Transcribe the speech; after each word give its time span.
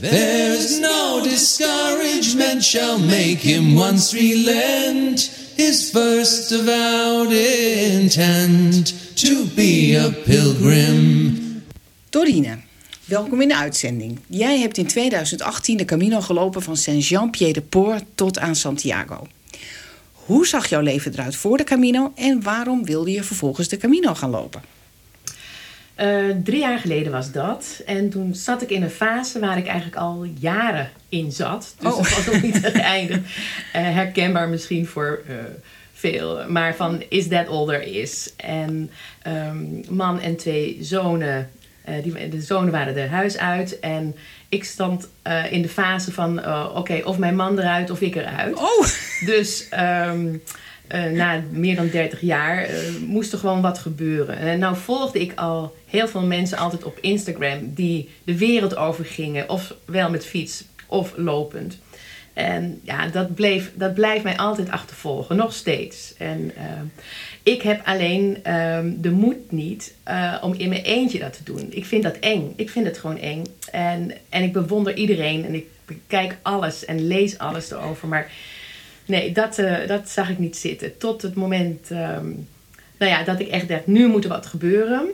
There's 0.00 0.78
no 0.78 1.20
discouragement 1.22 2.62
shall 2.62 2.98
make 2.98 3.38
him 3.38 3.74
once 3.74 4.12
relent 4.12 5.20
his 5.56 5.90
first 5.90 6.52
intent 7.30 8.94
to 9.14 9.46
be 9.54 9.96
a 9.96 10.10
pilgrim. 10.24 11.64
Dorine, 12.10 12.58
welkom 13.04 13.40
in 13.40 13.48
de 13.48 13.56
uitzending. 13.56 14.18
Jij 14.26 14.58
hebt 14.58 14.78
in 14.78 14.86
2018 14.86 15.76
de 15.76 15.84
Camino 15.84 16.20
gelopen 16.20 16.62
van 16.62 16.76
Saint-Jean-Pied-de-Port 16.76 18.04
tot 18.14 18.38
aan 18.38 18.56
Santiago. 18.56 19.26
Hoe 20.12 20.46
zag 20.46 20.66
jouw 20.68 20.80
leven 20.80 21.12
eruit 21.12 21.36
voor 21.36 21.56
de 21.56 21.64
Camino 21.64 22.12
en 22.14 22.42
waarom 22.42 22.84
wilde 22.84 23.10
je 23.10 23.22
vervolgens 23.22 23.68
de 23.68 23.76
Camino 23.76 24.14
gaan 24.14 24.30
lopen? 24.30 24.75
Uh, 26.02 26.36
drie 26.44 26.60
jaar 26.60 26.78
geleden 26.78 27.12
was 27.12 27.32
dat. 27.32 27.82
En 27.86 28.10
toen 28.10 28.34
zat 28.34 28.62
ik 28.62 28.70
in 28.70 28.82
een 28.82 28.90
fase 28.90 29.38
waar 29.38 29.58
ik 29.58 29.66
eigenlijk 29.66 29.96
al 29.96 30.26
jaren 30.38 30.90
in 31.08 31.32
zat. 31.32 31.74
Dus 31.78 31.92
Oh. 31.92 31.96
dat 31.96 32.14
was 32.14 32.26
nog 32.26 32.42
niet 32.42 32.62
het 32.62 32.78
einde. 32.80 33.14
Uh, 33.14 33.20
herkenbaar 33.72 34.48
misschien 34.48 34.86
voor 34.86 35.22
uh, 35.28 35.34
veel. 35.92 36.44
Maar 36.48 36.74
van 36.74 37.02
is 37.08 37.28
that 37.28 37.48
all 37.48 37.66
there 37.66 37.90
is? 37.90 38.32
En 38.36 38.90
um, 39.26 39.84
man 39.88 40.20
en 40.20 40.36
twee 40.36 40.78
zonen. 40.80 41.50
Die, 42.02 42.28
de 42.28 42.40
zonen 42.40 42.72
waren 42.72 42.96
er 42.96 43.08
huis 43.08 43.38
uit. 43.38 43.80
En 43.80 44.16
ik 44.48 44.64
stond 44.64 45.08
in 45.50 45.62
de 45.62 45.68
fase 45.68 46.12
van... 46.12 46.46
oké, 46.76 47.00
of 47.04 47.18
mijn 47.18 47.36
man 47.36 47.58
eruit 47.58 47.90
of 47.90 48.00
ik 48.00 48.14
eruit. 48.16 48.56
Oh! 48.56 48.86
Dus... 49.26 49.68
Um, 50.08 50.42
uh, 50.94 51.04
na 51.04 51.42
meer 51.50 51.76
dan 51.76 51.88
30 51.88 52.20
jaar 52.20 52.70
uh, 52.70 52.76
moest 53.06 53.32
er 53.32 53.38
gewoon 53.38 53.60
wat 53.60 53.78
gebeuren. 53.78 54.38
En 54.38 54.58
nou 54.58 54.76
volgde 54.76 55.20
ik 55.20 55.32
al 55.34 55.76
heel 55.86 56.08
veel 56.08 56.26
mensen 56.26 56.58
altijd 56.58 56.84
op 56.84 56.98
Instagram 57.00 57.74
die 57.74 58.08
de 58.24 58.38
wereld 58.38 58.76
overgingen, 58.76 59.48
ofwel 59.48 60.10
met 60.10 60.26
fiets 60.26 60.64
of 60.86 61.12
lopend. 61.16 61.78
En 62.32 62.80
ja, 62.82 63.06
dat, 63.06 63.34
bleef, 63.34 63.70
dat 63.74 63.94
blijft 63.94 64.24
mij 64.24 64.36
altijd 64.36 64.70
achtervolgen, 64.70 65.36
nog 65.36 65.52
steeds. 65.52 66.14
En 66.18 66.52
ik 67.42 67.62
heb 67.62 67.80
alleen 67.84 68.38
de 69.00 69.10
moed 69.10 69.52
niet 69.52 69.94
om 70.42 70.54
in 70.54 70.68
mijn 70.68 70.82
eentje 70.82 71.18
dat 71.18 71.32
te 71.32 71.42
doen. 71.44 71.66
Ik 71.70 71.84
vind 71.84 72.02
dat 72.02 72.16
eng. 72.16 72.52
Ik 72.56 72.70
vind 72.70 72.86
het 72.86 72.98
gewoon 72.98 73.18
eng. 73.18 73.42
En, 73.70 74.12
en 74.28 74.42
ik 74.42 74.52
bewonder 74.52 74.96
iedereen 74.96 75.44
en 75.44 75.54
ik 75.54 75.66
bekijk 75.86 76.36
alles 76.42 76.84
en 76.84 77.06
lees 77.06 77.38
alles 77.38 77.70
erover. 77.70 78.08
Maar 78.08 78.30
Nee, 79.06 79.32
dat, 79.32 79.58
uh, 79.58 79.86
dat 79.86 80.08
zag 80.08 80.30
ik 80.30 80.38
niet 80.38 80.56
zitten. 80.56 80.98
Tot 80.98 81.22
het 81.22 81.34
moment 81.34 81.90
um, 81.90 82.48
nou 82.98 83.12
ja, 83.12 83.22
dat 83.22 83.40
ik 83.40 83.48
echt 83.48 83.68
dacht, 83.68 83.86
nu 83.86 84.06
moet 84.06 84.24
er 84.24 84.30
wat 84.30 84.46
gebeuren. 84.46 85.08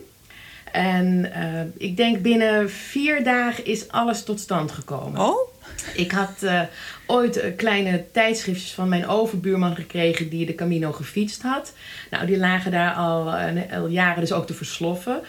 En 0.72 1.32
uh, 1.36 1.88
ik 1.88 1.96
denk 1.96 2.22
binnen 2.22 2.70
vier 2.70 3.24
dagen 3.24 3.64
is 3.64 3.88
alles 3.88 4.24
tot 4.24 4.40
stand 4.40 4.72
gekomen. 4.72 5.20
Oh? 5.20 5.50
Ik 5.94 6.12
had 6.12 6.42
uh, 6.42 6.60
ooit 7.06 7.52
kleine 7.56 8.04
tijdschriftjes 8.12 8.72
van 8.72 8.88
mijn 8.88 9.06
overbuurman 9.06 9.74
gekregen 9.74 10.28
die 10.28 10.46
de 10.46 10.54
Camino 10.54 10.92
gefietst 10.92 11.42
had. 11.42 11.72
Nou, 12.10 12.26
die 12.26 12.38
lagen 12.38 12.70
daar 12.70 12.94
al, 12.94 13.34
al 13.72 13.86
jaren 13.86 14.20
dus 14.20 14.32
ook 14.32 14.46
te 14.46 14.54
versloffen. 14.54 15.20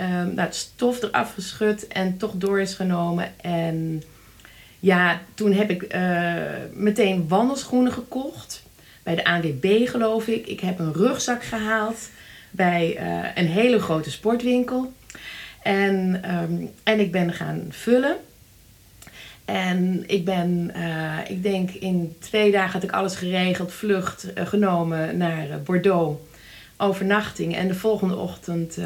Um, 0.00 0.06
nou, 0.06 0.40
het 0.40 0.54
stof 0.54 1.02
eraf 1.02 1.34
geschud 1.34 1.86
en 1.86 2.16
toch 2.16 2.32
door 2.34 2.60
is 2.60 2.74
genomen. 2.74 3.32
En 3.40 4.02
ja, 4.84 5.20
toen 5.34 5.52
heb 5.52 5.70
ik 5.70 5.94
uh, 5.94 6.34
meteen 6.72 7.28
wandelschoenen 7.28 7.92
gekocht. 7.92 8.62
Bij 9.02 9.14
de 9.14 9.24
ANWB 9.24 9.88
geloof 9.88 10.26
ik. 10.26 10.46
Ik 10.46 10.60
heb 10.60 10.78
een 10.78 10.92
rugzak 10.92 11.44
gehaald 11.44 12.10
bij 12.50 12.98
uh, 13.00 13.28
een 13.34 13.46
hele 13.46 13.78
grote 13.78 14.10
sportwinkel. 14.10 14.92
En, 15.62 16.22
um, 16.34 16.70
en 16.82 17.00
ik 17.00 17.12
ben 17.12 17.32
gaan 17.32 17.66
vullen. 17.70 18.16
En 19.44 20.04
ik 20.06 20.24
ben, 20.24 20.72
uh, 20.76 21.18
ik 21.28 21.42
denk 21.42 21.70
in 21.70 22.16
twee 22.20 22.52
dagen 22.52 22.72
had 22.72 22.82
ik 22.82 22.92
alles 22.92 23.16
geregeld, 23.16 23.72
vlucht 23.72 24.26
genomen 24.34 25.16
naar 25.16 25.62
Bordeaux. 25.64 26.20
Overnachting 26.76 27.56
en 27.56 27.68
de 27.68 27.74
volgende 27.74 28.16
ochtend 28.16 28.78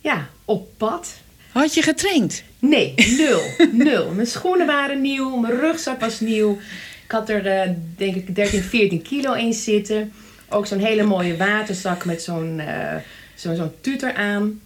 ja, 0.00 0.28
op 0.44 0.68
pad. 0.76 1.22
Had 1.54 1.74
je 1.74 1.82
getraind? 1.82 2.42
Nee, 2.58 2.94
nul. 3.18 3.40
nul. 3.72 4.10
Mijn 4.10 4.26
schoenen 4.26 4.66
waren 4.66 5.00
nieuw, 5.00 5.36
mijn 5.36 5.60
rugzak 5.60 6.00
was 6.00 6.20
nieuw. 6.20 6.58
Ik 7.04 7.10
had 7.10 7.28
er 7.28 7.46
uh, 7.46 7.74
denk 7.96 8.14
ik 8.14 8.34
13, 8.34 8.62
14 8.62 9.02
kilo 9.02 9.32
in 9.32 9.52
zitten. 9.52 10.12
Ook 10.48 10.66
zo'n 10.66 10.78
hele 10.78 11.02
mooie 11.02 11.36
waterzak 11.36 12.04
met 12.04 12.22
zo'n 12.22 12.58
uh, 12.58 12.94
zo, 13.34 13.54
zo'n 13.54 13.72
tutor 13.80 14.14
aan. 14.14 14.60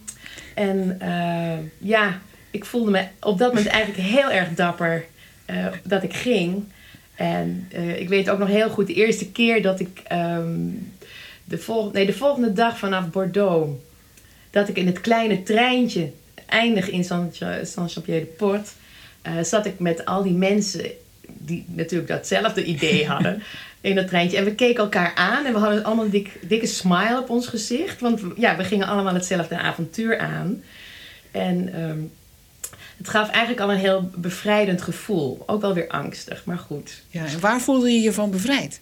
En 0.55 0.99
uh, 1.01 1.87
ja, 1.89 2.21
ik 2.51 2.65
voelde 2.65 2.91
me 2.91 3.05
op 3.19 3.37
dat 3.37 3.53
moment 3.53 3.71
eigenlijk 3.71 4.07
heel 4.07 4.31
erg 4.31 4.53
dapper 4.53 5.05
dat 5.83 6.03
ik 6.03 6.13
ging. 6.13 6.63
En 7.15 7.69
ik 7.97 8.09
weet 8.09 8.29
ook 8.29 8.39
nog 8.39 8.47
heel 8.47 8.69
goed 8.69 8.87
de 8.87 8.93
eerste 8.93 9.31
keer 9.31 9.61
dat 9.61 9.79
ik 9.79 10.01
um, 10.11 10.91
de, 11.43 11.57
volgende, 11.57 11.97
nee, 11.97 12.05
de 12.05 12.13
volgende 12.13 12.53
dag 12.53 12.77
vanaf 12.77 13.09
Bordeaux... 13.09 13.71
dat 14.49 14.69
ik 14.69 14.77
in 14.77 14.85
het 14.85 15.01
kleine 15.01 15.43
treintje 15.43 16.11
eindig 16.49 16.89
in 16.89 17.03
Saint-Jean-Pied-de-Port, 17.03 18.69
uh, 19.23 19.43
zat 19.43 19.65
ik 19.65 19.79
met 19.79 20.05
al 20.05 20.23
die 20.23 20.33
mensen 20.33 20.85
die 21.27 21.65
natuurlijk 21.67 22.09
datzelfde 22.09 22.63
idee 22.63 23.07
hadden 23.13 23.43
in 23.81 23.95
dat 23.95 24.07
treintje. 24.07 24.37
En 24.37 24.43
we 24.43 24.55
keken 24.55 24.83
elkaar 24.83 25.15
aan 25.15 25.45
en 25.45 25.53
we 25.53 25.59
hadden 25.59 25.83
allemaal 25.83 26.05
een 26.05 26.11
dik, 26.11 26.39
dikke 26.41 26.67
smile 26.67 27.19
op 27.19 27.29
ons 27.29 27.47
gezicht. 27.47 27.99
Want 27.99 28.21
ja, 28.37 28.57
we 28.57 28.63
gingen 28.63 28.87
allemaal 28.87 29.13
hetzelfde 29.13 29.57
avontuur 29.57 30.19
aan. 30.19 30.63
En 31.31 31.81
um, 31.81 32.11
het 32.97 33.09
gaf 33.09 33.29
eigenlijk 33.29 33.61
al 33.61 33.71
een 33.71 33.77
heel 33.77 34.09
bevrijdend 34.15 34.81
gevoel. 34.81 35.43
Ook 35.45 35.61
wel 35.61 35.73
weer 35.73 35.87
angstig, 35.87 36.45
maar 36.45 36.57
goed. 36.57 37.01
Ja, 37.09 37.25
en 37.25 37.39
waar 37.39 37.61
voelde 37.61 37.91
je 37.91 37.99
je 37.99 38.13
van 38.13 38.31
bevrijd? 38.31 38.79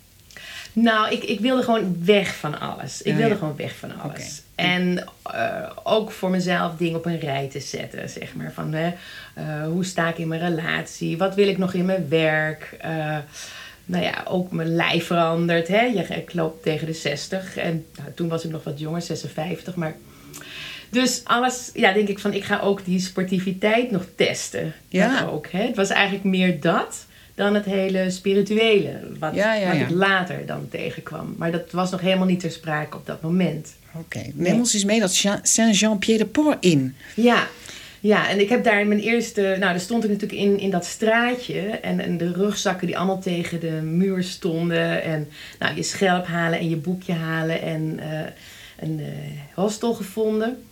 Nou, 0.74 1.12
ik, 1.12 1.24
ik 1.24 1.40
wilde 1.40 1.64
gewoon 1.64 2.06
weg 2.06 2.36
van 2.36 2.60
alles. 2.60 3.02
Ik 3.02 3.12
Ja, 3.12 3.18
wilde 3.18 3.34
ja. 3.34 3.40
gewoon 3.40 3.56
weg 3.56 3.76
van 3.76 4.00
alles. 4.00 4.42
En 4.58 5.04
eh, 5.24 5.70
ook 5.84 6.12
voor 6.12 6.30
mezelf 6.30 6.76
dingen 6.78 6.98
op 6.98 7.06
een 7.06 7.20
rij 7.20 7.48
te 7.48 7.60
zetten, 7.60 8.10
zeg 8.10 8.36
maar. 8.36 8.52
Van, 8.54 8.74
hè, 8.74 8.94
eh, 9.34 9.66
hoe 9.66 9.86
sta 9.86 10.10
ik 10.10 10.18
in 10.18 10.28
mijn 10.28 10.42
relatie? 10.42 11.18
Wat 11.18 11.36
wil 11.36 11.48
ik 11.48 11.58
nog 11.58 11.74
in 11.74 11.86
mijn 11.86 12.10
werk? 12.10 12.76
Eh, 12.80 13.18
nou 13.86 14.04
ja, 14.04 14.24
ook 14.28 14.52
mijn 14.52 14.76
lijf 14.76 15.06
verandert. 15.06 15.68
Hè? 15.68 15.86
Ik 16.16 16.34
loop 16.34 16.64
tegen 16.64 16.88
de 16.88 16.94
60. 16.94 17.58
En 17.58 17.86
nou, 17.98 18.12
toen 18.16 18.28
was 18.28 18.46
ik 18.46 18.52
nog 18.52 18.64
wat 18.64 18.80
jonger, 18.80 19.02
56. 19.02 19.76
Maar... 19.76 19.96
Dus 20.90 21.22
alles, 21.24 21.70
ja, 21.74 21.94
denk 21.94 22.08
ik 22.08 22.20
van, 22.20 22.34
ik 22.34 22.44
ga 22.44 22.60
ook 22.60 22.86
die 22.86 23.00
sportiviteit 23.00 23.92
nog 23.92 24.06
testen. 24.16 24.74
Ja. 24.88 25.20
Dat 25.20 25.30
ook, 25.30 25.48
hè? 25.48 25.62
Het 25.62 25.76
was 25.76 25.90
eigenlijk 25.90 26.24
meer 26.24 26.60
dat 26.60 27.06
dan 27.36 27.54
het 27.54 27.66
hele 27.66 28.10
spirituele. 28.10 29.00
Wat, 29.20 29.36
Ja, 29.36 29.54
ja, 29.54 29.68
wat 29.68 29.78
ja. 29.78 29.84
ik 29.84 29.90
later 29.90 30.46
dan 30.46 30.68
tegenkwam. 30.70 31.36
Maar 31.38 31.52
dat 31.52 31.72
was 31.72 31.92
nog 31.92 32.02
helemaal 32.02 32.28
niet 32.28 32.40
ter 32.40 32.52
sprake 32.52 32.98
op 32.98 33.06
dat 33.06 33.22
moment. 33.22 33.76
Oké, 33.94 34.22
neem 34.34 34.60
ons 34.60 34.74
eens 34.74 34.86
mee 34.86 35.00
dat 35.00 35.18
Jean- 35.18 35.40
Saint-Jean-Pied-de-Port 35.44 36.66
in. 36.66 36.96
Ja, 37.16 37.48
ja, 38.00 38.30
en 38.30 38.40
ik 38.40 38.50
heb 38.50 38.64
daar 38.64 38.88
mijn 38.88 39.00
eerste... 39.00 39.42
Nou, 39.42 39.60
daar 39.60 39.80
stond 39.80 40.04
ik 40.04 40.10
natuurlijk 40.10 40.42
in, 40.42 40.60
in 40.60 40.70
dat 40.70 40.86
straatje. 40.86 41.60
En, 41.60 42.00
en 42.00 42.18
de 42.18 42.32
rugzakken 42.32 42.88
die 42.88 42.98
allemaal 42.98 43.20
tegen 43.20 43.60
de 43.60 43.72
muur 43.72 44.24
stonden. 44.24 45.04
En 45.04 45.28
nou, 45.60 45.76
je 45.76 45.84
schelp 45.84 46.26
halen 46.26 46.60
en 46.60 46.70
je 46.70 46.76
boekje 46.76 47.14
halen. 47.14 47.62
En 47.62 48.00
eh, 48.00 48.20
een 48.80 49.00
eh, 49.00 49.06
hostel 49.54 49.94
gevonden. 49.94 50.64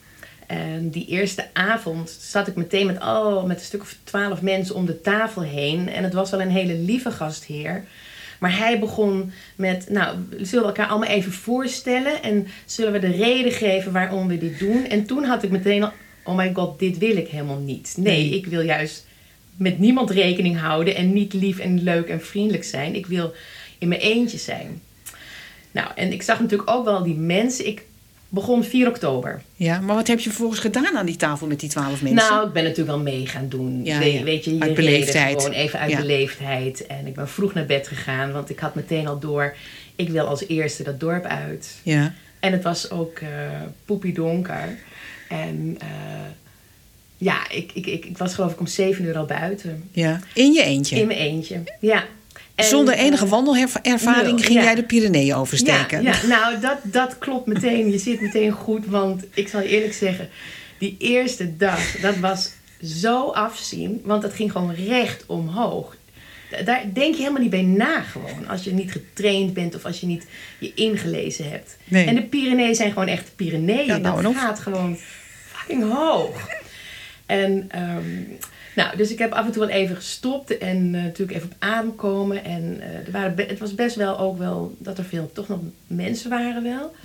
En 0.47 0.89
die 0.89 1.05
eerste 1.05 1.47
avond 1.53 2.17
zat 2.19 2.47
ik 2.47 2.55
meteen 2.55 2.85
met, 2.85 2.99
al, 2.99 3.45
met 3.45 3.57
een 3.59 3.65
stuk 3.65 3.81
of 3.81 3.95
twaalf 4.03 4.41
mensen 4.41 4.75
om 4.75 4.85
de 4.85 5.01
tafel 5.01 5.41
heen. 5.41 5.89
En 5.89 6.03
het 6.03 6.13
was 6.13 6.31
wel 6.31 6.41
een 6.41 6.49
hele 6.49 6.73
lieve 6.73 7.11
gastheer. 7.11 7.83
Maar 8.39 8.57
hij 8.57 8.79
begon 8.79 9.31
met, 9.55 9.89
nou, 9.89 10.17
zullen 10.29 10.63
we 10.63 10.69
elkaar 10.69 10.87
allemaal 10.87 11.09
even 11.09 11.31
voorstellen? 11.31 12.23
En 12.23 12.47
zullen 12.65 12.91
we 12.93 12.99
de 12.99 13.11
reden 13.11 13.51
geven 13.51 13.91
waarom 13.91 14.27
we 14.27 14.37
dit 14.37 14.59
doen? 14.59 14.85
En 14.85 15.05
toen 15.05 15.23
had 15.23 15.43
ik 15.43 15.51
meteen 15.51 15.83
al, 15.83 15.91
oh 16.23 16.35
my 16.35 16.51
god, 16.53 16.79
dit 16.79 16.97
wil 16.97 17.17
ik 17.17 17.27
helemaal 17.27 17.59
niet. 17.59 17.93
Nee, 17.97 18.29
Nee. 18.29 18.37
ik 18.37 18.45
wil 18.45 18.61
juist 18.61 19.05
met 19.57 19.79
niemand 19.79 20.09
rekening 20.09 20.59
houden 20.59 20.95
en 20.95 21.13
niet 21.13 21.33
lief 21.33 21.59
en 21.59 21.83
leuk 21.83 22.07
en 22.07 22.21
vriendelijk 22.21 22.63
zijn. 22.63 22.95
Ik 22.95 23.05
wil 23.05 23.33
in 23.77 23.87
mijn 23.87 24.01
eentje 24.01 24.37
zijn. 24.37 24.81
Nou, 25.71 25.87
en 25.95 26.11
ik 26.11 26.21
zag 26.21 26.39
natuurlijk 26.39 26.69
ook 26.69 26.85
wel 26.85 27.03
die 27.03 27.15
mensen. 27.15 27.67
Ik 27.67 27.83
begon 28.35 28.63
4 28.63 28.87
oktober. 28.87 29.41
Ja, 29.55 29.79
maar 29.79 29.95
wat 29.95 30.07
heb 30.07 30.19
je 30.19 30.29
vervolgens 30.29 30.59
gedaan 30.59 30.97
aan 30.97 31.05
die 31.05 31.15
tafel 31.15 31.47
met 31.47 31.59
die 31.59 31.69
twaalf 31.69 32.01
mensen? 32.01 32.29
Nou, 32.29 32.47
ik 32.47 32.53
ben 32.53 32.63
natuurlijk 32.63 32.89
wel 32.89 32.99
mee 32.99 33.27
gaan 33.27 33.49
doen. 33.49 33.83
Ja, 33.83 33.99
We- 33.99 34.05
ja. 34.05 34.23
Weet 34.23 34.45
je, 34.45 34.55
je 34.55 34.61
Uit 34.61 34.73
beleefdheid. 34.73 35.41
Gewoon 35.41 35.57
even 35.57 35.79
uit 35.79 35.91
Ja. 35.91 35.97
beleefdheid. 35.97 36.85
En 36.87 37.07
ik 37.07 37.13
ben 37.15 37.29
vroeg 37.29 37.53
naar 37.53 37.65
bed 37.65 37.87
gegaan, 37.87 38.31
want 38.31 38.49
ik 38.49 38.59
had 38.59 38.75
meteen 38.75 39.07
al 39.07 39.19
door... 39.19 39.55
ik 39.95 40.09
wil 40.09 40.25
als 40.25 40.47
eerste 40.47 40.83
dat 40.83 40.99
dorp 40.99 41.25
uit. 41.25 41.75
Ja. 41.83 42.13
En 42.39 42.51
het 42.51 42.63
was 42.63 42.91
ook 42.91 43.17
eh 43.17 43.27
poepiedonker. 43.85 44.77
En 45.29 45.75
eh, 45.79 45.87
ja, 47.17 47.49
ik, 47.49 47.71
ik, 47.73 47.85
ik, 47.87 48.05
ik 48.05 48.17
was 48.17 48.33
geloof 48.33 48.51
ik 48.51 48.59
om 48.59 48.67
zeven 48.67 49.05
uur 49.05 49.17
al 49.17 49.25
buiten. 49.25 49.89
ja, 49.91 50.19
in 50.33 50.53
je 50.53 50.63
eentje. 50.63 50.95
In 50.99 51.07
mijn 51.07 51.19
eentje, 51.19 51.63
ja. 51.79 52.03
En, 52.55 52.65
Zonder 52.65 52.93
enige 52.93 53.23
eh, 53.23 53.29
wandelervaring 53.29 54.45
ging 54.45 54.59
ja. 54.59 54.63
jij 54.63 54.75
de 54.75 54.83
Pyreneeën 54.83 55.35
oversteken. 55.35 56.01
Ja, 56.03 56.11
ja 56.21 56.27
nou, 56.27 56.59
dat, 56.59 56.77
dat 56.83 57.17
klopt 57.17 57.47
meteen. 57.47 57.91
Je 57.91 57.97
zit 57.97 58.21
meteen 58.21 58.51
goed. 58.51 58.85
Want 58.85 59.23
ik 59.33 59.47
zal 59.47 59.61
je 59.61 59.67
eerlijk 59.67 59.93
zeggen, 59.93 60.29
die 60.77 60.95
eerste 60.99 61.57
dag, 61.57 61.95
dat 62.01 62.17
was 62.17 62.51
zo 62.83 63.29
afzien, 63.29 64.01
want 64.03 64.23
het 64.23 64.33
ging 64.33 64.51
gewoon 64.51 64.73
recht 64.73 65.23
omhoog. 65.25 65.95
Da- 66.49 66.61
Daar 66.61 66.83
denk 66.93 67.13
je 67.13 67.19
helemaal 67.21 67.41
niet 67.41 67.49
bij 67.49 67.61
na 67.61 68.01
gewoon. 68.01 68.47
Als 68.47 68.63
je 68.63 68.73
niet 68.73 68.91
getraind 68.91 69.53
bent 69.53 69.75
of 69.75 69.85
als 69.85 69.99
je 69.99 70.05
niet 70.05 70.25
je 70.59 70.71
ingelezen 70.75 71.49
hebt. 71.49 71.77
Nee. 71.83 72.05
En 72.05 72.15
de 72.15 72.23
Pyreneeën 72.23 72.75
zijn 72.75 72.91
gewoon 72.91 73.07
echt 73.07 73.25
de 73.25 73.31
Pyreneeën. 73.35 73.85
Ja, 73.85 73.97
nou 73.97 74.21
dat 74.21 74.35
gaat 74.35 74.59
gewoon 74.59 74.97
fucking 75.51 75.91
hoog. 75.91 76.47
En 77.25 77.65
ehm, 77.67 78.21
nou, 78.75 78.97
dus 78.97 79.11
ik 79.11 79.19
heb 79.19 79.31
af 79.31 79.45
en 79.45 79.51
toe 79.51 79.65
wel 79.65 79.75
even 79.75 79.95
gestopt 79.95 80.57
en 80.57 80.95
eh, 80.95 81.01
natuurlijk 81.03 81.37
even 81.37 81.49
op 81.51 81.55
adem 81.59 81.95
komen. 81.95 82.43
En 82.43 82.77
eh, 82.81 83.05
er 83.05 83.11
waren 83.11 83.35
het 83.47 83.59
was 83.59 83.75
best 83.75 83.95
wel 83.95 84.19
ook 84.19 84.37
wel 84.37 84.75
dat 84.77 84.97
er 84.97 85.03
veel 85.03 85.29
toch 85.33 85.47
nog 85.47 85.59
mensen 85.87 86.29
waren 86.29 86.63
wel. 86.63 86.95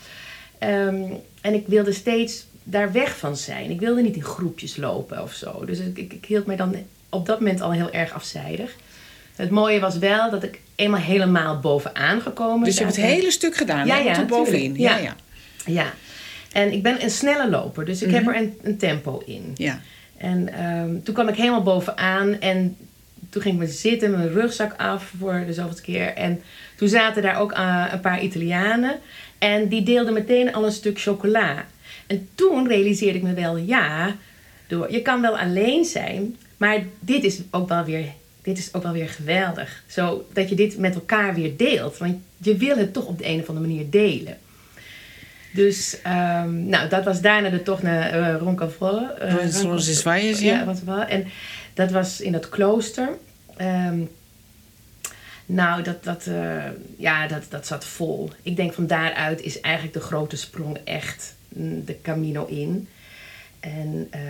Ehm, 0.59 1.03
en 1.41 1.55
ik 1.55 1.67
wilde 1.67 1.93
steeds 1.93 2.47
daar 2.63 2.93
weg 2.93 3.19
van 3.19 3.37
zijn. 3.37 3.71
Ik 3.71 3.81
wilde 3.81 4.03
niet 4.03 4.17
in 4.17 4.23
groepjes 4.23 4.77
lopen 4.77 5.23
of 5.23 5.33
zo. 5.33 5.65
Dus 5.65 5.79
ik, 5.79 5.99
ik, 5.99 6.13
ik 6.13 6.25
hield 6.25 6.47
mij 6.47 6.57
dan 6.57 6.75
op 7.09 7.27
dat 7.27 7.39
moment 7.41 7.61
al 7.61 7.73
heel 7.73 7.91
erg 7.91 8.13
afzijdig. 8.13 8.77
Het 9.37 9.51
mooie 9.51 9.81
was 9.81 9.99
wel 9.99 10.31
dat 10.31 10.43
ik 10.43 10.61
eenmaal 10.75 11.01
helemaal 11.01 11.59
bovenaan 11.59 12.21
gekomen 12.21 12.65
Dus 12.65 12.77
je 12.77 12.85
hebt 12.85 12.97
het 12.97 13.05
hele 13.05 13.31
stuk 13.31 13.57
gedaan, 13.57 13.87
Ja, 13.87 13.99
ja, 13.99 14.15
tot 14.15 14.27
bovenin. 14.27 14.79
Ja, 14.79 14.97
Ja. 14.97 15.03
ja. 15.03 15.15
Ja, 15.67 15.93
en 16.53 16.73
ik 16.73 16.83
ben 16.83 17.03
een 17.03 17.11
snelle 17.11 17.51
loper, 17.51 17.85
dus 17.85 18.03
ik 18.03 18.11
heb 18.11 18.27
er 18.27 18.37
een, 18.37 18.59
een 18.63 18.77
tempo 18.77 19.23
in. 19.27 19.51
ja. 19.55 19.81
En 20.21 20.53
ehm, 20.53 21.03
toen 21.03 21.15
kwam 21.15 21.29
ik 21.29 21.35
helemaal 21.35 21.63
bovenaan 21.63 22.41
en 22.41 22.77
toen 23.31 23.43
ging 23.43 23.55
ik 23.55 23.61
me 23.61 23.67
zitten, 23.67 24.11
mijn 24.11 24.33
rugzak 24.33 24.75
af 24.77 25.13
voor 25.19 25.43
de 25.47 25.53
zoveelste 25.53 25.83
keer. 25.83 26.15
En 26.15 26.43
toen 26.77 26.89
zaten 26.89 27.23
daar 27.23 27.41
ook 27.41 27.53
eh, 27.53 27.87
een 27.93 28.01
paar 28.01 28.23
Italianen 28.23 28.99
en 29.39 29.69
die 29.69 29.83
deelden 29.83 30.13
meteen 30.13 30.55
al 30.55 30.65
een 30.65 30.73
stuk 30.73 31.01
chocola. 31.01 31.65
En 32.07 32.29
toen 32.35 32.69
realiseerde 32.69 33.19
ik 33.19 33.25
me 33.25 33.35
wel, 33.35 33.57
ja, 33.57 34.17
door, 34.67 34.93
je 34.93 35.03
kan 35.03 35.21
wel 35.21 35.39
alleen 35.39 35.85
zijn, 35.85 36.37
maar 36.57 36.85
dit 36.99 37.25
is 37.25 37.41
ook 37.51 37.69
wel 37.69 37.85
weer, 37.85 38.07
dit 38.43 38.59
is 38.59 38.75
ook 38.75 38.83
wel 38.83 38.93
weer 38.93 39.09
geweldig. 39.09 39.83
Zo 39.87 40.27
dat 40.33 40.49
je 40.49 40.55
dit 40.55 40.79
met 40.79 40.95
elkaar 40.95 41.35
weer 41.35 41.57
deelt, 41.57 41.99
want 41.99 42.17
je 42.37 42.57
wil 42.57 42.77
het 42.77 42.93
toch 42.93 43.07
op 43.07 43.19
de 43.19 43.27
een 43.27 43.41
of 43.41 43.49
andere 43.49 43.67
manier 43.67 43.91
delen. 43.91 44.39
Dus, 45.53 46.01
ehm, 46.03 46.69
nou, 46.69 46.89
dat 46.89 47.05
was 47.05 47.21
daarna 47.21 47.49
de 47.49 47.63
tocht 47.63 47.83
naar 47.83 48.19
uh, 48.19 48.37
Roncavrolle. 48.41 49.13
eh, 49.13 49.31
Roncavrolle 49.31 49.81
Roncavrolle. 49.81 50.45
ja. 50.45 50.59
Ja, 50.59 50.65
wat 50.65 50.81
wel. 50.81 51.05
En 51.05 51.27
dat 51.75 51.91
was 51.91 52.21
in 52.21 52.33
dat 52.33 52.49
klooster. 52.49 53.09
Ehm, 53.57 54.01
nou, 55.47 55.83
dat, 55.83 56.05
dat, 56.05 56.27
eh, 56.27 56.65
ja, 56.97 57.27
dat, 57.27 57.43
dat 57.49 57.67
zat 57.67 57.85
vol. 57.85 58.31
Ik 58.43 58.57
denk 58.57 58.73
van 58.73 58.87
daaruit 58.87 59.41
is 59.41 59.61
eigenlijk 59.61 59.95
de 59.95 60.01
grote 60.01 60.37
sprong 60.37 60.79
echt 60.85 61.35
mm, 61.49 61.85
de 61.85 62.01
Camino 62.03 62.47
in. 62.47 62.89
En 63.61 64.07
eh, 64.11 64.21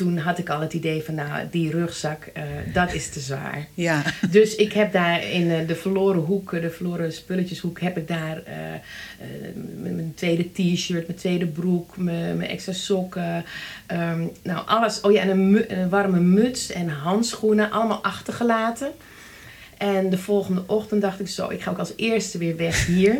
toen 0.00 0.18
had 0.18 0.38
ik 0.38 0.48
al 0.48 0.60
het 0.60 0.72
idee 0.72 1.02
van, 1.02 1.14
nou, 1.14 1.46
die 1.50 1.70
rugzak, 1.70 2.24
eh, 2.32 2.42
dat 2.72 2.94
is 2.94 3.08
te 3.08 3.20
zwaar. 3.20 3.66
Ja. 3.74 4.02
Dus 4.30 4.54
ik 4.54 4.72
heb 4.72 4.92
daar 4.92 5.24
in 5.30 5.50
eh, 5.50 5.66
de 5.66 5.74
verloren 5.74 6.20
hoek, 6.20 6.50
de 6.50 6.70
verloren 6.70 7.12
spulletjeshoek, 7.12 7.80
heb 7.80 7.96
ik 7.96 8.08
daar 8.08 8.42
eh, 8.44 8.54
mijn 9.82 10.12
tweede 10.14 10.52
t-shirt, 10.52 11.06
mijn 11.06 11.18
tweede 11.18 11.46
broek, 11.46 11.96
mijn, 11.96 12.36
mijn 12.36 12.50
extra 12.50 12.72
sokken. 12.72 13.44
ehm, 13.86 14.26
nou, 14.42 14.66
alles. 14.66 15.00
Oh 15.00 15.12
ja, 15.12 15.20
en 15.20 15.28
een, 15.28 15.50
mu- 15.50 15.64
een 15.68 15.88
warme 15.88 16.20
muts 16.20 16.72
en 16.72 16.88
handschoenen, 16.88 17.70
allemaal 17.70 18.02
achtergelaten. 18.02 18.88
En 19.78 20.10
de 20.10 20.18
volgende 20.18 20.62
ochtend 20.66 21.02
dacht 21.02 21.20
ik 21.20 21.28
zo, 21.28 21.48
ik 21.50 21.62
ga 21.62 21.70
ook 21.70 21.78
als 21.78 21.92
eerste 21.96 22.38
weer 22.38 22.56
weg 22.56 22.86
hier. 22.86 23.16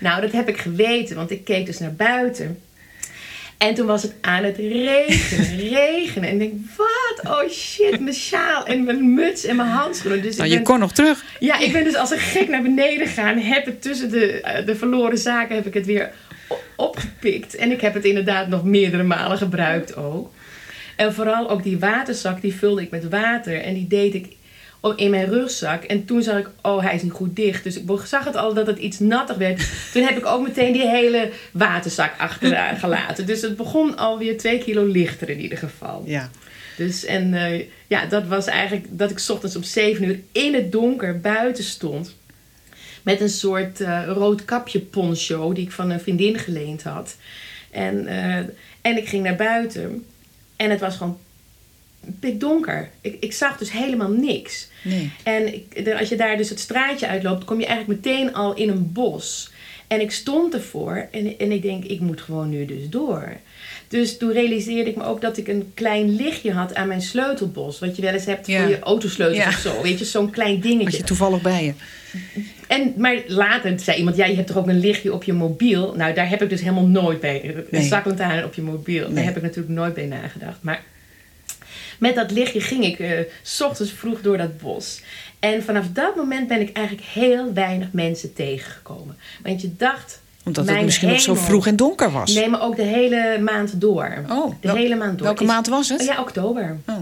Nou, 0.00 0.20
dat 0.20 0.32
heb 0.32 0.48
ik 0.48 0.58
geweten, 0.58 1.16
want 1.16 1.30
ik 1.30 1.44
keek 1.44 1.66
dus 1.66 1.78
naar 1.78 1.94
buiten. 1.94 2.58
En 3.58 3.74
toen 3.74 3.86
was 3.86 4.02
het 4.02 4.14
aan 4.20 4.44
het 4.44 4.56
regenen, 4.56 5.58
regenen. 5.70 6.28
En 6.28 6.34
ik 6.34 6.38
denk, 6.38 6.52
wat? 6.76 7.32
Oh 7.42 7.50
shit, 7.50 8.00
mijn 8.00 8.14
sjaal 8.14 8.64
en 8.66 8.84
mijn 8.84 9.14
muts 9.14 9.44
en 9.44 9.56
mijn 9.56 9.68
handschoenen. 9.68 10.22
Dus 10.22 10.36
Nou, 10.36 10.44
ik 10.48 10.50
je 10.50 10.62
ben, 10.62 10.66
kon 10.72 10.78
nog 10.78 10.92
terug. 10.92 11.24
ja, 11.40 11.58
ik 11.58 11.72
ben 11.72 11.84
dus 11.84 11.94
als 11.94 12.10
een 12.10 12.18
gek 12.18 12.48
naar 12.48 12.62
beneden 12.62 13.06
gegaan. 13.06 13.38
Heb 13.38 13.64
het 13.64 13.82
tussen 13.82 14.10
de, 14.10 14.40
eh, 14.40 14.66
de 14.66 14.74
verloren 14.76 15.18
zaken 15.18 15.54
heb 15.56 15.66
ik 15.66 15.74
het 15.74 15.86
weer 15.86 16.10
opgepikt. 16.76 17.54
En 17.54 17.70
ik 17.72 17.80
heb 17.80 17.94
het 17.94 18.04
inderdaad 18.04 18.48
nog 18.48 18.64
meerdere 18.64 19.02
malen 19.02 19.38
gebruikt 19.38 19.96
ook. 19.96 20.32
En 20.96 21.14
vooral 21.14 21.50
ook 21.50 21.62
die 21.62 21.78
waterzak, 21.78 22.40
die 22.40 22.54
vulde 22.54 22.82
ik 22.82 22.90
met 22.90 23.08
water. 23.08 23.60
En 23.60 23.74
die 23.74 23.86
deed 23.86 24.14
ik 24.14 24.26
o- 24.80 24.92
in 24.96 25.10
mijn 25.10 25.26
rugzak. 25.26 25.84
En 25.84 26.04
toen 26.04 26.22
zag 26.22 26.38
ik, 26.38 26.48
oh, 26.62 26.82
hij 26.82 26.94
is 26.94 27.02
niet 27.02 27.12
goed 27.12 27.36
dicht. 27.36 27.64
Dus 27.64 27.76
ik 27.76 28.00
zag 28.04 28.24
het 28.24 28.36
al 28.36 28.54
dat 28.54 28.66
het 28.66 28.78
iets 28.78 28.98
nattig 28.98 29.36
werd. 29.36 29.68
Toen 29.92 30.02
heb 30.02 30.16
ik 30.16 30.26
ook 30.26 30.42
meteen 30.42 30.72
die 30.72 30.88
hele 30.88 31.30
waterzak 31.52 32.12
achteraan 32.18 32.76
gelaten. 32.76 33.26
Dus 33.26 33.42
het 33.42 33.56
begon 33.56 33.96
alweer 33.96 34.38
twee 34.38 34.58
kilo 34.58 34.84
lichter 34.84 35.28
in 35.28 35.40
ieder 35.40 35.58
geval. 35.58 36.02
Ja. 36.06 36.30
Dus 36.76 37.04
en 37.04 37.34
eh, 37.34 37.64
ja, 37.86 38.06
dat 38.06 38.26
was 38.26 38.46
eigenlijk 38.46 38.86
dat 38.90 39.10
ik 39.10 39.18
's 39.18 39.30
ochtends 39.30 39.56
om 39.56 39.62
7 39.62 40.04
uur 40.04 40.20
in 40.32 40.54
het 40.54 40.72
donker 40.72 41.20
buiten 41.20 41.64
stond. 41.64 42.16
Met 43.02 43.20
een 43.20 43.28
soort 43.28 43.80
eh, 43.80 44.02
rood 44.06 44.44
kapje 44.44 44.80
poncho 44.80 45.52
die 45.52 45.64
ik 45.64 45.72
van 45.72 45.90
een 45.90 46.00
vriendin 46.00 46.38
geleend 46.38 46.82
had. 46.82 47.16
En, 47.70 48.06
eh, 48.06 48.36
en 48.80 48.96
ik 48.96 49.08
ging 49.08 49.22
naar 49.24 49.36
buiten. 49.36 50.04
En 50.56 50.70
het 50.70 50.80
was 50.80 50.96
gewoon 50.96 51.18
pikdonker. 52.20 52.88
Ik, 53.00 53.16
ik 53.20 53.32
zag 53.32 53.56
dus 53.58 53.72
helemaal 53.72 54.10
niks. 54.10 54.68
Nee. 54.84 55.10
En 55.22 55.54
ik, 55.54 55.94
als 55.98 56.08
je 56.08 56.16
daar 56.16 56.36
dus 56.36 56.48
het 56.48 56.60
straatje 56.60 57.06
uitloopt, 57.08 57.44
kom 57.44 57.60
je 57.60 57.66
eigenlijk 57.66 58.04
meteen 58.04 58.34
al 58.34 58.54
in 58.54 58.68
een 58.68 58.92
bos. 58.92 59.50
En 59.86 60.00
ik 60.00 60.10
stond 60.10 60.54
ervoor 60.54 61.08
en, 61.10 61.38
en 61.38 61.52
ik 61.52 61.62
denk, 61.62 61.84
ik 61.84 62.00
moet 62.00 62.20
gewoon 62.20 62.48
nu 62.50 62.64
dus 62.64 62.88
door. 62.90 63.36
Dus 63.88 64.16
toen 64.18 64.32
realiseerde 64.32 64.90
ik 64.90 64.96
me 64.96 65.04
ook 65.04 65.20
dat 65.20 65.36
ik 65.36 65.48
een 65.48 65.70
klein 65.74 66.16
lichtje 66.16 66.52
had 66.52 66.74
aan 66.74 66.88
mijn 66.88 67.02
sleutelbos. 67.02 67.78
Wat 67.78 67.96
je 67.96 68.02
wel 68.02 68.12
eens 68.12 68.24
hebt 68.24 68.46
Ja. 68.46 68.60
voor 68.60 68.70
je 68.70 68.78
autosleutels 68.78 69.42
Ja. 69.42 69.48
of 69.48 69.54
zo. 69.54 69.82
Weet 69.82 69.98
je, 69.98 70.04
zo'n 70.04 70.30
klein 70.30 70.52
Had 70.54 70.62
dingetje. 70.62 70.98
je 70.98 71.04
toevallig 71.04 71.42
bij 71.42 71.64
je. 71.64 71.72
En, 72.66 72.92
maar 72.96 73.16
later 73.26 73.80
zei 73.80 73.98
iemand, 73.98 74.16
ja, 74.16 74.24
je 74.26 74.34
hebt 74.34 74.46
toch 74.46 74.56
ook 74.56 74.68
een 74.68 74.80
lichtje 74.80 75.12
op 75.12 75.24
je 75.24 75.32
mobiel? 75.32 75.94
Nou, 75.96 76.14
daar 76.14 76.28
heb 76.28 76.42
ik 76.42 76.48
dus 76.50 76.60
helemaal 76.60 76.86
nooit 76.86 77.20
bij. 77.20 77.44
Een 77.44 77.64
Nee. 77.70 77.82
zaklantaarn 77.82 78.44
op 78.44 78.54
je 78.54 78.62
mobiel. 78.62 79.04
Nee. 79.06 79.14
Daar 79.14 79.24
heb 79.24 79.36
ik 79.36 79.42
natuurlijk 79.42 79.74
nooit 79.74 79.94
bij 79.94 80.06
nagedacht. 80.06 80.58
Maar 80.62 80.82
met 81.98 82.14
dat 82.14 82.30
lichtje 82.30 82.60
ging 82.60 82.84
ik 82.84 82.98
eh, 82.98 83.10
s 83.42 83.60
ochtends 83.60 83.92
vroeg 83.92 84.20
door 84.20 84.36
dat 84.36 84.58
bos. 84.58 85.00
En 85.38 85.62
vanaf 85.62 85.84
dat 85.92 86.16
moment 86.16 86.48
ben 86.48 86.60
ik 86.60 86.76
eigenlijk 86.76 87.06
heel 87.06 87.52
weinig 87.52 87.88
mensen 87.92 88.32
tegengekomen. 88.32 89.16
Want 89.42 89.60
je 89.60 89.76
dacht... 89.76 90.20
Omdat 90.44 90.68
het 90.68 90.84
misschien 90.84 91.08
nog 91.08 91.20
zo 91.20 91.30
hemel. 91.32 91.46
vroeg 91.46 91.66
en 91.66 91.76
donker 91.76 92.10
was. 92.10 92.34
Nee, 92.34 92.48
maar 92.48 92.62
ook 92.62 92.76
de 92.76 92.82
hele 92.82 93.38
maand 93.40 93.80
door. 93.80 94.24
Oh, 94.30 94.50
de 94.60 94.66
wel- 94.66 94.76
hele 94.76 94.96
maand 94.96 95.18
door. 95.18 95.26
welke 95.26 95.42
Is- 95.42 95.48
maand 95.48 95.66
was 95.66 95.88
het? 95.88 96.00
Oh, 96.00 96.06
ja, 96.06 96.20
oktober. 96.20 96.76
Oh. 96.86 96.96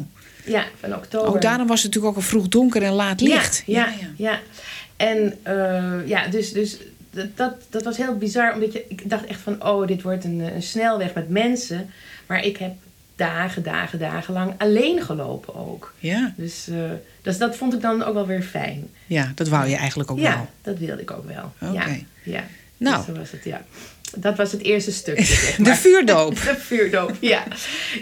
Ja, 0.45 0.65
van 0.81 0.95
oktober. 0.95 1.35
oh, 1.35 1.41
daarom 1.41 1.67
was 1.67 1.83
het 1.83 1.87
natuurlijk 1.95 2.17
ook 2.17 2.23
al 2.23 2.29
vroeg 2.29 2.49
donker 2.49 2.83
en 2.83 2.93
laat 2.93 3.21
licht. 3.21 3.63
Ja, 3.67 3.89
ja, 4.01 4.07
ja. 4.17 4.41
En 4.97 5.35
eh, 5.43 6.09
ja, 6.09 6.27
dus, 6.29 6.53
dus 6.53 6.77
dat, 7.11 7.37
dat, 7.37 7.55
dat 7.71 7.83
was 7.83 7.97
heel 7.97 8.17
bizar. 8.17 8.55
Omdat 8.55 8.73
je, 8.73 8.85
ik 8.89 9.11
dacht 9.11 9.25
echt 9.25 9.41
van, 9.41 9.65
oh, 9.67 9.87
dit 9.87 10.03
wordt 10.03 10.25
een, 10.25 10.41
een 10.55 10.63
snelweg 10.63 11.15
met 11.15 11.29
mensen. 11.29 11.91
Maar 12.27 12.45
ik 12.45 12.57
heb 12.57 12.73
dagen, 13.17 13.63
dagen, 13.63 13.99
dagen 13.99 14.35
lang 14.35 14.55
alleen 14.59 15.03
gelopen 15.03 15.55
ook. 15.55 15.95
Ja, 15.99 16.35
Dus, 16.37 16.69
eh, 16.69 16.77
dus 17.23 17.39
dat 17.39 17.57
vond 17.57 17.75
ik 17.75 17.81
dan 17.81 18.03
ook 18.05 18.15
wel 18.15 18.27
weer 18.27 18.43
fijn. 18.43 18.89
ja, 19.07 19.33
dat 19.35 19.49
wou 19.49 19.69
je 19.69 19.77
eigenlijk 19.77 20.11
ook 20.11 20.19
ja, 20.19 20.35
wel. 20.35 20.49
dat 20.63 20.79
wilde 20.79 21.03
ik 21.03 21.11
ook 21.11 21.27
wel. 21.27 21.53
Oké. 21.71 21.73
Ja, 21.73 21.97
ja. 22.23 22.45
Nou. 22.77 22.97
Dus 22.97 23.07
zo 23.07 23.13
was 23.21 23.31
het, 23.31 23.45
ja. 23.45 23.63
Dat 24.17 24.37
was 24.37 24.53
het 24.53 24.63
eerste 24.63 24.93
stukje, 24.93 25.25
zeg 25.45 25.57
De 25.57 25.75
vuurdoop. 25.75 26.35
De 26.43 26.57
vuurdoop, 26.59 27.17
ja. 27.21 27.45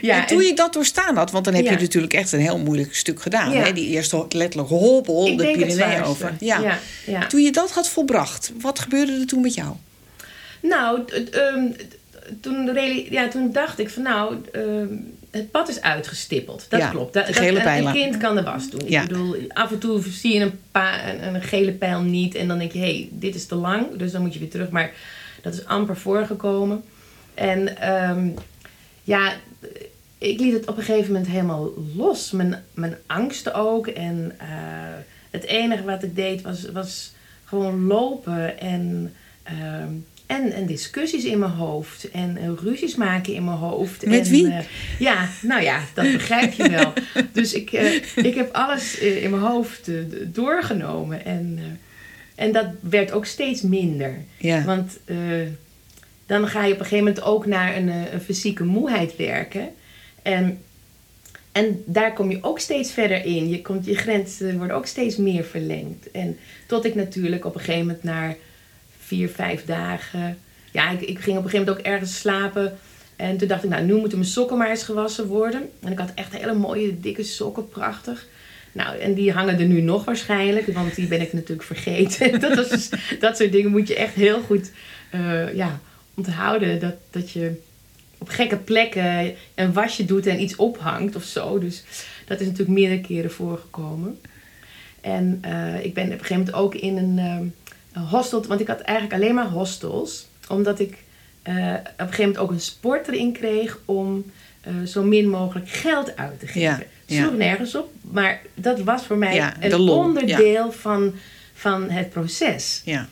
ja 0.03 0.21
en 0.21 0.27
toen 0.27 0.43
je 0.43 0.55
dat 0.55 0.73
doorstaan 0.73 1.17
had, 1.17 1.31
want 1.31 1.45
dan 1.45 1.55
heb 1.55 1.65
je 1.65 1.71
Ja. 1.71 1.79
natuurlijk 1.79 2.13
echt 2.15 2.33
een 2.33 2.41
heel 2.41 2.59
moeilijk 2.59 2.95
stuk 2.95 3.23
gedaan. 3.23 3.51
Ja. 3.53 3.63
Hè? 3.63 3.73
Die 3.73 3.89
eerste 3.89 4.27
letterlijk 4.29 4.69
hobbel, 4.69 5.27
ik 5.27 5.39
de 5.39 5.45
Pyreneeën 5.53 6.03
over. 6.03 6.35
Ja. 6.41 6.59
ja, 6.59 6.79
ja. 7.07 7.27
Toen 7.27 7.41
je 7.43 7.53
dat 7.53 7.71
had 7.71 7.89
volbracht, 7.89 8.53
wat 8.61 8.79
gebeurde 8.79 9.13
er 9.13 9.27
toen 9.27 9.41
met 9.41 9.55
jou? 9.55 9.75
Nou, 10.63 11.05
ehm, 11.31 11.67
toen, 12.41 12.75
ja, 13.11 13.29
toen 13.29 13.53
dacht 13.53 13.79
ik 13.79 13.91
van 13.91 14.03
nou, 14.03 14.37
ehm, 14.53 14.87
het 15.31 15.51
pad 15.51 15.69
is 15.69 15.81
uitgestippeld. 15.81 16.67
Dat 16.69 16.81
Ja, 16.81 16.91
klopt. 16.91 17.13
Dat, 17.13 17.29
een- 17.37 17.93
kind 17.93 18.17
kan 18.17 18.37
de 18.37 18.43
was 18.43 18.71
doen. 18.71 18.89
Ja. 18.89 19.03
Ik 19.03 19.09
bedoel, 19.09 19.37
af 19.49 19.71
en 19.71 19.79
toe 19.79 20.03
zie 20.03 20.35
je 20.35 20.41
een, 20.41 20.59
pa, 20.71 21.09
een, 21.09 21.35
een 21.35 21.43
gele 21.43 21.73
pijl 21.73 22.01
niet. 22.01 22.35
En 22.35 22.49
dan 22.49 22.59
denk 22.59 22.73
je, 22.73 22.79
hé, 22.79 22.85
hey, 22.85 23.09
dit 23.11 23.35
is 23.35 23.47
te 23.47 23.55
lang. 23.55 23.97
Dus 23.97 24.13
dan 24.13 24.21
moet 24.23 24.33
je 24.33 24.39
weer 24.39 24.51
terug. 24.51 24.71
Maar 24.71 24.93
dat 25.43 25.53
is 25.53 25.67
amper 25.67 25.97
voorgekomen. 25.97 26.83
En 27.35 27.79
ehm, 27.81 28.29
ja, 29.03 29.33
ik 30.19 30.41
liet 30.41 30.53
het 30.53 30.67
op 30.67 30.77
een 30.77 30.83
gegeven 30.83 31.13
moment 31.13 31.31
helemaal 31.31 31.73
los. 31.97 32.31
Mijn, 32.31 32.63
mijn 32.75 32.97
angsten 33.07 33.55
ook. 33.55 33.87
En 33.87 34.33
eh, 34.39 34.47
het 35.31 35.45
enige 35.45 35.85
wat 35.85 36.03
ik 36.03 36.17
deed 36.17 36.43
was, 36.43 36.71
was 36.71 37.13
gewoon 37.45 37.87
lopen 37.87 38.59
en, 38.61 39.15
ehm, 39.43 39.93
en, 40.27 40.53
en 40.53 40.67
discussies 40.67 41.25
in 41.25 41.39
mijn 41.39 41.53
hoofd. 41.53 42.11
En 42.11 42.37
eh, 42.37 42.51
ruzies 42.63 42.95
maken 42.95 43.35
in 43.35 43.45
mijn 43.45 43.57
hoofd. 43.57 44.07
Met 44.07 44.27
en, 44.27 44.31
wie? 44.31 44.49
eh, 44.49 44.65
ja, 44.99 45.29
nou 45.43 45.63
ja, 45.63 45.81
dat 45.95 46.13
begrijp 46.13 46.53
je 46.53 46.69
wel. 46.69 46.93
dus 47.33 47.53
ik, 47.53 47.73
eh, 47.73 47.95
ik 48.17 48.35
heb 48.35 48.53
alles 48.53 48.99
in 48.99 49.31
mijn 49.31 49.43
hoofd 49.43 49.91
doorgenomen. 50.27 51.25
En, 51.25 51.79
en 52.35 52.53
dat 52.53 52.67
werd 52.81 53.13
ook 53.13 53.27
steeds 53.27 53.63
minder. 53.63 54.19
Ja. 54.37 54.65
Want 54.65 54.99
dan 56.27 56.49
ga 56.49 56.65
je 56.65 56.73
op 56.73 56.79
een 56.79 56.85
gegeven 56.85 57.05
moment 57.05 57.23
ook 57.23 57.47
naar 57.47 57.77
een, 57.77 57.89
een 57.89 58.21
fysieke 58.21 58.65
moeheid 58.65 59.17
werken. 59.17 59.69
En 60.23 60.59
En 61.53 61.83
daar 61.87 62.13
kom 62.13 62.31
je 62.31 62.39
ook 62.41 62.59
steeds 62.59 62.93
verder 62.93 63.25
in. 63.25 63.49
Je, 63.49 63.63
komt, 63.63 63.87
je 63.87 63.97
grenzen 63.97 64.59
worden 64.59 64.77
ook 64.77 64.87
steeds 64.87 65.17
meer 65.17 65.45
verlengd. 65.45 66.11
En 66.11 66.37
tot 66.67 66.85
ik 66.85 66.95
natuurlijk 66.95 67.45
op 67.45 67.55
een 67.55 67.61
gegeven 67.61 67.87
moment 67.87 68.03
naar 68.03 68.37
vier, 69.05 69.29
vijf 69.29 69.65
dagen... 69.65 70.39
Ja, 70.71 70.91
ik, 70.91 71.01
ik 71.01 71.19
ging 71.19 71.37
op 71.37 71.45
een 71.45 71.51
gegeven 71.51 71.59
moment 71.59 71.79
ook 71.79 71.93
ergens 71.93 72.19
slapen. 72.19 72.79
En 73.17 73.37
toen 73.37 73.49
dacht 73.49 73.65
ik, 73.65 73.71
nou, 73.71 73.85
nu 73.85 73.95
moeten 73.95 74.19
mijn 74.19 74.31
sokken 74.31 74.59
maar 74.59 74.71
eens 74.71 74.83
gewassen 74.83 75.27
worden. 75.27 75.71
En 75.81 75.93
ik 75.93 75.99
had 75.99 76.13
echt 76.15 76.37
hele 76.37 76.55
mooie, 76.55 77.01
dikke 77.01 77.23
sokken, 77.23 77.69
prachtig. 77.69 78.27
Nou, 78.73 78.99
en 78.99 79.15
die 79.15 79.33
hangen 79.33 79.59
er 79.59 79.67
nu 79.67 79.81
nog 79.81 80.05
waarschijnlijk, 80.05 80.67
want 80.67 80.95
die 80.95 81.07
ben 81.07 81.21
ik 81.21 81.33
natuurlijk 81.33 81.67
vergeten. 81.67 82.41
dat, 82.41 82.91
dat 83.21 83.37
soort 83.37 83.53
dingen 83.53 83.71
moet 83.71 83.89
je 83.89 83.97
echt 83.97 84.15
heel 84.15 84.41
goed 84.41 84.71
uh, 85.15 85.55
ja, 85.55 85.81
onthouden. 86.15 86.81
Dat, 86.81 86.95
dat 87.11 87.31
je 87.31 87.61
op 88.19 88.29
gekke 88.29 88.57
plekken 88.57 89.35
een 89.55 89.73
wasje 89.73 90.05
doet 90.05 90.27
en 90.27 90.43
iets 90.43 90.57
ophangt 90.57 91.17
of 91.17 91.25
zo. 91.25 91.59
Dus 91.59 91.85
dat 92.27 92.41
is 92.41 92.47
natuurlijk 92.47 92.79
meerdere 92.79 93.01
keren 93.01 93.31
voorgekomen. 93.31 94.21
En 95.01 95.43
uh, 95.45 95.85
ik 95.85 95.95
ben 95.95 96.05
op 96.05 96.13
een 96.13 96.19
gegeven 96.19 96.37
moment 96.37 96.55
ook 96.55 96.75
in 96.75 96.97
een, 96.97 97.19
een, 97.19 97.55
hostel, 98.11 98.47
want 98.47 98.61
ik 98.61 98.67
had 98.67 98.81
eigenlijk 98.81 99.23
alleen 99.23 99.35
maar 99.35 99.49
hostels. 99.49 100.27
Omdat 100.49 100.81
ik 100.81 100.97
uh, 101.49 101.55
op 101.55 101.85
een 101.97 102.07
gegeven 102.07 102.25
moment 102.25 102.39
ook 102.39 102.51
een 102.51 102.61
sport 102.61 103.09
erin 103.09 103.33
kreeg 103.33 103.79
om 103.85 104.25
zo 104.87 105.03
min 105.03 105.29
mogelijk 105.29 105.69
geld 105.69 106.17
uit 106.17 106.41
te 106.41 106.47
geven. 106.47 106.61
Ja, 106.61 106.83
ja. 107.07 107.23
Sloeg 107.23 107.37
nergens 107.37 107.75
op, 107.75 107.91
maar 108.01 108.41
dat 108.55 108.81
was 108.81 109.07
voor 109.07 109.17
mij 109.17 109.35
Ja, 109.35 109.55
een 109.61 109.75
onderdeel 109.75 110.73
van, 110.73 111.15
van 111.55 111.91
het 111.91 112.11
proces. 112.11 112.83
Ja. 112.85 113.09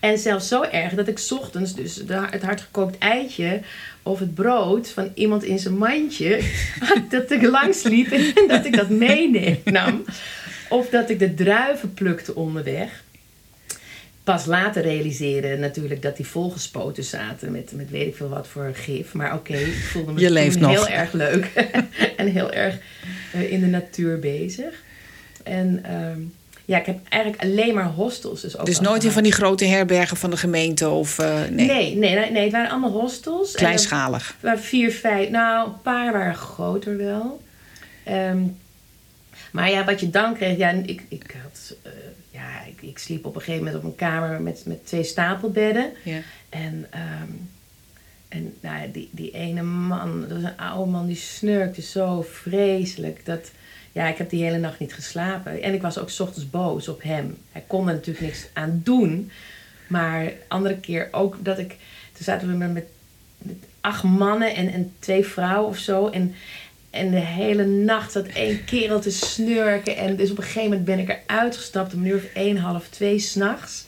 En 0.00 0.18
zelfs 0.18 0.48
zo 0.48 0.62
erg 0.62 0.94
dat 0.94 1.08
ik 1.08 1.18
's 1.18 1.32
ochtends 1.32 1.74
dus 1.74 1.94
de, 1.94 2.26
het 2.30 2.42
hardgekookt 2.42 2.98
eitje 2.98 3.60
of 4.02 4.18
het 4.18 4.34
brood 4.34 4.88
van 4.88 5.10
iemand 5.14 5.44
in 5.44 5.58
zijn 5.58 5.76
mandje, 5.76 6.40
dat 7.08 7.30
ik 7.30 7.42
langs 7.42 7.82
liep 7.82 8.10
en 8.10 8.34
dat 8.48 8.64
ik 8.64 8.76
dat 8.76 8.88
meenam. 8.88 10.04
Of 10.68 10.88
dat 10.88 11.10
ik 11.10 11.18
de 11.18 11.34
druiven 11.34 11.94
plukte 11.94 12.34
onderweg. 12.34 13.04
Pas 14.26 14.46
later 14.46 14.82
realiseerde 14.82 15.56
natuurlijk 15.56 16.02
dat 16.02 16.16
die 16.16 16.26
volgespoten 16.26 17.04
zaten 17.04 17.52
met, 17.52 17.72
met 17.74 17.90
weet 17.90 18.06
ik 18.06 18.16
veel 18.16 18.28
wat 18.28 18.46
voor 18.48 18.70
gif. 18.74 19.12
Maar 19.12 19.34
oké, 19.34 19.56
ik 19.56 19.88
voelde 19.90 20.12
me 20.12 20.30
nog. 20.58 20.70
heel 20.70 20.88
erg 20.88 21.12
leuk 21.12 21.44
en 22.16 22.26
heel 22.26 22.52
erg 22.52 22.78
eh, 23.32 23.52
in 23.52 23.60
de 23.60 23.66
natuur 23.66 24.18
bezig. 24.18 24.74
En 25.42 25.84
ehm, 25.84 26.20
ja, 26.64 26.78
ik 26.78 26.86
heb 26.86 26.98
eigenlijk 27.08 27.42
alleen 27.42 27.74
maar 27.74 27.84
hostels. 27.84 28.40
Dus, 28.40 28.58
ook 28.58 28.66
Dus 28.66 28.80
nooit 28.80 29.04
in 29.04 29.10
van 29.10 29.22
die 29.22 29.32
grote 29.32 29.64
herbergen 29.64 30.16
van 30.16 30.30
de 30.30 30.36
gemeente 30.36 30.88
of... 30.88 31.18
eh, 31.18 31.40
nee, 31.50 31.66
Nee, 31.66 31.96
nee, 31.96 32.30
nee, 32.30 32.42
het 32.42 32.52
waren 32.52 32.70
allemaal 32.70 32.90
hostels. 32.90 33.52
En 33.52 33.58
kleinschalig. 33.58 34.36
waren 34.40 34.60
vier, 34.60 34.92
vijf, 34.92 35.30
nou, 35.30 35.68
een 35.68 35.82
paar 35.82 36.12
waren 36.12 36.34
groter 36.34 36.96
wel. 36.96 37.42
Ehm, 38.04 38.42
maar 39.52 39.70
ja, 39.70 39.84
wat 39.84 40.00
je 40.00 40.10
dan 40.10 40.34
kreeg, 40.34 40.56
ja, 40.56 40.70
ik, 40.70 41.02
ik 41.08 41.34
had, 41.42 41.76
eh, 41.82 41.92
ik, 42.88 42.98
sliep 42.98 43.24
op 43.24 43.34
een 43.34 43.40
gegeven 43.40 43.64
moment 43.64 43.84
op 43.84 43.90
een 43.90 43.96
kamer 43.96 44.42
met, 44.42 44.62
met 44.66 44.86
twee 44.86 45.02
stapelbedden. 45.02 45.92
Ja. 46.02 46.20
En, 46.48 46.86
ehm, 46.90 47.32
en 48.28 48.54
nou, 48.60 48.90
die, 48.90 49.08
die 49.12 49.30
ene 49.30 49.62
man, 49.62 50.20
dat 50.20 50.30
was 50.30 50.42
een 50.42 50.56
oude 50.56 50.90
man, 50.90 51.06
die 51.06 51.16
snurkte 51.16 51.82
zo 51.82 52.22
vreselijk. 52.22 53.24
Dat, 53.24 53.50
ja, 53.92 54.08
ik 54.08 54.18
heb 54.18 54.30
die 54.30 54.44
hele 54.44 54.58
nacht 54.58 54.78
niet 54.78 54.94
geslapen. 54.94 55.62
En 55.62 55.74
ik 55.74 55.82
was 55.82 55.98
ook 55.98 56.10
's 56.10 56.20
ochtends 56.20 56.50
boos 56.50 56.88
op 56.88 57.02
hem. 57.02 57.38
Hij 57.52 57.64
kon 57.66 57.88
er 57.88 57.94
natuurlijk 57.94 58.26
niks 58.26 58.46
aan 58.52 58.80
doen. 58.84 59.30
Maar 59.86 60.32
andere 60.48 60.76
keer 60.76 61.08
ook 61.10 61.36
dat 61.44 61.58
ik... 61.58 61.76
Toen 62.12 62.24
zaten 62.24 62.48
we 62.48 62.54
met, 62.54 62.72
met, 62.72 62.86
met 63.38 63.56
acht 63.80 64.02
mannen 64.02 64.54
en, 64.54 64.72
en 64.72 64.92
twee 64.98 65.24
vrouwen 65.24 65.68
of 65.68 65.78
zo. 65.78 66.08
En, 66.08 66.34
en 66.96 67.10
de 67.10 67.16
hele 67.16 67.64
nacht 67.64 68.12
zat 68.12 68.26
één 68.26 68.64
kerel 68.64 69.00
te 69.00 69.10
snurken. 69.10 69.96
En 69.96 70.16
dus 70.16 70.30
op 70.30 70.36
een 70.38 70.42
gegeven 70.42 70.68
moment 70.68 70.84
ben 70.84 70.98
ik 70.98 71.08
eruit 71.08 71.56
gestapt. 71.56 71.94
Om 71.94 72.06
uur 72.06 72.16
of 72.16 72.24
één, 72.34 72.56
half 72.56 72.88
twee 72.88 73.18
s'nachts. 73.18 73.84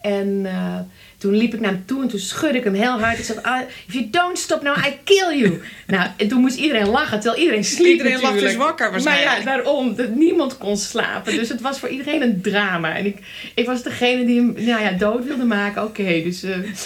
En 0.00 0.46
eh, 0.46 0.80
toen 1.18 1.36
liep 1.36 1.54
ik 1.54 1.60
naar 1.60 1.70
hem 1.70 1.82
toe 1.86 2.02
en 2.02 2.08
toen 2.08 2.18
schudde 2.18 2.58
ik 2.58 2.64
hem 2.64 2.74
heel 2.74 3.00
hard. 3.00 3.18
Ik 3.18 3.24
zei, 3.24 3.38
ah, 3.42 3.60
if 3.86 3.94
you 3.94 4.08
don't 4.10 4.38
stop 4.38 4.62
now, 4.62 4.76
I 4.86 4.96
kill 5.04 5.38
you. 5.38 5.60
nou, 5.86 6.10
en 6.16 6.28
toen 6.28 6.40
moest 6.40 6.56
iedereen 6.56 6.86
lachen, 6.88 7.20
terwijl 7.20 7.40
iedereen 7.42 7.64
sliep 7.64 7.86
Iedereen 7.86 8.12
lag 8.12 8.22
natuurlijk. 8.22 8.48
dus 8.50 8.56
wakker 8.56 8.90
Maar 8.90 9.02
waarschijnlijk. 9.02 9.38
ja, 9.38 9.44
waarom? 9.44 9.94
Dat 9.96 10.14
niemand 10.14 10.58
kon 10.58 10.76
slapen. 10.76 11.36
Dus 11.36 11.48
het 11.48 11.60
was 11.60 11.78
voor 11.78 11.88
iedereen 11.88 12.22
een 12.22 12.40
drama. 12.40 12.96
En 12.96 13.06
ik, 13.06 13.18
ik 13.54 13.66
was 13.66 13.82
degene 13.82 14.24
die 14.26 14.36
hem 14.36 14.52
nou 14.52 14.82
ja, 14.82 14.90
dood 14.90 15.24
wilde 15.24 15.44
maken. 15.44 15.84
Oké, 15.84 16.22
dus... 16.22 16.42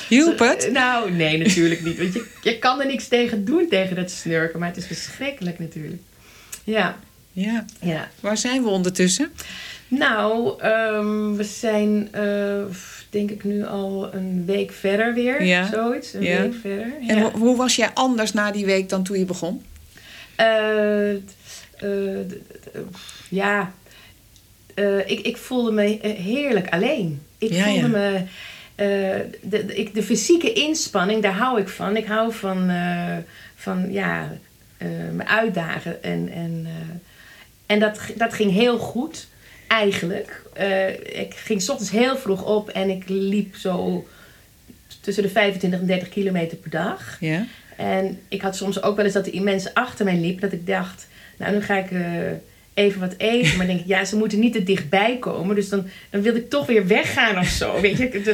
Hielp 0.09 0.39
zo- 0.39 0.45
het? 0.45 0.69
Nou, 0.73 1.11
nee, 1.11 1.39
natuurlijk 1.39 1.83
niet. 1.87 1.99
Want 1.99 2.15
je, 2.15 2.27
je 2.43 2.59
kan 2.59 2.81
er 2.81 2.87
niks 2.87 3.09
tegen 3.09 3.45
doen, 3.45 3.67
tegen 3.69 3.97
dat 3.97 4.11
snurken. 4.11 4.59
Maar 4.59 4.69
het 4.69 4.77
is 4.77 4.87
verschrikkelijk 4.87 5.59
natuurlijk. 5.59 6.01
Ja, 6.65 6.99
Ja. 7.33 7.65
ja. 7.81 8.09
Waar 8.21 8.37
zijn 8.37 8.63
we 8.63 8.69
ondertussen? 8.69 9.33
Nou, 9.99 10.61
ehm, 10.61 11.33
we 11.35 11.45
zijn 11.45 12.09
eh, 12.13 12.63
denk 13.11 13.31
ik 13.31 13.45
nu 13.45 13.65
al 13.67 14.15
een 14.15 14.43
week 14.47 14.73
verder 14.73 15.15
weer. 15.15 15.43
Ja. 15.45 15.67
Zoiets, 15.73 16.13
een 16.13 16.23
Ja. 16.23 16.41
week 16.41 16.55
verder. 16.61 16.93
En 17.09 17.17
ja. 17.17 17.23
ho- 17.23 17.31
hoe 17.39 17.57
was 17.57 17.77
jij 17.77 17.91
anders 17.95 18.33
na 18.33 18.51
die 18.51 18.65
week 18.67 18.89
dan 18.89 19.03
toen 19.03 19.19
je 19.19 19.25
begon? 19.25 19.63
Eh, 20.37 21.11
eh, 21.13 21.19
ja, 23.31 23.73
ik, 25.07 25.21
ik 25.21 25.37
voelde 25.37 25.73
me 25.73 25.99
heerlijk 26.03 26.69
alleen. 26.73 27.23
Ik 27.39 27.53
Ja, 27.53 27.65
voelde 27.65 27.89
me... 27.89 28.21
de, 28.77 29.27
de, 29.41 29.75
ik, 29.77 29.95
de 29.95 30.03
fysieke 30.03 30.53
inspanning, 30.53 31.23
daar 31.23 31.33
hou 31.37 31.61
ik 31.61 31.69
van. 31.69 31.97
Ik 31.97 32.07
hou 32.07 32.33
van, 32.33 32.71
van 33.55 33.93
ja, 33.93 34.33
me 35.13 35.27
uitdagen. 35.27 36.03
En, 36.03 36.29
en, 36.35 36.67
en 37.67 37.79
dat, 37.81 37.99
dat 38.17 38.35
ging 38.35 38.53
heel 38.53 38.79
goed, 38.79 39.27
eigenlijk. 39.73 40.43
Eh, 40.53 40.89
ik 41.21 41.35
ging 41.35 41.63
's 41.63 41.69
ochtends 41.69 41.93
heel 41.93 42.17
vroeg 42.17 42.45
op 42.45 42.69
en 42.69 42.91
ik 42.91 43.03
liep 43.07 43.57
zo 43.57 44.07
tussen 45.01 45.23
de 45.23 45.29
25 45.29 45.81
en 45.81 45.87
30 45.87 46.09
kilometer 46.09 46.57
per 46.57 46.71
dag. 46.71 47.17
Ja. 47.21 47.47
En 47.77 48.19
ik 48.29 48.43
had 48.43 48.57
soms 48.57 48.83
ook 48.83 48.97
wel 48.97 49.05
eens 49.05 49.15
dat 49.15 49.27
er 49.27 49.43
mensen 49.43 49.73
achter 49.75 50.05
mij 50.05 50.17
liepen. 50.17 50.41
Dat 50.41 50.53
ik 50.53 50.67
dacht, 50.67 51.07
nou 51.37 51.55
nu 51.55 51.61
ga 51.61 51.77
ik 51.77 51.91
eh, 51.91 52.03
even 52.75 53.01
wat 53.01 53.15
eten. 53.17 53.57
Maar 53.57 53.67
dan 53.67 53.67
denk 53.67 53.81
ik, 53.81 53.87
ja, 53.87 54.05
ze 54.05 54.17
moeten 54.17 54.39
niet 54.39 54.53
te 54.53 54.63
dichtbij 54.63 55.17
komen. 55.19 55.55
Dus 55.55 55.69
dan, 55.69 55.87
dan 56.11 56.23
wilde 56.23 56.39
ik 56.39 56.51
toch 56.51 56.67
weer 56.67 56.87
weggaan 56.87 57.39
of 57.39 57.47
zo. 57.47 57.81
Weet 57.81 57.99
je, 57.99 58.05
ik, 58.05 58.25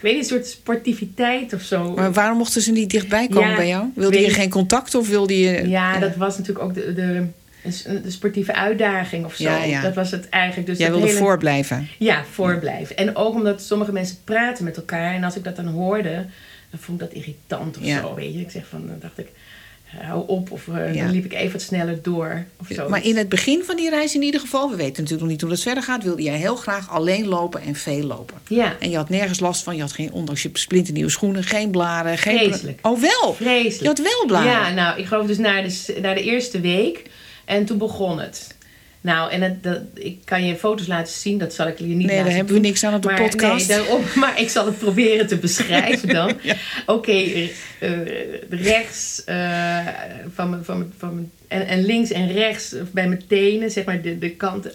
weet 0.00 0.12
niet, 0.12 0.22
een 0.22 0.24
soort 0.24 0.46
sportiviteit 0.46 1.52
of 1.52 1.62
zo. 1.62 1.94
Maar 1.94 2.12
waarom 2.12 2.38
mochten 2.38 2.62
ze 2.62 2.72
niet 2.72 2.90
dichtbij 2.90 3.28
komen 3.28 3.50
Ja, 3.50 3.56
bij 3.56 3.68
jou? 3.68 3.86
Wilde 3.94 4.20
je 4.20 4.30
geen 4.30 4.50
contact 4.50 4.94
of 4.94 5.08
wilde 5.08 5.38
je... 5.38 5.68
ja, 5.68 5.98
dat 5.98 6.16
was 6.16 6.38
natuurlijk 6.38 6.64
ook 6.64 6.74
de, 6.74 6.94
de, 6.94 7.24
de 8.02 8.10
sportieve 8.10 8.54
uitdaging 8.54 9.24
of 9.24 9.34
zo. 9.34 9.42
Ja, 9.42 9.62
ja. 9.64 9.82
Dat 9.82 9.94
was 9.94 10.10
het 10.10 10.28
eigenlijk. 10.28 10.66
Dus 10.66 10.78
Jij 10.78 10.90
wilde 10.90 11.06
hele- 11.06 11.18
voorblijven. 11.18 11.88
Ja, 11.98 12.24
voorblijven. 12.30 12.96
En 12.96 13.16
ook 13.16 13.34
omdat 13.34 13.62
sommige 13.62 13.92
mensen 13.92 14.16
praten 14.24 14.64
met 14.64 14.76
elkaar. 14.76 15.14
En 15.14 15.24
als 15.24 15.36
ik 15.36 15.44
dat 15.44 15.56
dan 15.56 15.66
hoorde, 15.66 16.26
dan 16.70 16.80
vond 16.80 17.00
ik 17.02 17.06
dat 17.08 17.16
irritant 17.16 17.78
of 17.78 17.84
Ja. 17.84 18.00
zo. 18.00 18.14
Weet 18.14 18.34
je, 18.34 18.40
ik 18.40 18.50
zeg 18.50 18.66
van, 18.68 18.86
dan 18.86 18.96
dacht 19.00 19.18
ik, 19.18 19.26
hou 19.84 20.24
op. 20.28 20.50
Of 20.50 20.68
eh, 20.68 20.74
dan 21.02 21.10
liep 21.10 21.24
ik 21.24 21.32
even 21.32 21.52
wat 21.52 21.62
sneller 21.62 22.02
door. 22.02 22.44
Of 22.60 22.66
zo. 22.70 22.88
Maar 22.88 23.04
in 23.04 23.16
het 23.16 23.28
begin 23.28 23.62
van 23.64 23.76
die 23.76 23.90
reis 23.90 24.14
in 24.14 24.22
ieder 24.22 24.40
geval, 24.40 24.70
we 24.70 24.76
weten 24.76 24.92
natuurlijk 25.02 25.20
nog 25.20 25.28
niet 25.30 25.40
hoe 25.40 25.50
dat 25.50 25.60
verder 25.60 25.82
gaat, 25.82 26.02
wilde 26.04 26.22
jij 26.22 26.36
heel 26.36 26.56
graag 26.56 26.90
alleen 26.90 27.26
lopen 27.26 27.60
en 27.62 27.74
veel 27.74 28.02
lopen. 28.02 28.36
Ja, 28.48 28.76
En 28.80 28.90
je 28.90 28.96
had 28.96 29.08
nergens 29.08 29.40
last 29.40 29.62
van, 29.62 29.74
je 29.76 29.80
had 29.80 29.92
geen, 29.92 30.12
ondanks 30.12 30.42
je 30.42 30.50
splinternieuwe 30.52 31.10
schoenen, 31.10 31.44
geen 31.44 31.70
blaren. 31.70 32.18
Geen 32.18 32.38
Vreselijk. 32.38 32.78
Oh 32.86 33.00
wel? 33.00 33.34
vreselijk. 33.34 33.80
Je 33.80 33.86
had 33.86 33.98
wel 33.98 34.26
blaren? 34.26 34.50
Ja, 34.50 34.70
nou, 34.70 34.98
ik 35.00 35.06
geloof 35.06 35.26
dus 35.26 35.36
de, 35.36 35.64
s- 35.70 35.90
naar 36.00 36.14
de 36.14 36.22
eerste 36.22 36.60
week. 36.60 37.02
En 37.48 37.64
toen 37.64 37.78
begon 37.78 38.20
het. 38.20 38.56
Nou, 39.00 39.30
en 39.30 39.42
het, 39.42 39.62
dat, 39.62 39.80
ik 39.94 40.18
kan 40.24 40.46
je 40.46 40.56
foto's 40.56 40.86
laten 40.86 41.12
zien. 41.12 41.38
Dat 41.38 41.54
zal 41.54 41.66
ik 41.66 41.78
je 41.78 41.84
niet 41.84 41.96
nee, 41.96 42.06
laten 42.06 42.24
daar 42.24 42.34
hebben 42.34 42.54
we 42.54 42.60
niks 42.60 42.84
aan 42.84 42.94
op 42.94 43.02
de 43.02 43.08
Maar, 43.08 43.22
podcast. 43.22 43.68
Nee, 43.68 43.76
daarom, 43.76 44.02
maar 44.22 44.40
ik 44.40 44.48
zal 44.48 44.66
het 44.66 44.78
proberen 44.78 45.26
te 45.26 45.36
beschrijven 45.36 46.08
dan. 46.18 46.38
Oké, 46.86 47.12
eh, 47.12 47.48
eh, 47.78 47.90
rechts 48.50 49.24
eh, 49.24 49.86
van 50.34 50.50
mijn, 50.50 50.64
van 50.64 50.92
van 50.98 51.30
en, 51.48 51.66
en 51.66 51.84
links 51.84 52.10
en 52.10 52.32
rechts 52.32 52.74
bij 52.92 53.08
mijn 53.08 53.26
tenen, 53.26 53.70
zeg 53.70 53.84
maar 53.84 54.02
de, 54.02 54.18
de 54.18 54.30
kanten 54.30 54.72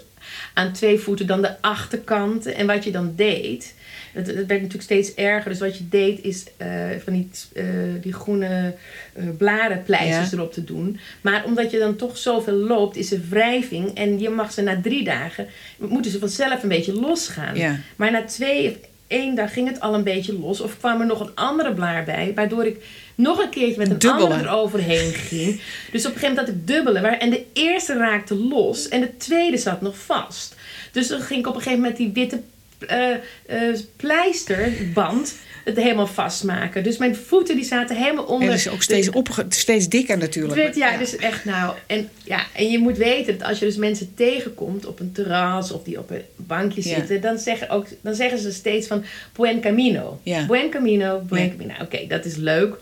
aan 0.53 0.73
twee 0.73 0.99
voeten, 0.99 1.27
dan 1.27 1.41
de 1.41 1.61
achterkanten. 1.61 2.55
En 2.55 2.67
wat 2.67 2.83
je 2.83 2.91
dan 2.91 3.13
deed, 3.15 3.73
het, 4.13 4.27
het 4.27 4.35
werd 4.35 4.49
natuurlijk 4.49 4.83
steeds 4.83 5.13
erger. 5.13 5.51
Dus 5.51 5.59
wat 5.59 5.77
je 5.77 5.89
deed 5.89 6.23
is 6.23 6.43
eh, 6.57 6.67
van 7.03 7.13
die, 7.13 7.29
eh, 7.53 7.63
die 8.01 8.13
groene 8.13 8.73
eh 9.13 9.23
blarenpleisters 9.37 10.29
Ja. 10.29 10.37
erop 10.37 10.53
te 10.53 10.63
doen. 10.63 10.99
Maar 11.21 11.43
omdat 11.45 11.71
je 11.71 11.79
dan 11.79 11.95
toch 11.95 12.17
zoveel 12.17 12.53
loopt, 12.53 12.95
is 12.95 13.11
er 13.11 13.21
wrijving. 13.29 13.95
En 13.97 14.19
je 14.19 14.29
mag 14.29 14.53
ze 14.53 14.61
na 14.61 14.81
drie 14.81 15.03
dagen, 15.03 15.47
moeten 15.77 16.11
ze 16.11 16.19
vanzelf 16.19 16.63
een 16.63 16.69
beetje 16.69 16.93
losgaan. 16.99 17.55
Ja. 17.55 17.79
Maar 17.95 18.11
na 18.11 18.23
twee 18.23 18.69
of 18.69 18.75
één 19.07 19.35
dag 19.35 19.53
ging 19.53 19.67
het 19.67 19.79
al 19.79 19.93
een 19.93 20.03
beetje 20.03 20.39
los. 20.39 20.61
Of 20.61 20.77
kwam 20.79 20.99
er 20.99 21.05
nog 21.07 21.19
een 21.19 21.35
andere 21.35 21.73
blaar 21.73 22.03
bij. 22.03 22.31
Waardoor 22.35 22.65
ik 22.65 22.85
nog 23.15 23.39
een 23.43 23.49
keertje 23.49 23.77
met 23.77 23.89
een 23.89 23.99
Dubbele. 23.99 24.23
ander 24.23 24.47
eroverheen 24.47 25.13
ging. 25.13 25.61
Dus 25.91 26.05
op 26.05 26.13
een 26.13 26.19
gegeven 26.19 26.21
moment 26.29 26.37
had 26.37 26.47
ik 26.47 26.67
dubbele. 26.67 27.01
Waar, 27.01 27.17
en 27.17 27.29
de 27.29 27.45
eerste 27.53 27.97
raakte 27.97 28.35
los. 28.35 28.87
En 28.89 28.99
de 29.01 29.17
tweede 29.17 29.57
zat 29.57 29.81
nog 29.81 29.97
vast. 29.97 30.55
Dus 30.91 31.07
dan 31.07 31.21
ging 31.21 31.39
ik 31.39 31.47
op 31.47 31.55
een 31.55 31.61
gegeven 31.61 31.79
moment 31.81 31.97
die 31.97 32.11
witte 32.13 32.41
eh, 32.87 33.11
eh, 33.45 33.77
pleisterband 33.95 35.35
het 35.63 35.75
helemaal 35.77 36.07
vastmaken. 36.07 36.83
Dus 36.83 36.97
mijn 36.97 37.15
voeten 37.15 37.55
die 37.55 37.65
zaten 37.65 37.95
helemaal 37.95 38.23
onder. 38.23 38.41
En 38.41 38.47
dat 38.47 38.55
is 38.55 38.69
ook 38.69 38.81
steeds, 38.83 39.09
steeds 39.49 39.89
dikker 39.89 40.17
natuurlijk. 40.17 40.75
ja, 40.75 40.97
dus 40.97 41.15
echt 41.15 41.45
nou. 41.45 41.75
En, 41.87 42.09
ja, 42.23 42.45
en 42.53 42.71
je 42.71 42.79
moet 42.79 42.97
weten 42.97 43.37
dat 43.37 43.47
als 43.47 43.59
je 43.59 43.65
dus 43.65 43.75
mensen 43.75 44.13
tegenkomt 44.15 44.85
op 44.85 44.99
een 44.99 45.11
terras 45.11 45.71
of 45.71 45.83
die 45.83 45.99
op 45.99 46.09
een 46.09 46.21
bankje 46.35 46.89
Ja. 46.89 46.95
zitten, 46.95 47.21
dan 47.21 47.37
zeggen, 47.37 47.69
ook, 47.69 47.85
dan 48.01 48.15
zeggen 48.15 48.39
ze 48.39 48.51
steeds 48.51 48.87
van 48.87 49.03
Buen 49.33 49.61
Camino. 49.61 50.19
Ja. 50.23 50.45
Buen 50.45 50.69
Camino, 50.69 51.19
Buen. 51.19 51.49
Camino. 51.49 51.73
Oké, 51.81 52.07
dat 52.07 52.25
is 52.25 52.35
leuk. 52.35 52.75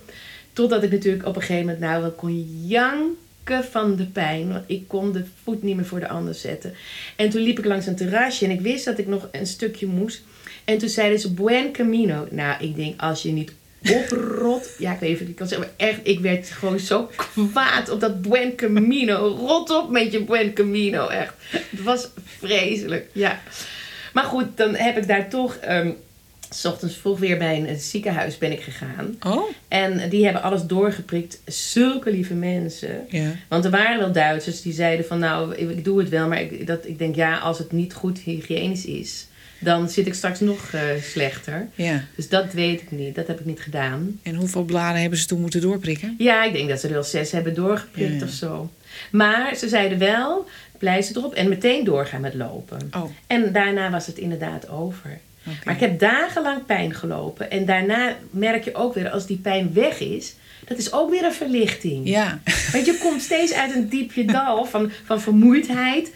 Totdat 0.53 0.84
ik 0.84 0.91
natuurlijk 0.91 1.27
op 1.27 1.36
een 1.36 1.41
gegeven 1.41 1.65
moment 1.65 1.79
nou 1.79 2.01
wel 2.01 2.12
kon 2.12 2.62
janken 2.65 3.17
van 3.43 3.95
de 3.95 4.05
pijn. 4.05 4.51
Want 4.51 4.63
ik 4.67 4.88
kon 4.88 5.12
de 5.12 5.24
voet 5.43 5.63
niet 5.63 5.75
meer 5.75 5.86
voor 5.86 6.00
de 6.00 6.07
ander 6.07 6.33
zetten. 6.33 6.74
En 7.15 7.29
toen 7.29 7.41
liep 7.41 7.60
ik 7.60 7.65
langs 7.65 7.86
een 7.86 7.95
terrasje 7.95 8.45
en 8.45 8.51
ik 8.51 8.62
wist 8.62 8.86
dat 8.86 8.98
ik 8.98 9.07
nog 9.07 9.27
een 9.31 9.48
stukje 9.48 9.88
moest. 9.88 10.21
En 10.65 10.77
toen 10.77 10.89
zeiden 10.89 11.19
ze 11.19 11.33
Buen 11.33 11.71
Camino. 11.71 12.27
Nou, 12.29 12.63
ik 12.63 12.75
denk 12.75 13.01
als 13.01 13.21
je 13.21 13.31
niet 13.31 13.53
oprot. 13.89 14.69
Ja, 14.77 14.93
ik 14.93 15.00
weet 15.00 15.10
niet 15.10 15.21
of 15.21 15.27
ik 15.27 15.36
kan 15.36 15.48
zeggen, 15.48 15.67
maar 15.67 15.88
echt, 15.88 16.00
ik 16.03 16.19
werd 16.19 16.50
gewoon 16.50 16.79
zo 16.79 17.10
kwaad 17.51 17.89
op 17.89 18.00
dat 18.00 18.21
Buen 18.21 18.55
Camino. 18.55 19.27
Rot 19.27 19.69
op 19.69 19.89
met 19.89 20.12
je 20.12 20.24
Buen 20.24 20.53
Camino, 20.53 21.07
echt. 21.07 21.33
Het 21.50 21.83
was 21.83 22.10
vreselijk, 22.39 23.10
ja. 23.13 23.41
Maar 24.13 24.24
goed, 24.24 24.45
dan 24.55 24.75
heb 24.75 24.98
ik 24.98 25.07
daar 25.07 25.29
toch... 25.29 25.55
ehm, 25.55 25.91
s 26.53 26.65
ochtends 26.65 26.96
vroeg 26.96 27.20
weer 27.20 27.38
bij 27.38 27.58
een, 27.58 27.67
het 27.67 27.81
ziekenhuis 27.81 28.38
ben 28.38 28.51
ik 28.51 28.62
gegaan. 28.62 29.15
Oh, 29.25 29.50
En 29.67 30.10
die 30.10 30.24
hebben 30.24 30.41
alles 30.41 30.63
doorgeprikt. 30.63 31.41
Zulke 31.46 32.12
lieve 32.12 32.34
mensen. 32.34 33.05
ja. 33.10 33.31
Want 33.48 33.65
er 33.65 33.72
waren 33.72 34.00
wel 34.00 34.12
Duitsers 34.12 34.62
die 34.62 34.74
zeiden 34.74 35.05
van 35.05 35.20
nou, 35.20 35.55
ik, 35.55 35.84
doe 35.86 36.00
het 36.00 36.10
wel. 36.10 36.27
Maar 36.27 36.41
ik, 36.41 36.67
dat, 36.67 36.88
ik 36.88 36.98
denk 36.98 37.15
ja, 37.15 37.38
als 37.38 37.58
het 37.58 37.72
niet 37.72 37.93
goed 37.93 38.20
hygiënisch 38.20 38.86
is, 38.86 39.25
dan 39.60 39.89
zit 39.89 40.08
ik 40.08 40.13
straks 40.13 40.39
nog 40.39 40.72
eh, 40.72 40.81
slechter. 41.01 41.67
ja. 41.75 42.03
Dus 42.15 42.29
dat 42.29 42.53
weet 42.53 42.81
ik 42.81 42.91
niet. 42.91 43.15
Dat 43.15 43.27
heb 43.27 43.39
ik 43.39 43.46
niet 43.46 43.60
gedaan. 43.62 44.20
En 44.24 44.36
hoeveel 44.36 44.63
bladen 44.63 45.01
hebben 45.01 45.20
ze 45.20 45.25
toen 45.25 45.41
moeten 45.41 45.62
doorprikken? 45.62 46.15
Ja, 46.17 46.43
ik 46.43 46.53
denk 46.53 46.70
dat 46.70 46.79
ze 46.79 46.88
er 46.88 46.93
wel 46.93 47.03
zes 47.03 47.31
hebben 47.31 47.53
doorgeprikt 47.53 48.20
Ja, 48.20 48.25
of 48.25 48.31
zo. 48.31 48.72
Maar 49.12 49.55
ze 49.55 49.67
zeiden 49.70 49.98
wel, 49.98 50.48
pleister 50.77 51.17
erop 51.17 51.34
en 51.34 51.50
meteen 51.50 51.84
doorgaan 51.84 52.22
met 52.22 52.34
lopen. 52.34 52.89
Oh, 52.96 53.10
En 53.27 53.51
daarna 53.53 53.89
was 53.91 54.08
het 54.08 54.17
inderdaad 54.17 54.70
over. 54.70 55.20
Maar 55.63 55.74
ik 55.74 55.79
heb 55.79 56.00
dagenlang 56.00 56.65
pijn 56.65 56.93
gelopen. 56.93 57.51
En 57.51 57.65
daarna 57.65 58.15
merk 58.31 58.63
je 58.63 58.75
ook 58.75 58.93
weer, 58.93 59.10
als 59.10 59.25
die 59.25 59.38
pijn 59.38 59.74
weg 59.74 60.00
is, 60.00 60.33
dat 60.67 60.77
is 60.77 60.93
ook 60.93 61.10
weer 61.10 61.24
een 61.25 61.33
verlichting. 61.33 62.07
Ja, 62.10 62.39
Want 62.71 62.86
je 62.86 62.98
komt 62.98 63.21
steeds 63.21 63.53
uit 63.53 63.75
een 63.75 63.89
diepje 63.89 64.25
dal 64.25 64.65
van, 64.65 64.91
van 65.05 65.21
vermoeidheid. 65.21 66.12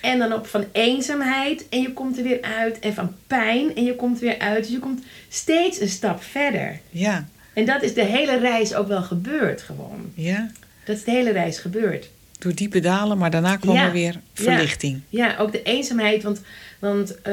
En 0.00 0.18
dan 0.18 0.32
op 0.32 0.46
van 0.46 0.64
eenzaamheid. 0.72 1.68
En 1.68 1.80
je 1.80 1.92
komt 1.92 2.16
er 2.18 2.22
weer 2.24 2.42
uit. 2.42 2.78
En 2.78 2.94
van 2.94 3.14
pijn. 3.26 3.74
En 3.76 3.84
je 3.84 3.96
komt 3.96 4.16
er 4.20 4.24
weer 4.26 4.38
uit. 4.38 4.62
Dus 4.62 4.72
je 4.72 4.78
komt 4.78 5.02
steeds 5.28 5.80
een 5.80 5.88
stap 5.88 6.22
verder. 6.22 6.78
ja, 6.90 7.28
En 7.52 7.64
dat 7.64 7.82
is 7.82 7.94
de 7.94 8.04
hele 8.04 8.38
reis 8.38 8.74
ook 8.74 8.88
wel 8.88 9.02
gebeurd 9.02 9.62
gewoon. 9.62 10.12
ja. 10.14 10.50
Dat 10.84 10.96
is 10.96 11.04
de 11.04 11.10
hele 11.10 11.30
reis 11.30 11.58
gebeurd. 11.58 12.10
Door 12.38 12.54
diepe 12.54 12.80
dalen, 12.80 13.18
maar 13.18 13.30
daarna 13.30 13.56
kwam 13.56 13.74
Ja. 13.74 13.84
er 13.86 13.92
weer 13.92 14.14
verlichting. 14.34 15.00
Ja, 15.08 15.36
ook 15.38 15.52
de 15.52 15.62
eenzaamheid. 15.62 16.22
Want, 16.22 16.40
want 16.78 17.20
eh, 17.22 17.32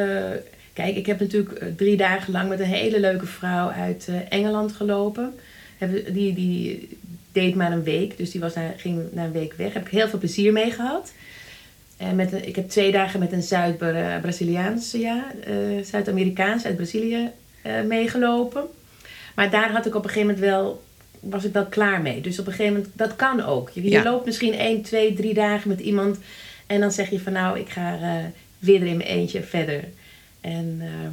kijk, 0.78 0.96
ik 0.96 1.06
heb 1.06 1.20
natuurlijk 1.20 1.52
eh, 1.52 1.68
drie 1.76 1.98
dagen 1.98 2.32
lang 2.32 2.50
met 2.50 2.60
een 2.60 2.66
hele 2.66 3.00
leuke 3.00 3.26
vrouw 3.26 3.70
uit 3.70 4.08
eh, 4.10 4.16
Engeland 4.30 4.72
gelopen. 4.72 5.34
Die, 6.14 6.34
die 6.34 6.90
deed 7.32 7.56
maar 7.56 7.72
een 7.72 7.84
week, 7.84 8.18
dus 8.18 8.32
die 8.32 8.42
was 8.42 8.54
naar, 8.54 8.74
ging 8.78 9.02
na 9.12 9.24
een 9.24 9.32
week 9.32 9.54
weg. 9.54 9.74
Heb 9.74 9.86
ik 9.86 9.92
heel 9.92 10.08
veel 10.08 10.20
plezier 10.20 10.52
mee 10.54 10.72
gehad. 10.72 11.12
En 11.98 12.16
met 12.16 12.32
een, 12.32 12.48
ik 12.48 12.56
heb 12.56 12.70
twee 12.70 12.92
dagen 12.92 13.20
met 13.20 13.32
een 13.32 13.44
Zuid-Braziliaanse, 13.44 15.00
ja, 15.00 15.26
eh, 15.44 15.54
Zuid-Amerikaans 15.84 16.66
uit 16.66 16.76
Brazilië 16.76 17.30
eh, 17.62 17.82
meegelopen. 17.82 18.64
Maar 19.36 19.50
daar 19.50 19.72
had 19.72 19.86
ik 19.86 19.96
op 19.96 20.04
een 20.04 20.10
gegeven 20.10 20.34
moment 20.34 20.46
wel, 20.46 20.84
was 21.20 21.44
ik 21.44 21.54
wel 21.54 21.66
klaar 21.66 22.02
mee. 22.02 22.22
Dus 22.22 22.40
op 22.40 22.46
een 22.48 22.52
gegeven 22.52 22.74
moment, 22.74 22.92
dat 22.96 23.16
kan 23.16 23.42
ook. 23.44 23.70
Je, 23.70 23.84
je 23.84 23.90
Ja. 23.90 24.04
loopt 24.04 24.26
misschien 24.26 24.54
één, 24.54 24.82
twee, 24.82 25.14
drie 25.14 25.34
dagen 25.34 25.70
met 25.70 25.80
iemand. 25.80 26.18
En 26.68 26.80
dan 26.80 26.92
zeg 26.92 27.10
je 27.10 27.20
van 27.20 27.34
nou, 27.34 27.60
ik 27.60 27.70
ga 27.70 27.94
eh, 28.02 28.14
weer 28.60 28.82
er 28.82 28.88
in 28.88 28.98
mijn 28.98 29.10
eentje 29.10 29.44
verder. 29.44 29.84
En 30.48 30.78
eh, 30.82 31.10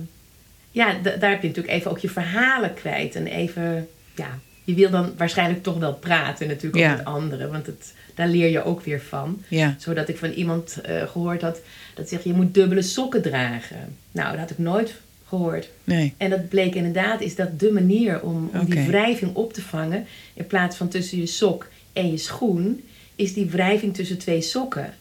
ja, 0.71 0.95
daar 1.03 1.31
heb 1.31 1.43
je 1.43 1.49
natuurlijk 1.49 1.75
even 1.75 1.91
ook 1.91 1.99
je 1.99 2.08
verhalen 2.08 2.75
kwijt. 2.75 3.15
En 3.15 3.26
even, 3.26 3.89
ja, 4.15 4.39
je 4.65 4.75
wil 4.75 4.91
dan 4.91 5.13
waarschijnlijk 5.17 5.63
toch 5.63 5.78
wel 5.78 5.95
praten 5.95 6.49
natuurlijk 6.49 6.82
Ja. 6.82 6.97
met 6.97 7.04
anderen. 7.04 7.50
Want 7.50 7.67
het, 7.67 7.95
daar 8.15 8.28
leer 8.28 8.49
je 8.49 8.65
ook 8.65 8.82
weer 8.82 9.00
van. 9.00 9.43
Ja, 9.49 9.75
Zodat 9.78 10.08
ik 10.08 10.17
van 10.19 10.30
iemand 10.30 10.80
eh, 10.80 11.02
gehoord 11.08 11.43
had 11.43 11.61
dat 11.95 12.08
zegt 12.08 12.25
je 12.25 12.32
moet 12.32 12.54
dubbele 12.54 12.82
sokken 12.82 13.23
dragen. 13.23 13.97
Nou, 14.13 14.30
dat 14.30 14.39
had 14.41 14.50
ik 14.50 14.58
nooit 14.58 14.95
gehoord. 15.28 15.69
nee. 15.85 16.15
En 16.17 16.30
dat 16.30 16.49
bleek 16.49 16.75
inderdaad, 16.75 17.21
is 17.21 17.35
dat 17.35 17.61
de 17.61 17.73
manier 17.73 18.21
om, 18.23 18.50
om 18.52 18.65
die 18.71 18.87
wrijving 18.87 19.35
op 19.35 19.52
te 19.52 19.63
vangen. 19.63 20.06
In 20.35 20.47
plaats 20.47 20.76
van 20.76 20.89
tussen 20.89 21.19
je 21.19 21.26
sok 21.26 21.69
en 21.93 22.11
je 22.11 22.17
schoen, 22.17 22.82
is 23.17 23.35
die 23.35 23.47
wrijving 23.47 23.95
tussen 23.95 24.19
twee 24.19 24.41
sokken. 24.41 24.95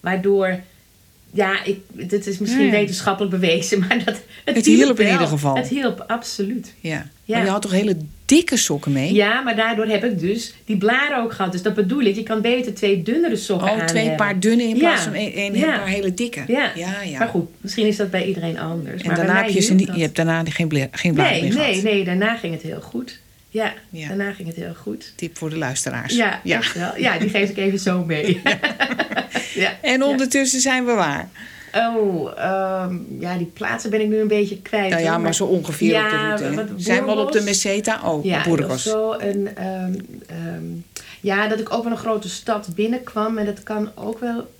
Waardoor, 0.00 0.60
ja, 1.36 1.64
ik, 1.64 1.78
dit 1.92 2.26
is 2.26 2.38
misschien 2.38 2.64
Ja, 2.66 2.72
ja. 2.72 2.78
wetenschappelijk 2.78 3.32
bewezen, 3.40 3.78
maar 3.88 3.98
dat, 4.04 4.20
het, 4.44 4.56
Het 4.56 4.66
hielp 4.66 5.00
in 5.00 5.10
ieder 5.12 5.26
geval. 5.26 5.56
Het 5.56 5.68
hielp, 5.68 6.04
absoluut. 6.06 6.72
Ja. 6.80 7.06
Ja. 7.24 7.36
Maar 7.36 7.44
je 7.44 7.50
had 7.50 7.62
toch 7.62 7.70
hele 7.70 7.96
dikke 8.24 8.56
sokken 8.56 8.92
mee? 8.92 9.14
Ja, 9.14 9.40
maar 9.40 9.56
daardoor 9.56 9.86
heb 9.86 10.04
ik 10.04 10.20
dus 10.20 10.54
die 10.64 10.76
blaren 10.76 11.22
ook 11.22 11.32
gehad. 11.32 11.52
Dus 11.52 11.62
dat 11.62 11.74
bedoel 11.74 12.00
ik. 12.00 12.14
Je 12.14 12.22
kan 12.22 12.40
beter 12.40 12.74
twee 12.74 13.02
dunnere 13.02 13.36
sokken 13.36 13.70
Oh, 13.70 13.80
aan 13.80 13.86
twee 13.86 14.00
hebben. 14.06 14.26
paar 14.26 14.40
dunne 14.40 14.62
in 14.62 14.78
plaats 14.78 15.02
van 15.02 15.12
één, 15.14 15.52
paar 15.60 15.86
hele 15.88 16.14
dikke. 16.14 16.44
Ja. 16.46 16.72
ja. 16.74 17.02
ja. 17.02 17.18
Maar 17.18 17.28
goed, 17.28 17.46
misschien 17.60 17.86
is 17.86 17.96
dat 17.96 18.10
bij 18.10 18.24
iedereen 18.26 18.58
anders. 18.58 19.02
En 19.02 19.06
maar 19.06 19.16
daarna 19.16 19.42
heb 19.42 19.50
je 19.50 19.60
ze 19.60 19.74
niet, 19.74 19.90
je 19.94 20.00
hebt 20.02 20.16
daarna 20.16 20.44
geen, 20.44 20.88
geen 20.90 21.14
blaren 21.14 21.32
Nee, 21.32 21.42
meer 21.42 21.54
nee, 21.54 21.68
gehad. 21.68 21.82
nee, 21.82 22.04
daarna 22.04 22.36
ging 22.36 22.52
het 22.52 22.62
heel 22.62 22.80
goed. 22.80 23.18
Ja, 23.56 23.72
Ja. 23.90 24.08
daarna 24.08 24.32
ging 24.32 24.48
het 24.48 24.56
heel 24.56 24.74
goed. 24.74 25.12
Tip 25.16 25.38
voor 25.38 25.50
de 25.50 25.56
luisteraars. 25.58 26.14
Ja, 26.16 26.40
ja. 26.44 26.56
echt 26.58 26.74
wel. 26.74 26.96
ja 26.96 27.18
die 27.18 27.28
geef 27.28 27.50
ik 27.50 27.56
even 27.56 27.78
zo 27.78 28.04
mee. 28.04 28.40
ja. 29.54 29.72
En 29.82 30.02
ondertussen 30.02 30.60
zijn 30.60 30.84
we 30.84 30.92
waar? 30.92 31.28
Oh, 31.74 32.30
ehm, 32.38 32.96
ja, 33.20 33.36
die 33.36 33.46
plaatsen 33.46 33.90
ben 33.90 34.00
ik 34.00 34.08
nu 34.08 34.18
een 34.18 34.28
beetje 34.28 34.62
kwijt. 34.62 34.90
Nou 34.90 35.02
ja, 35.02 35.18
maar 35.18 35.34
zo 35.34 35.44
ongeveer 35.44 35.90
ja, 35.90 36.04
op 36.04 36.10
de 36.38 36.44
route. 36.44 36.54
wat- 36.54 36.68
Zijn 36.82 37.04
we 37.04 37.10
al 37.10 37.18
op 37.24 37.32
de? 37.32 37.40
Meseta? 37.42 38.00
Oh, 38.04 38.24
Ja, 38.24 38.42
Burgos. 38.42 38.82
zo. 38.82 39.12
En, 39.12 39.56
ehm, 39.56 39.94
ehm, 40.26 40.64
ja, 41.20 41.48
dat 41.48 41.60
ik 41.60 41.72
ook 41.72 41.82
wel 41.82 41.92
een 41.92 41.98
grote 41.98 42.28
stad 42.28 42.68
binnenkwam. 42.74 43.38
En 43.38 43.44
dat 43.46 43.62
kan 43.62 43.90
ook 43.94 44.18
wel... 44.20 44.50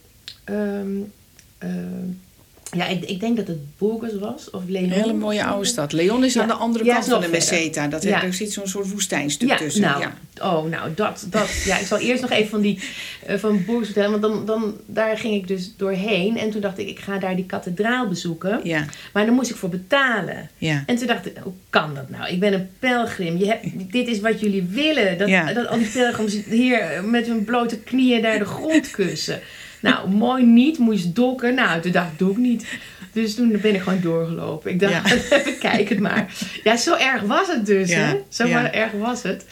ja, 2.72 2.87
ik, 2.87 3.05
ik 3.05 3.20
denk 3.20 3.37
dat 3.37 3.46
het 3.46 3.79
Burgos 3.79 4.14
was. 4.20 4.50
Of 4.50 4.62
Leon. 4.66 4.85
Een 4.85 4.90
hele 4.90 5.12
mooie 5.12 5.44
oude 5.44 5.64
stad. 5.66 5.92
Leon 5.92 6.24
is 6.24 6.35
Ja. 6.35 6.42
aan 6.42 6.48
de 6.48 6.55
andere 6.55 6.85
Ja, 6.85 6.92
kant 6.94 7.07
van 7.09 7.20
de. 7.20 7.29
Meseta. 7.29 7.87
Dat, 7.88 8.02
Ja. 8.02 8.20
Daar 8.20 8.33
zit 8.35 8.52
zo'n 8.52 8.66
soort 8.66 8.90
woestijnstuk 8.90 9.50
tussen. 9.57 9.83
nou, 9.83 10.00
Ja. 10.00 10.14
oh, 10.42 10.64
nou, 10.70 10.90
dat, 10.94 11.26
dat, 11.31 11.62
ja, 11.64 11.79
ik 11.79 11.87
zal 11.87 11.98
eerst 11.98 12.22
nog 12.22 12.31
even 12.31 12.48
van 12.50 12.61
die, 12.61 12.79
eh, 13.26 13.37
van 13.38 13.64
Boers 13.64 13.85
vertellen, 13.87 14.11
want 14.11 14.22
dan, 14.22 14.46
dan, 14.46 14.74
daar 14.87 15.18
ging 15.18 15.35
ik 15.35 15.48
dus 15.48 15.72
doorheen 15.76 16.38
en 16.38 16.50
toen 16.50 16.61
dacht 16.61 16.79
ik, 16.79 16.88
ik 16.88 16.98
ga 16.98 17.18
daar 17.18 17.37
die 17.37 17.46
kathedraal 17.46 18.09
bezoeken, 18.09 18.61
Ja, 18.62 18.85
maar 19.12 19.24
daar 19.24 19.35
moest 19.35 19.50
ik 19.50 19.57
voor 19.57 19.68
betalen. 19.68 20.50
En 20.87 20.96
toen 20.96 21.07
dacht 21.07 21.26
ik, 21.26 21.37
hoe 21.42 21.52
kan 21.70 21.94
dat 21.94 22.11
nou? 22.11 22.29
Ik 22.33 22.40
ben 22.40 22.52
een 22.52 22.68
pelgrim. 22.79 23.37
Je 23.37 23.46
hebt, 23.46 23.92
dit 23.92 24.09
is 24.09 24.20
wat 24.20 24.40
jullie 24.40 24.62
willen. 24.70 25.18
Dat, 25.18 25.55
dat 25.55 25.66
al 25.66 25.79
die 25.79 25.88
pelgrims 25.88 26.37
hier 26.48 27.05
met 27.05 27.26
hun 27.26 27.44
blote 27.44 27.79
knieën 27.79 28.22
naar 28.22 28.38
de 28.38 28.44
grond 28.44 28.90
kussen. 28.90 29.40
Nou, 29.80 30.08
mooi 30.10 30.44
niet. 30.44 30.78
Moest 30.78 31.14
dokken. 31.14 31.54
Nou, 31.54 31.80
toen 31.80 31.92
dacht 31.92 32.12
ik, 32.12 32.18
doe 32.18 32.30
ik 32.30 32.36
niet. 32.36 32.66
Dus 33.12 33.34
toen 33.34 33.58
ben 33.62 33.74
ik 33.74 33.80
gewoon 33.80 34.00
doorgelopen. 34.00 34.70
Ik 34.70 34.80
dacht, 34.80 34.92
Ja. 34.92 35.04
even 35.36 35.58
kijken 35.58 36.02
maar. 36.02 36.34
Ja, 36.64 36.76
zo 36.76 36.94
erg 36.96 37.22
was 37.22 37.46
het 37.48 37.66
dus. 37.66 37.90
Ja, 37.90 37.98
Hè? 37.98 38.16
Zo 38.28 38.46
ja. 38.46 38.72
erg 38.72 38.92
was 38.92 39.22
het. 39.22 39.44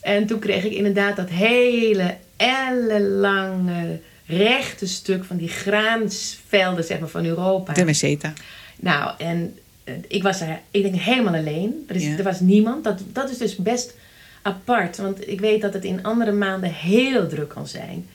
En 0.00 0.26
toen 0.26 0.38
kreeg 0.38 0.64
ik 0.64 0.72
inderdaad 0.72 1.16
dat 1.16 1.28
hele 1.28 2.16
ellenlange 2.36 4.00
rechte 4.26 4.86
stuk 4.86 5.24
van 5.24 5.36
die 5.36 5.48
graansvelden 5.48 6.84
zeg 6.84 6.98
maar, 7.00 7.08
van 7.08 7.24
Europa. 7.24 7.72
De 7.72 7.84
Meseta. 7.84 8.32
Nou, 8.76 9.10
en 9.18 9.58
eh, 9.84 9.94
ik 10.08 10.22
was 10.22 10.38
daar, 10.38 10.60
ik 10.70 10.82
denk, 10.82 10.94
helemaal 10.94 11.34
alleen. 11.34 11.84
Er, 11.88 11.94
is, 11.96 12.04
Ja. 12.04 12.16
er 12.16 12.22
was 12.24 12.40
niemand. 12.40 12.84
Dat, 12.84 13.00
dat 13.12 13.30
is 13.30 13.38
dus 13.38 13.56
best 13.56 13.94
apart. 14.42 14.96
Want 14.96 15.28
ik 15.28 15.40
weet 15.40 15.60
dat 15.60 15.72
het 15.74 15.84
in 15.84 16.02
andere 16.02 16.32
maanden 16.32 16.72
heel 16.72 17.28
druk 17.28 17.48
kan 17.48 17.66
zijn. 17.66 18.06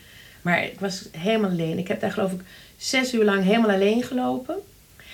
Maar 0.48 0.64
ik 0.64 0.80
was 0.80 1.04
helemaal 1.18 1.50
alleen. 1.50 1.78
Ik 1.78 1.88
heb 1.88 2.00
daar 2.00 2.12
geloof 2.12 2.32
ik 2.32 2.40
zes 2.78 3.14
uur 3.14 3.24
lang 3.24 3.44
helemaal 3.44 3.70
alleen 3.76 4.04
gelopen. 4.04 4.56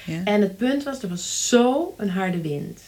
Ja. 0.05 0.21
En 0.23 0.41
het 0.41 0.57
punt 0.57 0.83
was, 0.83 1.01
er 1.03 1.09
was 1.09 1.47
zo 1.47 1.93
een 1.97 2.09
harde 2.09 2.41
wind. 2.41 2.79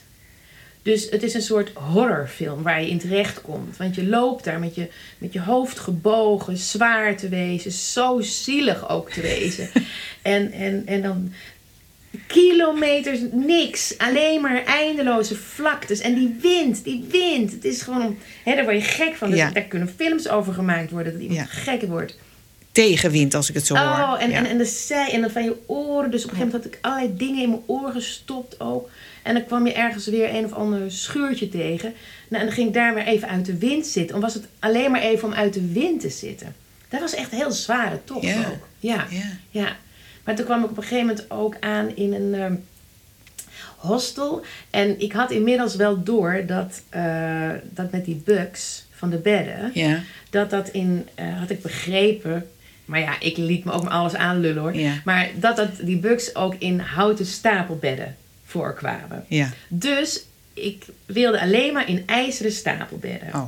Dus 0.82 1.10
het 1.10 1.24
is 1.24 1.34
een 1.34 1.42
soort 1.42 1.72
horrorfilm 1.74 2.64
waar 2.64 2.82
je 2.82 2.90
in 2.90 3.00
terecht 3.00 3.42
komt. 3.42 3.78
Want 3.78 3.96
je 3.96 4.06
loopt 4.08 4.44
daar 4.44 4.60
met 4.60 4.76
je, 4.76 4.88
met 5.18 5.34
je 5.34 5.40
hoofd 5.42 5.80
gebogen, 5.80 6.58
zwaar 6.58 7.18
te 7.18 7.30
wezen, 7.30 7.72
zo 7.72 8.22
zielig 8.22 8.90
ook 8.90 9.10
te 9.12 9.22
wezen. 9.22 9.70
en, 10.22 10.52
en, 10.52 10.84
en 10.86 11.02
dan 11.02 11.34
kilometers 12.28 13.20
niks, 13.32 13.98
alleen 13.98 14.42
maar 14.42 14.64
eindeloze 14.66 15.36
vlaktes. 15.36 16.00
En 16.00 16.14
die 16.16 16.36
wind, 16.42 16.84
die 16.84 17.06
wind, 17.10 17.52
het 17.52 17.66
is 17.66 17.82
gewoon, 17.82 18.18
hè, 18.44 18.56
daar 18.56 18.64
word 18.64 18.76
je 18.76 18.82
gek 18.84 19.16
van. 19.16 19.30
Dus 19.30 19.40
Ja. 19.40 19.52
Daar 19.52 19.64
kunnen 19.64 19.94
films 19.96 20.28
over 20.30 20.54
gemaakt 20.54 20.92
worden, 20.92 21.14
dat 21.14 21.22
iemand 21.22 21.40
Ja. 21.40 21.46
gek 21.46 21.82
wordt. 21.82 22.18
Tegenwind, 22.76 23.34
als 23.34 23.50
ik 23.50 23.56
het 23.56 23.66
zo 23.66 23.76
hoor. 23.76 23.86
Oh, 23.88 24.16
en, 24.22 24.30
Ja. 24.30 24.38
en, 24.38 24.46
en 24.46 24.58
de 24.58 24.66
zij 24.66 25.12
en 25.12 25.22
dan 25.22 25.30
van 25.30 25.44
je 25.44 25.56
oren. 25.66 26.12
Dus 26.12 26.24
op 26.24 26.30
een 26.32 26.36
gegeven 26.36 26.52
moment 26.60 26.64
had 26.64 26.74
ik 26.74 26.80
allerlei 26.82 27.18
dingen 27.18 27.42
in 27.42 27.50
mijn 27.50 27.62
oren 27.66 27.92
gestopt 27.92 28.60
ook. 28.60 28.90
En 29.24 29.34
dan 29.34 29.46
kwam 29.46 29.68
je 29.68 29.74
ergens 29.74 30.06
weer 30.08 30.36
een 30.36 30.46
of 30.46 30.54
ander 30.54 30.92
schuurtje 30.92 31.50
tegen. 31.50 31.94
Nou, 32.28 32.42
en 32.42 32.48
dan 32.48 32.56
ging 32.56 32.68
ik 32.68 32.74
daar 32.74 32.94
weer 32.94 33.06
even 33.06 33.28
uit 33.30 33.46
de 33.46 33.58
wind 33.58 33.86
zitten. 33.88 34.16
Of 34.16 34.22
was 34.22 34.34
het 34.34 34.46
alleen 34.60 34.92
maar 34.92 35.02
even 35.02 35.28
om 35.28 35.34
uit 35.34 35.54
de 35.54 35.72
wind 35.72 36.02
te 36.02 36.10
zitten. 36.10 36.56
Dat 36.90 37.00
was 37.00 37.14
echt 37.16 37.32
een 37.32 37.38
heel 37.38 37.52
zware 37.52 38.00
tocht 38.04 38.26
Ja. 38.26 38.38
ook. 38.40 38.68
Ja. 38.80 39.06
Ja. 39.10 39.24
ja. 39.50 39.76
Maar 40.24 40.36
toen 40.36 40.46
kwam 40.46 40.64
ik 40.64 40.70
op 40.70 40.78
een 40.78 40.84
gegeven 40.84 41.06
moment 41.08 41.32
ook 41.32 41.56
aan 41.60 41.96
in 41.96 42.14
een 42.14 42.34
ehm, 42.34 42.56
hostel. 43.78 44.42
En 44.70 45.00
ik 45.02 45.12
had 45.12 45.32
inmiddels 45.32 45.76
wel 45.76 46.04
door 46.04 46.44
dat, 46.48 46.82
eh, 46.90 47.50
dat 47.64 47.92
met 47.92 48.06
die 48.06 48.22
bugs 48.26 48.86
van 48.92 49.10
de 49.10 49.18
bedden 49.18 49.72
dat 50.30 50.50
dat 50.50 50.70
in, 50.70 51.08
eh, 51.16 51.40
had 51.40 51.50
ik 51.50 51.62
begrepen, 51.62 52.50
maar 52.86 53.00
ja, 53.00 53.20
ik 53.20 53.38
liet 53.38 53.66
me 53.66 53.72
ook 53.72 53.84
maar 53.84 53.92
alles 53.92 54.16
aanlullen 54.16 54.62
hoor. 54.62 54.76
Ja. 54.76 54.94
Maar 55.04 55.30
dat, 55.36 55.56
dat 55.56 55.70
die 55.82 55.98
bugs 55.98 56.36
ook 56.36 56.56
in 56.60 56.80
houten 56.80 57.26
stapelbedden 57.26 58.16
voorkwamen. 58.46 59.26
Ja. 59.28 59.50
Dus 59.68 60.26
ik 60.54 60.86
wilde 61.06 61.42
alleen 61.42 61.74
maar 61.74 61.90
in 61.90 62.04
ijzeren 62.06 62.52
stapelbedden. 62.52 63.34
Oh. 63.34 63.46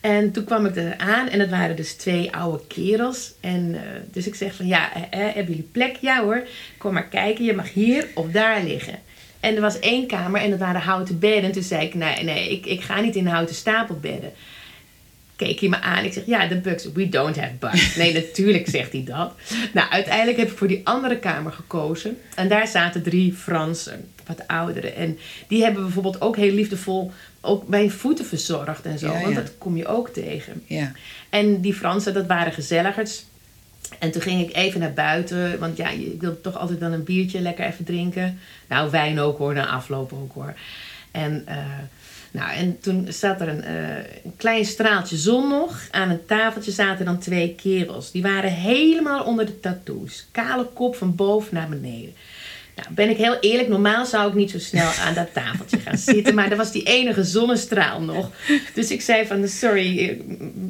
En 0.00 0.32
toen 0.32 0.44
kwam 0.44 0.66
ik 0.66 0.76
er 0.76 0.96
aan 0.96 1.28
en 1.28 1.38
dat 1.38 1.48
waren 1.48 1.76
dus 1.76 1.92
twee 1.92 2.34
oude 2.34 2.66
kerels. 2.66 3.32
En 3.40 3.74
eh, 3.74 3.80
dus 4.12 4.26
ik 4.26 4.34
zeg 4.34 4.54
van 4.54 4.66
ja, 4.66 4.94
eh, 4.94 5.02
eh, 5.02 5.34
hebben 5.34 5.54
jullie 5.54 5.68
plek? 5.72 5.96
Ja 6.00 6.22
hoor, 6.22 6.46
kom 6.78 6.92
maar 6.92 7.08
kijken, 7.08 7.44
je 7.44 7.54
mag 7.54 7.72
hier 7.72 8.08
of 8.14 8.30
daar 8.30 8.62
liggen. 8.62 8.98
En 9.40 9.54
er 9.54 9.60
was 9.60 9.78
één 9.78 10.06
kamer 10.06 10.40
en 10.40 10.50
dat 10.50 10.58
waren 10.58 10.80
houten 10.80 11.18
bedden. 11.18 11.42
En 11.42 11.52
toen 11.52 11.62
zei 11.62 11.86
ik, 11.86 11.94
nee, 11.94 12.24
nee, 12.24 12.50
ik, 12.50 12.66
ik 12.66 12.80
ga 12.80 13.00
niet 13.00 13.16
in 13.16 13.26
houten 13.26 13.54
stapelbedden 13.54 14.32
keek 15.38 15.60
hij 15.60 15.68
me 15.68 15.80
aan. 15.80 16.04
Ik 16.04 16.12
zeg, 16.12 16.26
ja, 16.26 16.46
de 16.46 16.56
bugs. 16.56 16.92
We 16.92 17.08
don't 17.08 17.36
have 17.36 17.52
bugs. 17.58 17.96
Nee, 17.96 18.12
natuurlijk 18.12 18.68
zegt 18.76 18.92
hij 18.92 19.04
dat. 19.04 19.32
Nou, 19.72 19.90
uiteindelijk 19.90 20.38
heb 20.38 20.50
ik 20.50 20.58
voor 20.58 20.68
die 20.68 20.80
andere 20.84 21.18
kamer 21.18 21.52
gekozen. 21.52 22.18
En 22.34 22.48
daar 22.48 22.66
zaten 22.66 23.02
drie 23.02 23.32
Fransen, 23.32 24.10
wat 24.26 24.46
ouderen. 24.46 24.96
En 24.96 25.18
die 25.48 25.62
hebben 25.62 25.82
bijvoorbeeld 25.82 26.20
ook 26.20 26.36
heel 26.36 26.52
liefdevol 26.52 27.12
ook 27.40 27.68
mijn 27.68 27.90
voeten 27.90 28.24
verzorgd 28.24 28.84
en 28.84 28.98
zo. 28.98 29.12
Ja, 29.12 29.22
Want 29.22 29.34
dat 29.34 29.52
kom 29.58 29.76
je 29.76 29.86
ook 29.86 30.08
tegen. 30.08 30.62
Ja. 30.66 30.92
En 31.30 31.60
die 31.60 31.74
Fransen, 31.74 32.14
dat 32.14 32.26
waren 32.26 32.52
gezelligers. 32.52 33.24
En 33.98 34.10
toen 34.10 34.22
ging 34.22 34.48
ik 34.48 34.56
even 34.56 34.80
naar 34.80 34.92
buiten, 34.92 35.58
want 35.58 35.76
ja, 35.76 35.88
je 35.88 36.16
wilde 36.18 36.40
toch 36.40 36.58
altijd 36.58 36.80
dan 36.80 36.92
een 36.92 37.04
biertje 37.04 37.40
lekker 37.40 37.66
even 37.66 37.84
drinken. 37.84 38.38
Nou, 38.68 38.90
wijn 38.90 39.20
ook 39.20 39.38
hoor, 39.38 39.54
na 39.54 39.66
afloop 39.66 40.12
ook 40.12 40.32
hoor. 40.32 40.54
En, 41.10 41.42
eh, 41.46 41.56
nou, 42.38 42.56
en 42.56 42.78
toen 42.80 43.06
zat 43.08 43.40
er 43.40 43.48
een, 43.48 43.62
eh, 43.64 43.96
een 44.24 44.36
klein 44.36 44.64
straaltje 44.64 45.16
zon 45.16 45.48
nog. 45.48 45.80
Aan 45.90 46.10
een 46.10 46.26
tafeltje 46.26 46.70
zaten 46.70 47.04
dan 47.04 47.18
twee 47.18 47.54
kerels. 47.54 48.10
Die 48.10 48.22
waren 48.22 48.52
helemaal 48.52 49.24
onder 49.24 49.46
de 49.46 49.60
tattoos. 49.60 50.26
Kale 50.32 50.64
kop 50.64 50.96
van 50.96 51.14
boven 51.14 51.54
naar 51.54 51.68
beneden. 51.68 52.14
Nou, 52.76 52.88
ben 52.90 53.10
ik 53.10 53.16
heel 53.16 53.38
eerlijk, 53.40 53.68
normaal 53.68 54.06
zou 54.06 54.28
ik 54.28 54.34
niet 54.34 54.50
zo 54.50 54.58
snel 54.58 54.90
aan 55.06 55.14
dat 55.14 55.32
tafeltje 55.32 55.78
gaan 55.78 55.98
zitten. 56.14 56.34
Maar 56.34 56.50
er 56.50 56.56
was 56.56 56.72
die 56.72 56.82
enige 56.82 57.24
zonnestraal 57.24 58.00
nog. 58.00 58.30
Dus 58.74 58.90
ik 58.90 59.00
zei 59.00 59.26
van, 59.26 59.48
sorry, 59.48 60.18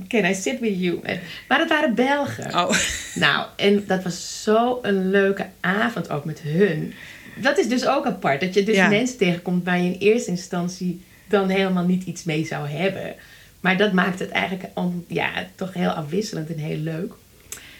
can 0.08 0.24
I 0.24 0.34
sit 0.34 0.60
with 0.60 0.74
you? 0.80 1.00
Maar 1.48 1.58
het 1.58 1.68
waren 1.68 1.94
Belgen. 1.94 2.54
Oh. 2.54 2.70
Nou, 3.14 3.46
en 3.56 3.84
dat 3.86 4.02
was 4.02 4.42
zo 4.42 4.78
een 4.82 5.10
leuke 5.10 5.46
avond 5.60 6.10
ook 6.10 6.24
met 6.24 6.40
hun. 6.40 6.94
Dat 7.42 7.58
is 7.58 7.68
dus 7.68 7.86
ook 7.86 8.06
apart. 8.06 8.40
Dat 8.40 8.54
je 8.54 8.62
dus 8.62 8.74
Ja. 8.76 8.88
mensen 8.88 9.18
tegenkomt 9.18 9.64
waar 9.64 9.78
je 9.80 9.92
in 9.92 9.98
eerste 9.98 10.30
instantie 10.30 11.00
dan 11.28 11.48
helemaal 11.48 11.84
niet 11.84 12.04
iets 12.04 12.24
mee 12.24 12.46
zou 12.46 12.68
hebben. 12.68 13.14
Maar 13.60 13.76
dat 13.76 13.92
maakt 13.92 14.18
het 14.18 14.30
eigenlijk 14.30 14.64
om, 14.74 15.04
ja, 15.08 15.30
toch 15.54 15.74
heel 15.74 15.90
afwisselend 15.90 16.48
en 16.48 16.58
heel 16.58 16.76
leuk. 16.76 17.12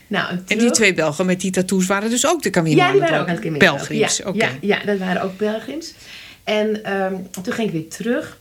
Nou, 0.07 0.39
En 0.47 0.59
die 0.59 0.71
twee 0.71 0.95
Belgen 0.95 1.27
met 1.27 1.41
die 1.41 1.51
tattoos 1.51 1.87
waren 1.87 2.11
dus 2.11 2.27
ook 2.27 2.43
de 2.43 2.51
Camino 2.51 2.77
ja, 2.77 2.93
die 2.93 3.01
waren 3.01 3.21
ook 3.21 3.29
aan 3.29 3.35
het 3.35 3.43
Camino. 3.43 3.79
Ja, 3.89 4.09
ja, 4.33 4.51
ja, 4.61 4.85
dat 4.85 4.99
waren 4.99 5.23
ook 5.23 5.37
pelgrims. 5.37 5.95
En 6.45 6.85
ehm, 6.85 7.15
toen 7.43 7.53
ging 7.53 7.69
ik 7.69 7.75
weer 7.75 7.89
terug. 7.89 8.39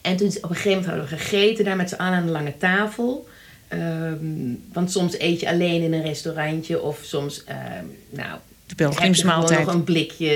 En 0.00 0.16
toen 0.16 0.28
op 0.28 0.42
een 0.42 0.48
gegeven 0.48 0.70
moment 0.70 0.86
hadden 0.86 1.08
we 1.08 1.16
gegeten 1.16 1.64
daar 1.64 1.76
met 1.76 1.88
z'n 1.88 1.94
allen 1.94 2.12
aan 2.12 2.22
een 2.22 2.30
lange 2.30 2.56
tafel. 2.58 3.28
Ehm, 3.68 4.54
want 4.72 4.92
soms 4.92 5.18
eet 5.18 5.40
je 5.40 5.48
alleen 5.48 5.82
in 5.82 5.92
een 5.92 6.02
restaurantje 6.02 6.82
of 6.82 6.98
soms, 7.02 7.44
ehm, 7.44 7.84
nou, 8.10 8.38
De 8.66 8.74
pelgrimsmaaltijd. 8.74 9.66
nog 9.66 9.74
een 9.74 9.84
blikje 9.84 10.26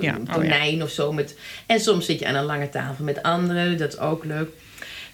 Ja, 0.00 0.16
oh 0.16 0.26
ja. 0.26 0.32
tonijn 0.34 0.82
of 0.82 0.90
zo. 0.90 1.12
Met, 1.12 1.36
en 1.66 1.80
soms 1.80 2.06
zit 2.06 2.18
je 2.18 2.26
aan 2.26 2.34
een 2.34 2.44
lange 2.44 2.68
tafel 2.68 3.04
met 3.04 3.22
anderen, 3.22 3.78
dat 3.78 3.92
is 3.92 3.98
ook 3.98 4.24
leuk. 4.24 4.48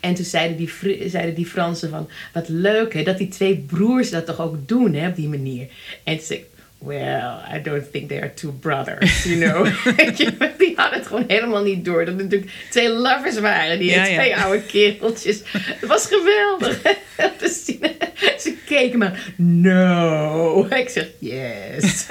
En 0.00 0.14
toen 0.14 0.24
zeiden 0.24 0.56
die, 0.56 0.70
zeiden 1.08 1.34
die 1.34 1.46
Fransen 1.46 1.90
van, 1.90 2.08
wat 2.32 2.48
leuk 2.48 2.94
hè, 2.94 3.02
dat 3.02 3.18
die 3.18 3.28
twee 3.28 3.56
broers 3.56 4.10
dat 4.10 4.26
toch 4.26 4.40
ook 4.40 4.68
doen 4.68 4.94
hè, 4.94 5.08
op 5.08 5.16
die 5.16 5.28
manier. 5.28 5.66
En 6.04 6.16
toen 6.16 6.26
zei 6.26 6.38
ik, 6.38 6.46
well, 6.78 7.42
I 7.54 7.58
don't 7.62 7.90
think 7.90 8.08
they 8.08 8.20
are 8.20 8.34
two 8.34 8.52
brothers, 8.52 9.24
you 9.24 9.36
know. 9.36 9.64
Die 10.58 10.72
hadden 10.76 10.98
het 10.98 11.06
gewoon 11.06 11.24
helemaal 11.26 11.62
niet 11.62 11.84
door. 11.84 12.04
Dat 12.04 12.14
het 12.14 12.22
natuurlijk 12.22 12.52
twee 12.70 12.88
lovers 12.88 13.38
waren, 13.38 13.78
die 13.78 13.90
Ja, 13.90 14.04
ja. 14.04 14.18
twee 14.18 14.36
oude 14.36 14.62
kereltjes. 14.62 15.40
Het 15.52 15.88
was 15.88 16.06
geweldig 16.06 16.80
te 17.40 17.48
zien. 17.64 17.90
Ze 18.38 18.54
keken 18.66 18.98
me, 18.98 19.10
no. 19.36 20.66
Ik 20.66 20.88
zeg, 20.88 21.06
yes. 21.18 22.06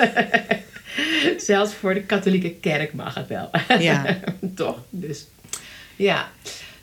Zelfs 1.37 1.73
voor 1.73 1.93
de 1.93 2.01
katholieke 2.01 2.53
kerk 2.53 2.93
mag 2.93 3.15
het 3.15 3.27
wel. 3.27 3.49
Ja. 3.79 4.19
Toch? 4.55 4.83
Dus 4.89 5.27
ja. 5.95 6.31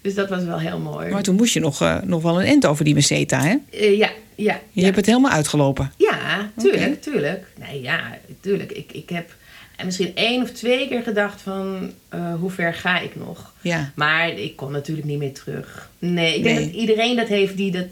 Dus 0.05 0.14
dat 0.14 0.29
was 0.29 0.45
wel 0.45 0.59
heel 0.59 0.79
mooi. 0.79 1.11
Maar 1.11 1.23
toen 1.23 1.35
moest 1.35 1.55
je 1.55 1.61
nog, 1.61 1.83
eh, 1.83 2.03
nog 2.03 2.23
wel 2.23 2.40
een 2.40 2.47
end 2.47 2.67
over 2.67 2.85
die 2.85 2.95
meseta, 2.95 3.40
hè? 3.40 3.57
Eh, 3.71 3.97
ja, 3.99 4.11
ja. 4.35 4.61
Je 4.73 4.81
ja. 4.81 4.85
hebt 4.85 4.97
het 4.97 5.07
helemaal 5.07 5.31
uitgelopen. 5.31 5.93
Ja, 5.97 6.51
tuurlijk, 6.57 7.03
tuurlijk. 7.03 7.47
Nee, 7.59 7.83
ja, 7.83 8.19
tuurlijk. 8.40 8.73
Ik, 8.73 8.93
ik 8.93 9.09
heb 9.09 9.35
misschien 9.85 10.14
één 10.14 10.43
of 10.43 10.51
twee 10.51 10.88
keer 10.88 11.03
gedacht 11.03 11.40
van, 11.43 11.93
eh, 12.09 12.35
hoe 12.35 12.51
ver 12.51 12.75
ga 12.75 13.01
ik 13.01 13.17
nog? 13.17 13.53
Ja. 13.61 13.93
Maar 13.95 14.29
ik 14.38 14.57
kon 14.57 14.73
natuurlijk 14.73 15.07
niet 15.07 15.19
meer 15.19 15.33
terug. 15.33 15.90
Nee, 15.99 16.37
ik 16.37 16.43
denk 16.43 16.59
Nee. 16.59 16.67
dat 16.67 16.75
iedereen 16.75 17.17
dat 17.17 17.29
heeft 17.29 17.57
die, 17.57 17.71
dat, 17.71 17.87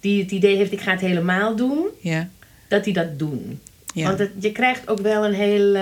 die 0.00 0.22
het 0.22 0.30
idee 0.30 0.56
heeft, 0.56 0.72
ik 0.72 0.80
ga 0.80 0.90
het 0.90 1.00
helemaal 1.00 1.56
doen, 1.56 1.86
Ja. 2.00 2.28
dat 2.68 2.84
die 2.84 2.92
dat 2.92 3.18
doen. 3.18 3.60
Ja. 3.94 4.06
Want 4.06 4.18
het, 4.18 4.30
je 4.38 4.52
krijgt 4.52 4.88
ook 4.88 5.00
wel 5.00 5.24
een 5.24 5.34
heel, 5.34 5.74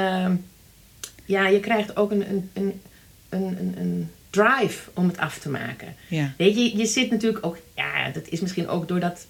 ja, 1.24 1.48
je 1.48 1.61
krijgt 1.61 1.96
ook 1.96 2.11
een, 2.11 2.24
een, 2.30 2.50
een, 2.52 2.72
een, 3.30 3.74
een 3.76 4.11
drive 4.30 4.90
om 4.94 5.08
het 5.08 5.18
af 5.18 5.38
te 5.38 5.48
maken. 5.48 5.94
Ja. 6.08 6.32
Weet 6.36 6.54
je, 6.54 6.76
je 6.76 6.86
zit 6.86 7.10
natuurlijk 7.10 7.46
ook, 7.46 7.58
ja, 7.76 8.10
dat 8.10 8.28
is 8.28 8.40
misschien 8.40 8.68
ook 8.68 8.88
door 8.88 9.00
dat, 9.00 9.26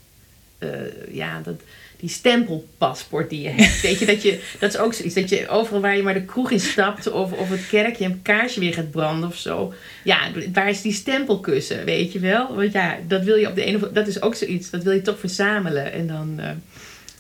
eh, 0.59 0.71
ja, 1.11 1.41
dat, 1.41 1.61
die 2.01 2.09
stempelpaspoort 2.09 3.31
die 3.31 3.43
je 3.43 3.49
hebt. 3.49 3.81
Weet 3.89 3.99
je, 3.99 4.07
dat 4.07 4.23
je, 4.23 4.41
dat 4.59 4.75
is 4.75 4.79
ook 4.79 4.95
zoiets, 4.95 5.15
dat 5.15 5.29
je 5.29 5.49
overal 5.49 5.81
waar 5.81 5.97
je 5.97 6.03
maar 6.03 6.15
de 6.15 6.25
kroeg 6.25 6.51
in 6.51 6.61
stapt 6.61 7.11
of, 7.11 7.33
of 7.33 7.49
het 7.49 7.69
kerkje 7.69 8.05
een 8.05 8.23
kaarsje 8.23 8.61
weer 8.61 8.75
gaat 8.75 8.91
branden 8.91 9.29
of 9.29 9.37
zo. 9.37 9.75
Ja, 10.05 10.31
waar 10.53 10.69
is 10.69 10.83
die 10.83 10.93
stempelkussen, 10.93 11.85
weet 11.85 12.13
je 12.13 12.19
wel? 12.19 12.55
Want 12.55 12.73
ja, 12.73 12.99
dat 13.09 13.23
wil 13.23 13.37
je 13.37 13.49
op 13.49 13.55
de 13.55 13.67
een 13.67 13.77
of 13.77 13.83
andere, 13.83 13.93
dat 13.93 14.07
is 14.07 14.23
ook 14.23 14.35
zoiets, 14.35 14.71
dat 14.71 14.83
wil 14.83 14.93
je 14.93 15.03
toch 15.03 15.19
verzamelen. 15.19 15.93
En 15.93 16.07
dan, 16.07 16.35
eh, 16.39 16.51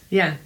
ja, 0.08 0.38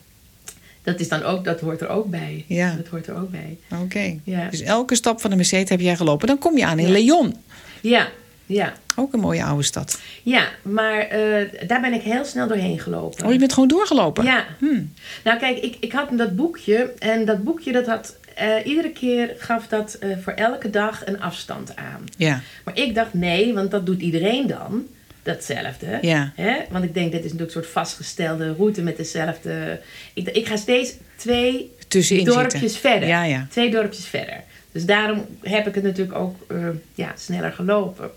dat 0.84 1.00
is 1.00 1.08
dan 1.08 1.22
ook, 1.22 1.44
dat 1.44 1.60
hoort 1.60 1.80
er 1.80 1.88
ook 1.88 2.10
bij. 2.10 2.44
Ja. 2.48 2.74
Dat 2.76 2.86
hoort 2.86 3.06
er 3.06 3.16
ook 3.16 3.30
bij. 3.30 3.58
Oké. 3.82 4.18
Ja. 4.24 4.48
Dus 4.50 4.60
elke 4.60 4.94
stap 4.94 5.20
van 5.20 5.30
de 5.30 5.36
meseta 5.36 5.72
heb 5.72 5.80
jij 5.80 5.96
gelopen. 5.96 6.26
Dan 6.26 6.38
kom 6.38 6.56
je 6.56 6.66
aan 6.66 6.78
in 6.78 6.86
Ja. 6.86 6.92
Leon. 6.92 7.36
Ja, 7.80 8.08
ja. 8.46 8.72
Ook 8.96 9.12
een 9.12 9.20
mooie 9.20 9.44
oude 9.44 9.62
stad. 9.62 10.00
Ja, 10.22 10.48
maar 10.62 10.98
eh, 10.98 11.68
daar 11.68 11.80
ben 11.80 11.92
ik 11.92 12.02
heel 12.02 12.24
snel 12.24 12.48
doorheen 12.48 12.78
gelopen. 12.80 13.26
Oh, 13.26 13.32
je 13.32 13.38
bent 13.38 13.52
gewoon 13.52 13.68
doorgelopen? 13.68 14.24
Ja. 14.24 14.44
Hmm. 14.58 14.92
Nou 15.24 15.38
kijk, 15.38 15.58
ik, 15.58 15.76
ik 15.80 15.92
had 15.92 16.08
dat 16.12 16.36
boekje 16.36 16.92
en 16.98 17.24
dat 17.24 17.44
boekje 17.44 17.72
dat 17.72 17.86
had 17.86 18.16
eh, 18.34 18.48
iedere 18.64 18.90
keer 18.90 19.34
gaf 19.38 19.66
dat 19.66 19.94
eh, 19.94 20.10
voor 20.22 20.32
elke 20.32 20.70
dag 20.70 21.06
een 21.06 21.20
afstand 21.20 21.76
aan. 21.76 22.04
Ja. 22.16 22.40
Maar 22.64 22.78
ik 22.78 22.94
dacht 22.94 23.14
nee, 23.14 23.54
want 23.54 23.70
dat 23.70 23.86
doet 23.86 24.00
iedereen 24.00 24.46
dan. 24.46 24.86
Datzelfde. 25.24 25.98
Ja. 26.00 26.32
Hè? 26.34 26.56
Want 26.70 26.84
ik 26.84 26.94
denk, 26.94 27.12
dit 27.12 27.24
is 27.24 27.32
natuurlijk 27.32 27.56
een 27.56 27.62
soort 27.62 27.72
vastgestelde 27.72 28.54
route 28.54 28.82
met 28.82 28.96
dezelfde. 28.96 29.80
Ik, 30.14 30.28
ik 30.28 30.46
ga 30.46 30.56
steeds 30.56 30.92
twee 31.16 31.72
Tussenin 31.88 32.24
dorpjes 32.24 32.60
zitten. 32.60 32.80
verder. 32.80 33.08
Ja, 33.08 33.24
ja. 33.24 33.46
Twee 33.50 33.70
dorpjes 33.70 34.06
verder. 34.06 34.42
Dus 34.72 34.84
daarom 34.84 35.26
heb 35.42 35.66
ik 35.66 35.74
het 35.74 35.84
natuurlijk 35.84 36.18
ook 36.18 36.36
eh, 36.48 36.68
ja, 36.94 37.12
sneller 37.16 37.52
gelopen. 37.52 38.10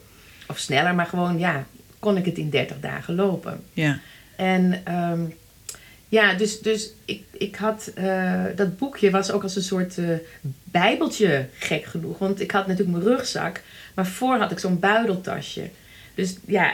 Of 0.48 0.58
sneller, 0.58 0.96
maar 0.96 1.06
gewoon 1.06 1.39
ja, 1.39 1.65
kon 2.00 2.17
ik 2.17 2.26
het 2.26 2.38
in 2.38 2.50
30 2.50 2.80
dagen 2.80 3.15
lopen. 3.15 3.63
Ja. 3.74 4.00
En 4.36 4.82
ehm, 4.84 5.22
ja, 6.10 6.34
dus, 6.34 6.62
dus 6.62 6.91
ik, 7.06 7.24
ik 7.32 7.56
had 7.56 7.91
eh, 7.96 8.43
dat 8.56 8.78
boekje 8.78 9.12
was 9.12 9.32
ook 9.32 9.43
als 9.43 9.56
een 9.56 9.62
soort 9.62 9.98
eh, 9.98 10.06
bijbeltje 10.63 11.48
gek 11.58 11.86
genoeg. 11.86 12.17
Want 12.17 12.41
ik 12.41 12.52
had 12.52 12.67
natuurlijk 12.67 12.98
mijn 12.98 13.15
rugzak, 13.15 13.62
maar 13.93 14.08
voor 14.08 14.38
had 14.38 14.52
ik 14.52 14.60
zo'n 14.60 14.80
buideltasje. 14.80 15.70
Dus 16.17 16.36
ja, 16.45 16.73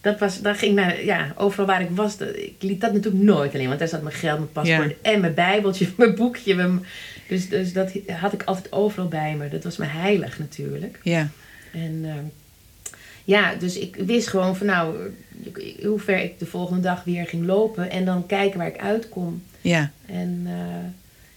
dat 0.00 0.18
was, 0.18 0.40
dan 0.40 0.54
ging 0.54 0.74
naar, 0.74 1.04
ja, 1.04 1.32
overal 1.36 1.66
waar 1.66 1.80
ik 1.80 1.90
was, 1.90 2.16
dat- 2.16 2.36
ik 2.36 2.54
liet 2.58 2.80
dat 2.80 2.92
natuurlijk 2.92 3.24
nooit 3.24 3.54
alleen. 3.54 3.66
Want 3.66 3.78
daar 3.78 3.88
zat 3.88 4.02
mijn 4.02 4.14
geld, 4.14 4.38
mijn 4.38 4.52
paspoort 4.52 4.94
en 5.02 5.20
mijn 5.20 5.34
bijbeltje, 5.34 5.88
mijn 5.96 6.14
boekje. 6.14 6.54
Mijn, 6.54 6.84
dus, 7.28 7.48
dus 7.48 7.72
dat 7.72 7.92
had 8.12 8.32
ik 8.32 8.42
altijd 8.42 8.72
overal 8.72 9.08
bij 9.08 9.34
me. 9.38 9.48
Dat 9.48 9.64
was 9.64 9.76
me 9.76 9.84
heilig 9.86 10.38
natuurlijk. 10.38 10.98
Ja. 11.02 11.28
En 11.72 12.00
ehm, 12.04 12.24
ja, 13.24 13.54
dus 13.54 13.78
ik 13.78 13.96
wist 13.96 14.28
gewoon 14.28 14.56
van 14.56 14.66
nou, 14.66 14.96
hoe 15.82 15.98
ver 16.00 16.18
ik 16.18 16.38
de 16.38 16.46
volgende 16.46 16.80
dag 16.82 17.04
weer 17.04 17.26
ging 17.26 17.46
lopen. 17.46 17.90
En 17.90 18.04
dan 18.04 18.26
kijken 18.26 18.58
waar 18.58 18.66
ik 18.68 18.78
uitkom. 18.80 19.42
Ja, 19.60 19.90
En 20.06 20.42
eh, 20.46 20.90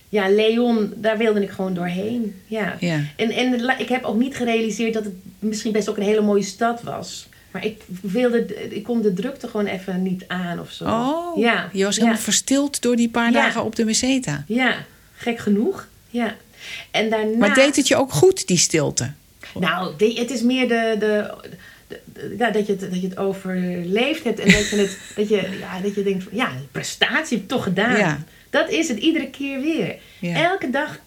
ja, 0.10 0.30
Leon, 0.30 0.94
daar 0.96 1.18
wilde 1.18 1.42
ik 1.42 1.50
gewoon 1.50 1.74
doorheen. 1.74 2.36
Ja. 2.46 2.76
ja. 2.80 3.00
En, 3.16 3.30
en 3.32 3.80
ik 3.80 3.90
heb 3.90 4.04
ook 4.04 4.18
niet 4.20 4.36
gerealiseerd 4.36 4.94
dat 4.94 5.04
het 5.04 5.14
misschien 5.40 5.72
best 5.72 5.90
ook 5.90 5.98
een 5.98 6.04
hele 6.04 6.22
mooie 6.22 6.44
stad 6.44 6.82
was. 6.82 7.28
Maar 7.58 7.66
ik, 7.66 7.82
wilde, 8.02 8.70
ik 8.76 8.84
kon 8.84 9.02
de 9.02 9.14
drukte 9.14 9.48
gewoon 9.48 9.66
even 9.66 10.04
niet 10.04 10.24
aan 10.28 10.60
of 10.60 10.72
zo. 10.72 10.84
Oh, 10.86 11.38
ja. 11.38 11.70
je 11.74 11.84
was 11.84 11.96
helemaal 11.96 12.18
ja. 12.18 12.24
verstild 12.24 12.82
door 12.82 12.96
die 12.96 13.10
paar 13.10 13.32
Ja. 13.32 13.42
dagen 13.42 13.64
op 13.64 13.76
de 13.76 13.86
meseta. 13.86 14.44
ja, 14.48 14.86
gek 15.16 15.40
genoeg. 15.40 15.88
Ja. 16.10 16.36
En 16.92 17.10
daarna... 17.10 17.38
Maar 17.38 17.54
deed 17.54 17.76
het 17.76 17.88
je 17.88 17.96
ook 17.96 18.12
goed, 18.12 18.48
die 18.48 18.58
stilte? 18.58 19.12
Nou, 19.60 19.94
het 20.16 20.32
is 20.32 20.42
meer 20.42 20.68
de, 20.68 20.96
de, 21.00 21.34
de- 21.88 22.00
de- 22.14 22.36
ja, 22.38 22.52
dat, 22.52 22.66
je 22.68 22.72
het, 22.72 22.82
dat 22.92 23.02
je 23.02 23.08
het 23.08 23.18
overleefd 23.18 24.24
hebt. 24.24 24.40
En 24.40 24.52
dat 24.52 24.70
je, 24.70 24.76
het, 24.76 24.98
dat 25.16 25.30
je, 25.30 25.58
ja, 25.60 25.80
dat 25.82 25.96
je 25.96 26.04
denkt 26.04 26.24
van, 26.24 26.32
ja, 26.38 26.52
prestatie 26.72 27.38
heb 27.38 27.46
ik 27.46 27.48
toch 27.48 27.64
gedaan. 27.64 28.26
Dat 28.50 28.70
is 28.70 28.88
het, 28.88 28.98
iedere 28.98 29.30
keer 29.30 29.62
weer. 29.62 29.96
Elke 30.36 30.70
dag, 30.70 31.00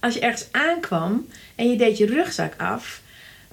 als 0.00 0.14
je 0.14 0.20
ergens 0.20 0.46
aankwam 0.50 1.26
en 1.54 1.70
je 1.70 1.76
deed 1.76 1.98
je 1.98 2.06
rugzak 2.06 2.52
af... 2.56 3.02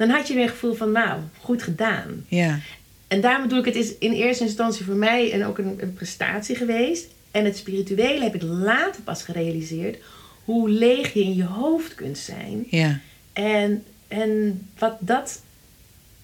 dan 0.01 0.09
had 0.09 0.27
je 0.27 0.33
weer 0.33 0.43
een 0.43 0.49
gevoel 0.49 0.73
van, 0.73 0.91
nou, 0.91 1.19
goed 1.39 1.63
gedaan. 1.63 2.25
Ja, 2.27 2.59
En 3.07 3.21
daarom 3.21 3.41
bedoel 3.43 3.59
ik, 3.59 3.65
het 3.65 3.75
is 3.75 3.97
in 3.97 4.11
eerste 4.11 4.43
instantie 4.43 4.85
voor 4.85 4.95
mij 4.95 5.31
en 5.31 5.45
ook 5.45 5.57
een, 5.57 5.77
een 5.77 5.93
prestatie 5.93 6.55
geweest. 6.55 7.07
En 7.31 7.45
het 7.45 7.57
spirituele 7.57 8.23
heb 8.23 8.35
ik 8.35 8.41
later 8.41 9.01
pas 9.01 9.23
gerealiseerd... 9.23 9.97
hoe 10.43 10.69
leeg 10.69 11.13
je 11.13 11.23
in 11.23 11.35
je 11.35 11.43
hoofd 11.43 11.95
kunt 11.95 12.17
zijn... 12.17 12.65
ja, 12.69 12.99
En, 13.33 13.83
en 14.07 14.61
wat, 14.77 14.95
dat, 14.99 15.41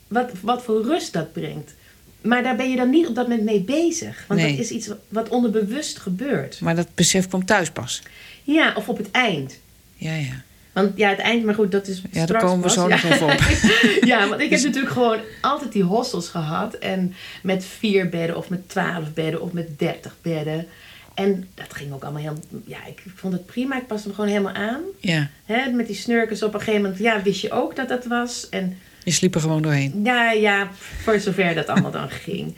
wat, 0.07 0.31
wat 0.41 0.63
voor 0.63 0.83
rust 0.83 1.13
dat 1.13 1.33
brengt. 1.33 1.73
Maar 2.21 2.43
daar 2.43 2.55
ben 2.55 2.69
je 2.69 2.75
dan 2.75 2.89
niet 2.89 3.07
op 3.07 3.15
dat 3.15 3.27
moment 3.27 3.45
mee 3.45 3.61
bezig. 3.61 4.23
Want 4.27 4.39
Nee. 4.39 4.51
dat 4.51 4.59
is 4.59 4.71
iets 4.71 4.89
wat 5.07 5.29
onderbewust 5.29 5.97
gebeurt. 5.97 6.59
maar 6.61 6.75
dat 6.75 6.87
besef 6.95 7.27
kwam 7.27 7.45
thuis 7.45 7.69
pas. 7.71 8.01
Ja, 8.43 8.73
of 8.75 8.89
op 8.89 8.97
het 8.97 9.11
eind. 9.11 9.59
Ja, 9.95 10.13
ja. 10.15 10.43
Want 10.83 10.97
ja, 10.97 11.09
het 11.09 11.19
eind, 11.19 11.45
maar 11.45 11.55
goed, 11.55 11.71
dat 11.71 11.87
is 11.87 12.01
Ja, 12.01 12.07
daar 12.11 12.23
straks 12.23 12.43
komen 12.43 12.63
we 12.63 12.69
zo 12.69 12.87
ja. 12.87 12.95
nog 12.95 13.03
even 13.03 13.25
op. 13.25 13.39
ja, 14.11 14.27
want 14.27 14.41
ik 14.41 14.49
heb 14.49 14.61
natuurlijk 14.61 14.93
gewoon 14.93 15.19
altijd 15.41 15.71
die 15.71 15.83
hostels 15.83 16.29
gehad. 16.29 16.73
En 16.73 17.13
met 17.43 17.65
vier 17.65 18.09
bedden 18.09 18.37
of 18.37 18.49
met 18.49 18.69
twaalf 18.69 19.13
bedden 19.13 19.41
of 19.41 19.51
met 19.51 19.79
dertig 19.79 20.15
bedden. 20.21 20.67
En 21.13 21.47
dat 21.53 21.73
ging 21.73 21.93
ook 21.93 22.03
allemaal 22.03 22.21
heel... 22.21 22.39
Ja, 22.65 22.85
ik 22.85 23.03
vond 23.15 23.33
het 23.33 23.45
prima. 23.45 23.77
Ik 23.77 23.87
paste 23.87 24.07
me 24.07 24.13
gewoon 24.13 24.29
helemaal 24.29 24.53
aan. 24.53 24.81
Ja, 24.99 25.29
Hè, 25.45 25.69
met 25.71 25.87
die 25.87 25.95
snurkers 25.95 26.43
op 26.43 26.53
een 26.53 26.59
gegeven 26.59 26.81
moment. 26.81 26.99
Ja, 26.99 27.21
wist 27.21 27.41
je 27.41 27.51
ook 27.51 27.75
dat 27.75 27.87
dat 27.87 28.05
was. 28.05 28.49
En 28.49 28.77
je 29.03 29.11
sliep 29.11 29.35
er 29.35 29.41
gewoon 29.41 29.61
doorheen. 29.61 30.01
Ja, 30.03 30.31
ja, 30.31 30.69
voor 30.73 31.19
zover 31.19 31.55
dat 31.55 31.67
allemaal 31.67 31.91
dan 31.91 32.09
ging. 32.25 32.55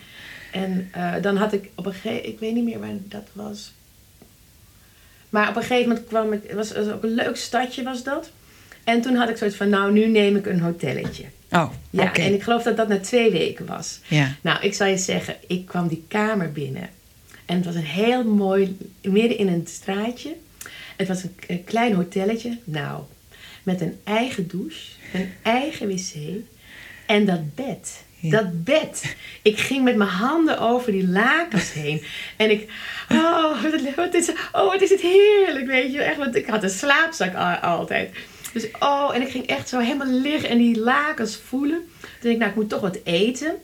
En 0.51 0.89
eh, 0.91 1.13
dan 1.21 1.37
had 1.37 1.53
ik 1.53 1.69
op 1.75 1.85
een 1.85 1.93
gegeven 1.93 2.27
ik 2.27 2.39
weet 2.39 2.53
niet 2.53 2.63
meer 2.63 2.79
waar 2.79 2.89
dat 3.07 3.27
was. 3.33 3.73
Maar 5.29 5.49
op 5.49 5.55
een 5.55 5.61
gegeven 5.61 5.87
moment 5.87 6.07
kwam 6.07 6.33
ik, 6.33 6.41
het 6.43 6.55
was, 6.55 6.71
was 6.71 6.87
ook 6.87 7.03
een 7.03 7.13
leuk 7.13 7.35
stadje 7.35 7.83
was 7.83 8.03
dat. 8.03 8.29
En 8.83 9.01
toen 9.01 9.15
had 9.15 9.29
ik 9.29 9.37
zoiets 9.37 9.55
van, 9.55 9.69
nou, 9.69 9.91
nu 9.91 10.07
neem 10.07 10.35
ik 10.35 10.45
een 10.45 10.59
hotelletje. 10.59 11.23
Oh, 11.51 11.71
Ja, 11.89 12.13
en 12.13 12.33
ik 12.33 12.43
geloof 12.43 12.63
dat 12.63 12.77
dat 12.77 12.87
na 12.87 12.99
twee 12.99 13.31
weken 13.31 13.65
was. 13.65 13.99
Ja, 14.07 14.35
Nou, 14.41 14.63
ik 14.63 14.73
zal 14.73 14.87
je 14.87 14.97
zeggen, 14.97 15.35
ik 15.47 15.65
kwam 15.65 15.87
die 15.87 16.03
kamer 16.07 16.51
binnen. 16.51 16.89
En 17.45 17.55
het 17.55 17.65
was 17.65 17.75
een 17.75 17.81
heel 17.81 18.23
mooi, 18.23 18.77
midden 19.01 19.37
in 19.37 19.47
een 19.47 19.67
straatje. 19.67 20.35
Het 20.95 21.07
was 21.07 21.23
een, 21.23 21.35
een 21.47 21.63
klein 21.63 21.93
hotelletje. 21.93 22.57
Nou, 22.63 23.03
met 23.63 23.81
een 23.81 23.99
eigen 24.03 24.47
douche, 24.47 24.81
een 25.13 25.31
eigen 25.41 25.87
wc 25.87 26.13
en 27.05 27.25
dat 27.25 27.55
bed. 27.55 28.03
Ja. 28.19 28.29
Dat 28.29 28.63
bed. 28.63 29.15
Ik 29.41 29.59
ging 29.59 29.83
met 29.83 29.95
mijn 29.95 30.09
handen 30.09 30.59
over 30.59 30.91
die 30.91 31.07
lakens 31.07 31.73
heen. 31.73 32.03
En 32.37 32.51
ik, 32.51 32.69
oh, 33.11 33.63
wat, 33.95 34.13
is, 34.13 34.29
oh, 34.51 34.71
wat 34.71 34.81
is 34.81 34.89
het 34.89 35.01
heerlijk, 35.01 35.65
weet 35.67 35.93
je. 35.93 36.01
Echt, 36.01 36.17
want 36.17 36.35
ik 36.35 36.45
had 36.47 36.63
een 36.63 36.69
slaapzak 36.69 37.35
al- 37.35 37.69
altijd. 37.69 38.15
Dus, 38.53 38.67
oh, 38.79 39.11
en 39.15 39.21
ik 39.21 39.29
ging 39.29 39.45
echt 39.47 39.69
zo 39.69 39.79
helemaal 39.79 40.07
liggen 40.21 40.49
en 40.49 40.57
die 40.57 40.79
lakens 40.79 41.39
voelen. 41.47 41.79
Toen 41.99 42.09
dacht 42.21 42.33
ik, 42.33 42.37
nou, 42.37 42.49
ik 42.49 42.55
moet 42.55 42.69
toch 42.69 42.81
wat 42.81 42.97
eten. 43.03 43.55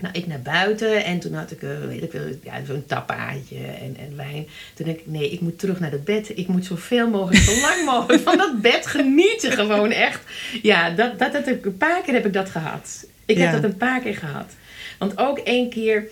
Nou, 0.00 0.14
ik 0.14 0.26
naar 0.26 0.42
buiten 0.42 1.04
en 1.04 1.18
toen 1.20 1.34
had 1.34 1.50
ik, 1.50 1.62
eh, 1.62 1.68
weet 1.88 2.02
ik 2.02 2.12
wel, 2.12 2.22
ja, 2.42 2.52
zo'n 2.66 2.84
tapaatje 2.86 3.56
en, 3.80 3.96
en 3.98 4.16
wijn. 4.16 4.46
Toen 4.74 4.86
dacht 4.86 4.98
ik, 4.98 5.06
nee, 5.06 5.30
ik 5.30 5.40
moet 5.40 5.58
terug 5.58 5.80
naar 5.80 5.90
het 5.90 6.04
bed. 6.04 6.38
Ik 6.38 6.48
moet 6.48 6.64
zoveel 6.64 7.08
mogelijk, 7.08 7.44
zo 7.44 7.60
lang 7.60 7.84
mogelijk 7.92 8.22
van 8.22 8.36
dat 8.36 8.60
bed 8.60 8.86
genieten 8.86 9.52
gewoon 9.52 9.90
echt. 9.90 10.20
Ja, 10.62 10.90
dat, 10.90 11.18
dat, 11.18 11.32
dat 11.32 11.46
een 11.46 11.76
paar 11.78 12.02
keer 12.02 12.14
heb 12.14 12.26
ik 12.26 12.32
dat 12.32 12.50
gehad. 12.50 13.06
Ik 13.26 13.36
Ja. 13.36 13.42
heb 13.44 13.52
dat 13.62 13.70
een 13.70 13.76
paar 13.76 14.00
keer 14.00 14.16
gehad. 14.16 14.52
Want 14.98 15.18
ook 15.18 15.38
één 15.38 15.70
keer 15.70 16.04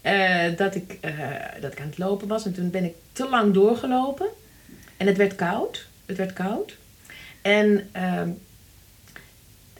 eh, 0.00 0.56
dat, 0.56 0.74
ik, 0.74 0.96
eh, 1.00 1.12
dat 1.60 1.72
ik 1.72 1.80
aan 1.80 1.86
het 1.86 1.98
lopen 1.98 2.28
was 2.28 2.44
en 2.46 2.54
toen 2.54 2.70
ben 2.70 2.84
ik 2.84 2.94
te 3.12 3.28
lang 3.28 3.54
doorgelopen. 3.54 4.26
En 4.96 5.06
het 5.06 5.16
werd 5.16 5.34
koud. 5.34 5.86
Het 6.06 6.16
werd 6.16 6.32
koud. 6.32 6.76
En 7.42 7.88
ehm, 7.92 8.28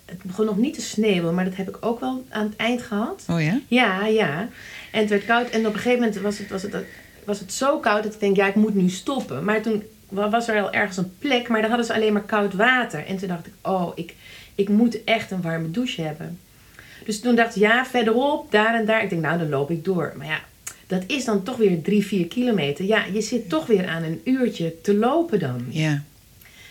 het 0.05 0.23
begon 0.23 0.47
nog 0.47 0.57
niet 0.57 0.75
te 0.75 0.81
sneeuwen, 0.81 1.35
maar 1.35 1.45
dat 1.45 1.57
heb 1.57 1.69
ik 1.69 1.77
ook 1.81 2.01
wel 2.01 2.25
aan 2.29 2.45
het 2.47 2.57
eind 2.57 2.83
gehad. 2.83 3.25
oh 3.29 3.43
ja? 3.43 3.61
Ja, 3.69 4.07
ja. 4.07 4.49
En 4.93 5.01
het 5.01 5.09
werd 5.11 5.25
koud. 5.25 5.51
En 5.51 5.61
op 5.67 5.73
een 5.75 5.81
gegeven 5.81 5.99
moment 5.99 6.19
was 6.21 6.39
het, 6.39 6.49
was 6.51 6.63
het, 6.63 6.75
was 7.25 7.41
het 7.41 7.53
zo 7.53 7.79
koud 7.79 8.03
dat 8.03 8.15
ik 8.15 8.21
denk, 8.21 8.37
ja, 8.37 8.47
ik 8.47 8.55
moet 8.55 8.75
nu 8.75 8.89
stoppen. 8.89 9.45
Maar 9.45 9.63
toen 9.63 9.83
wa- 10.09 10.31
was 10.31 10.49
er 10.49 10.63
al 10.63 10.73
ergens 10.73 10.97
een 10.97 11.15
plek, 11.19 11.49
maar 11.49 11.61
daar 11.61 11.69
hadden 11.69 11.87
ze 11.87 11.95
alleen 11.95 12.13
maar 12.13 12.23
koud 12.23 12.55
water. 12.55 13.07
En 13.07 13.17
toen 13.17 13.29
dacht 13.29 13.47
ik, 13.47 13.53
oh, 13.63 13.93
ik, 13.95 14.15
ik 14.55 14.69
moet 14.69 15.05
echt 15.05 15.31
een 15.31 15.43
warme 15.43 15.71
douche 15.71 16.03
hebben. 16.03 16.39
Dus 17.05 17.21
toen 17.21 17.35
dacht 17.35 17.57
ik, 17.57 17.63
ja, 17.63 17.87
verderop, 17.87 18.51
daar 18.53 18.75
en 18.75 18.85
daar. 18.87 19.03
Ik 19.03 19.11
denk, 19.11 19.23
nou, 19.23 19.39
dan 19.39 19.49
loop 19.49 19.71
ik 19.71 19.85
door. 19.85 20.13
Maar 20.17 20.27
ja, 20.27 20.41
dat 20.87 21.03
is 21.07 21.25
dan 21.25 21.43
toch 21.43 21.57
weer 21.57 21.83
drie, 21.83 22.07
vier 22.07 22.27
kilometer. 22.27 22.85
Ja, 22.85 23.05
je 23.13 23.21
zit 23.21 23.49
toch 23.49 23.67
weer 23.67 23.87
aan 23.89 24.03
een 24.03 24.21
uurtje 24.25 24.81
te 24.83 24.95
lopen 24.95 25.39
dan. 25.39 25.65
Ja, 25.69 26.03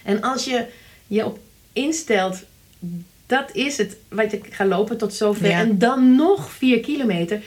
En 0.04 0.22
als 0.22 0.46
je 0.46 0.66
je 1.08 1.26
op 1.26 1.40
instelt, 1.74 2.44
dat 3.26 3.50
is 3.54 3.78
het 3.78 3.98
wat 4.08 4.32
je 4.32 4.40
gaat 4.50 4.68
lopen 4.68 4.98
tot 4.98 5.14
zover. 5.14 5.48
Ja. 5.48 5.60
En 5.60 5.78
dan 5.78 6.16
nog 6.16 6.52
vier 6.52 6.80
kilometer. 6.80 7.40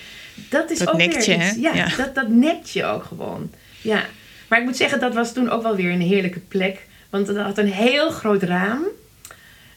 Dat 0.49 0.71
is 0.71 0.79
Dat 0.79 0.89
ook 0.89 0.97
nekt 0.97 1.27
weer 1.27 1.39
je, 1.39 1.45
iets. 1.45 1.55
hè? 1.55 1.61
Ja, 1.61 1.75
Ja. 1.75 1.97
Dat, 1.97 2.15
dat 2.15 2.29
nekt 2.29 2.71
je 2.71 2.85
ook 2.85 3.05
gewoon. 3.05 3.51
Ja. 3.81 4.05
Maar 4.49 4.59
ik 4.61 4.65
moet 4.65 4.77
zeggen, 4.77 5.01
dat 5.01 5.15
was 5.15 5.33
toen 5.33 5.51
ook 5.51 5.63
wel 5.63 5.77
weer 5.77 5.91
een 5.91 6.01
heerlijke 6.01 6.39
plek. 6.39 6.87
Want 7.11 7.27
het 7.27 7.37
had 7.37 7.59
een 7.59 7.73
heel 7.73 8.11
groot 8.11 8.43
raam. 8.43 8.83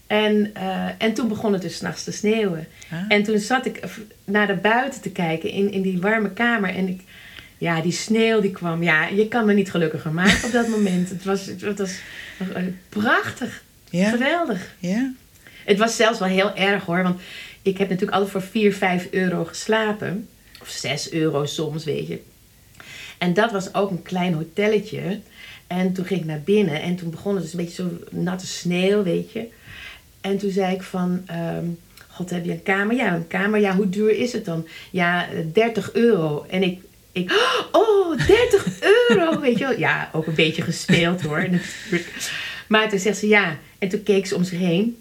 En, 0.07 0.51
eh, 0.53 0.87
en 0.97 1.13
toen 1.13 1.27
begon 1.27 1.53
het 1.53 1.61
dus 1.61 1.75
s'nachts 1.75 2.03
te 2.03 2.11
sneeuwen. 2.11 2.67
Ah. 2.91 2.99
En 3.07 3.23
toen 3.23 3.39
zat 3.39 3.65
ik 3.65 3.79
naar 4.25 4.47
de 4.47 4.53
buiten 4.55 5.01
te 5.01 5.09
kijken 5.11 5.49
in, 5.49 5.71
in 5.71 5.81
die 5.81 6.01
warme 6.01 6.31
kamer. 6.31 6.69
En 6.69 6.87
ik, 6.87 7.01
ja, 7.57 7.81
die 7.81 7.91
sneeuw 7.91 8.41
die 8.41 8.51
kwam. 8.51 8.83
Ja, 8.83 9.07
je 9.07 9.27
kan 9.27 9.45
me 9.45 9.53
niet 9.53 9.71
gelukkiger 9.71 10.11
maken 10.11 10.45
op 10.45 10.51
dat 10.51 10.67
moment. 10.67 11.09
Het 11.09 11.23
was, 11.23 11.45
het 11.45 11.77
was 11.77 11.99
eh, 12.53 12.63
prachtig. 12.89 13.63
ja, 13.89 14.09
Geweldig. 14.09 14.75
ja. 14.79 15.11
Het 15.65 15.77
was 15.77 15.95
zelfs 15.95 16.19
wel 16.19 16.27
heel 16.27 16.55
erg 16.55 16.83
hoor. 16.85 17.03
Want 17.03 17.21
ik 17.61 17.77
heb 17.77 17.89
natuurlijk 17.89 18.17
altijd 18.17 18.31
voor 18.31 18.41
4, 18.51 18.73
5 18.73 19.07
euro 19.11 19.45
geslapen. 19.45 20.27
Of 20.61 20.69
6 20.69 21.11
euro 21.11 21.45
soms, 21.45 21.83
weet 21.83 22.07
je. 22.07 22.21
En 23.17 23.33
dat 23.33 23.51
was 23.51 23.73
ook 23.73 23.89
een 23.91 24.01
klein 24.01 24.33
hotelletje. 24.33 25.19
En 25.67 25.93
toen 25.93 26.05
ging 26.05 26.19
ik 26.19 26.25
naar 26.25 26.41
binnen. 26.41 26.81
En 26.81 26.95
toen 26.95 27.09
begon 27.09 27.33
het 27.33 27.43
dus 27.43 27.53
een 27.53 27.59
beetje 27.59 27.83
zo 27.83 28.17
natte 28.17 28.47
sneeuw, 28.47 29.03
weet 29.03 29.31
je. 29.31 29.47
En 30.25 30.37
toen 30.37 30.51
zei 30.51 30.75
ik 30.75 30.81
van... 30.83 31.23
ehm, 31.25 31.65
God, 32.09 32.29
heb 32.29 32.45
je 32.45 32.51
een 32.51 32.63
kamer? 32.63 32.95
Ja, 32.95 33.13
een 33.13 33.27
kamer. 33.27 33.59
Ja, 33.59 33.75
hoe 33.75 33.89
duur 33.89 34.17
is 34.17 34.33
het 34.33 34.45
dan? 34.45 34.67
Ja, 34.91 35.27
eh, 35.29 35.37
30 35.53 35.93
euro. 35.93 36.45
En 36.49 36.63
ik... 36.63 36.79
ik 37.11 37.31
oh, 37.71 38.17
30 38.27 38.65
euro, 39.09 39.39
weet 39.41 39.57
je 39.57 39.67
wel. 39.67 39.77
Ja, 39.79 40.09
ook 40.13 40.27
een 40.27 40.35
beetje 40.35 40.61
gespeeld 40.61 41.21
hoor. 41.21 41.47
Maar 42.67 42.89
toen 42.89 42.99
zegt 42.99 43.17
ze 43.17 43.27
ja. 43.27 43.57
En 43.79 43.89
toen 43.89 44.03
keek 44.03 44.25
ze 44.25 44.35
om 44.35 44.43
zich 44.43 44.59
heen. 44.59 44.97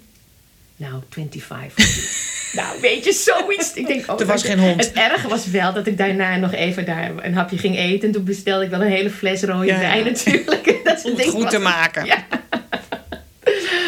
Nou, 0.76 1.02
25. 1.10 2.52
nou, 2.58 2.80
weet 2.80 3.04
je, 3.04 3.12
zoiets. 3.12 3.74
Ik 3.74 3.86
denk, 3.86 4.10
oh, 4.10 4.20
Er 4.20 4.26
was 4.26 4.42
dat- 4.42 4.50
geen 4.50 4.60
hond. 4.60 4.84
Het 4.84 4.92
erge 4.92 5.28
was 5.28 5.46
wel 5.50 5.72
dat 5.72 5.86
ik 5.86 5.98
daarna 5.98 6.36
nog 6.36 6.52
even 6.52 6.84
daar 6.84 7.12
een 7.24 7.34
hapje 7.34 7.58
ging 7.58 7.76
eten. 7.76 8.06
En 8.08 8.14
toen 8.14 8.24
bestelde 8.24 8.64
ik 8.64 8.70
wel 8.70 8.80
een 8.82 8.90
hele 8.90 9.10
fles 9.10 9.42
rode 9.42 9.66
Ja, 9.66 9.74
ja. 9.74 9.80
wijn 9.80 10.04
natuurlijk. 10.04 10.80
Dat 10.84 11.04
Om 11.04 11.16
het 11.16 11.26
goed 11.28 11.42
was- 11.42 11.52
te 11.52 11.58
maken. 11.58 12.04
Ja. 12.06 12.24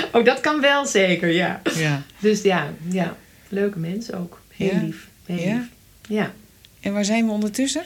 Oh, 0.12 0.24
dat 0.24 0.40
kan 0.40 0.60
wel 0.60 0.86
zeker, 0.86 1.28
ja. 1.28 1.60
Ja. 1.76 2.02
Dus 2.18 2.42
ja, 2.42 2.68
ja. 2.88 3.16
Leuke 3.48 3.78
mensen 3.78 4.18
ook. 4.18 4.40
Heel 4.56 4.70
Ja. 4.74 4.80
lief. 4.80 5.06
Heel 5.26 5.38
Ja. 5.38 5.54
lief. 5.54 5.64
Ja. 6.08 6.32
En 6.80 6.92
waar 6.92 7.04
zijn 7.04 7.26
we 7.26 7.32
ondertussen? 7.32 7.82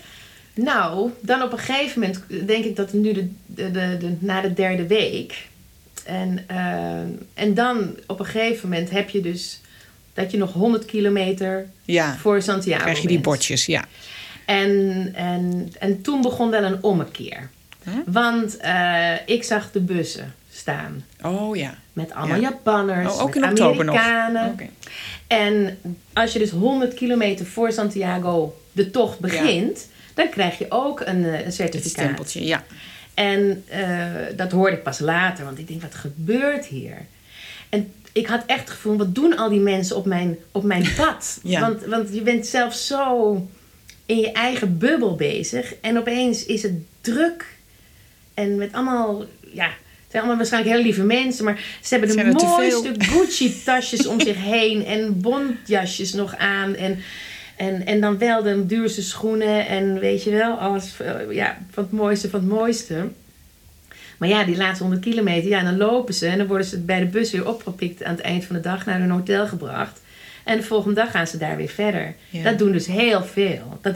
Nou, 0.55 1.11
dan 1.21 1.43
op 1.43 1.53
een 1.53 1.59
gegeven 1.59 2.01
moment 2.01 2.23
denk 2.47 2.65
ik 2.65 2.77
dat 2.77 2.93
nu 2.93 3.13
de, 3.13 3.29
de, 3.47 3.71
de, 3.71 3.97
de- 4.01 4.17
na 4.19 4.41
de 4.41 4.53
derde 4.55 4.87
week. 4.87 5.49
En, 6.05 6.45
eh, 6.47 7.01
en 7.45 7.55
dan 7.55 7.97
op 8.07 8.19
een 8.19 8.25
gegeven 8.27 8.69
moment 8.69 8.91
heb 8.91 9.09
je 9.09 9.21
dus 9.21 9.61
dat 10.15 10.31
je 10.31 10.37
nog 10.39 10.53
100 10.53 10.85
kilometer 10.85 11.67
Ja, 11.85 12.17
voor 12.17 12.43
Santiago 12.43 12.83
krijg 12.83 12.97
je 12.97 13.03
die 13.07 13.13
bent. 13.13 13.23
bordjes, 13.25 13.67
ja. 13.67 13.85
En, 14.47 15.11
en, 15.15 15.73
en 15.79 16.03
toen 16.03 16.21
begon 16.23 16.51
wel 16.51 16.63
een 16.63 16.83
ommekeer. 16.83 17.51
Want 18.07 18.57
eh, 18.57 19.13
ik 19.27 19.43
zag 19.45 19.71
de 19.73 19.81
bussen 19.81 20.35
staan. 20.53 21.05
Oh 21.23 21.57
ja. 21.57 21.79
Met 21.93 22.13
allemaal 22.13 22.37
Ja. 22.41 22.49
Japanners, 22.49 23.15
Oh, 23.15 23.23
ook 23.23 23.35
in 23.35 23.41
nog? 23.41 23.59
Amerikanen. 23.61 24.57
En 25.27 25.79
als 26.13 26.33
je 26.33 26.39
dus 26.39 26.51
100 26.51 26.95
kilometer 26.95 27.47
voor 27.47 27.73
Santiago 27.73 28.57
de 28.73 28.91
tocht 28.91 29.19
begint, 29.19 29.89
dan 30.15 30.29
krijg 30.29 30.59
je 30.59 30.67
ook 30.69 31.01
een, 31.01 31.25
eh, 31.25 31.45
een 31.45 31.53
certificaat. 31.53 31.91
stempeltje, 32.05 32.45
ja. 32.45 32.65
En 33.15 33.65
eh, 33.69 34.07
dat 34.37 34.53
hoorde 34.53 34.77
ik 34.77 34.83
pas 34.83 34.99
later, 34.99 35.45
want 35.45 35.59
ik 35.59 35.69
denk, 35.69 35.83
wat 35.83 35.95
gebeurt 35.95 36.67
hier? 36.67 36.97
En 37.69 37.93
ik 38.13 38.27
had 38.27 38.43
echt 38.47 38.61
het 38.61 38.71
gevoel, 38.71 38.97
wat 38.97 39.15
doen 39.15 39.37
al 39.37 39.49
die 39.49 39.61
mensen 39.61 39.97
op 39.97 40.07
mijn, 40.07 40.39
op 40.53 40.63
mijn 40.63 40.95
pad? 40.97 41.41
Ja. 41.43 41.61
want, 41.61 41.85
want 41.85 42.15
je 42.15 42.23
bent 42.23 42.47
zelf 42.47 42.75
zo 42.75 43.35
in 44.07 44.19
je 44.19 44.33
eigen 44.33 44.79
bubbel 44.79 45.15
bezig. 45.17 45.75
En 45.81 45.99
opeens 45.99 46.45
is 46.47 46.63
het 46.63 46.75
druk. 47.01 47.59
En 48.35 48.57
met 48.57 48.73
allemaal, 48.73 49.25
ja, 49.53 49.69
zijn 50.11 50.23
allemaal 50.23 50.37
waarschijnlijk 50.37 50.73
hele 50.73 50.87
lieve 50.87 51.05
mensen. 51.05 51.45
Maar 51.45 51.61
ze 51.83 51.89
hebben 51.89 52.09
de 52.09 52.15
Zijn 52.15 52.33
mooiste 52.33 52.95
Gucci-tasjes 52.99 54.07
om 54.07 54.21
zich 54.21 54.37
heen. 54.37 54.85
En 54.85 55.21
bondjasjes 55.21 56.13
nog 56.13 56.37
aan. 56.37 56.75
En, 56.75 56.99
en, 57.57 57.87
en 57.87 58.01
dan 58.01 58.19
wel 58.19 58.43
de 58.43 58.67
duurste 58.67 59.03
schoenen. 59.03 59.67
En 59.67 59.99
weet 59.99 60.23
je 60.23 60.31
wel, 60.31 60.57
alles 60.57 60.95
eh, 61.01 61.15
ja, 61.31 61.59
van 61.71 61.83
het 61.83 61.93
mooiste 61.93 62.31
van 62.31 62.41
het 62.41 62.49
mooiste. 62.49 63.09
Maar 64.19 64.29
ja, 64.29 64.45
die 64.45 64.57
laatste 64.57 64.83
100 64.83 65.03
kilometer, 65.03 65.51
ja, 65.51 65.63
dan 65.63 65.77
lopen 65.77 66.15
ze. 66.15 66.27
En 66.27 66.39
dan 66.39 66.47
worden 66.47 66.67
ze 66.67 66.81
bij 66.81 67.01
de 67.01 67.07
bus 67.07 67.31
weer 67.31 67.49
opgepikt 67.49 68.05
aan 68.05 68.15
het 68.15 68.25
eind 68.25 68.45
van 68.45 68.57
de 68.57 68.63
dag 68.63 68.87
naar 68.87 69.01
hun 69.01 69.11
hotel 69.11 69.47
gebracht. 69.47 70.01
En 70.45 70.57
de 70.57 70.63
volgende 70.63 70.95
dag 70.95 71.11
gaan 71.11 71.27
ze 71.27 71.37
daar 71.37 71.57
weer 71.57 71.69
verder. 71.69 72.15
Ja. 72.31 72.43
Dat 72.43 72.59
doen 72.59 72.73
dus 72.73 72.87
heel 72.87 73.25
veel. 73.25 73.79
Dat, 73.83 73.95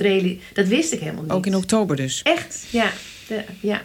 dat 0.52 0.66
wist 0.66 0.92
ik 0.92 1.00
helemaal 1.00 1.22
niet. 1.22 1.32
Ook 1.32 1.46
in 1.46 1.56
oktober 1.56 1.96
dus. 1.96 2.22
Echt, 2.22 2.66
ja. 2.70 2.90
De, 3.28 3.40
ja. 3.60 3.82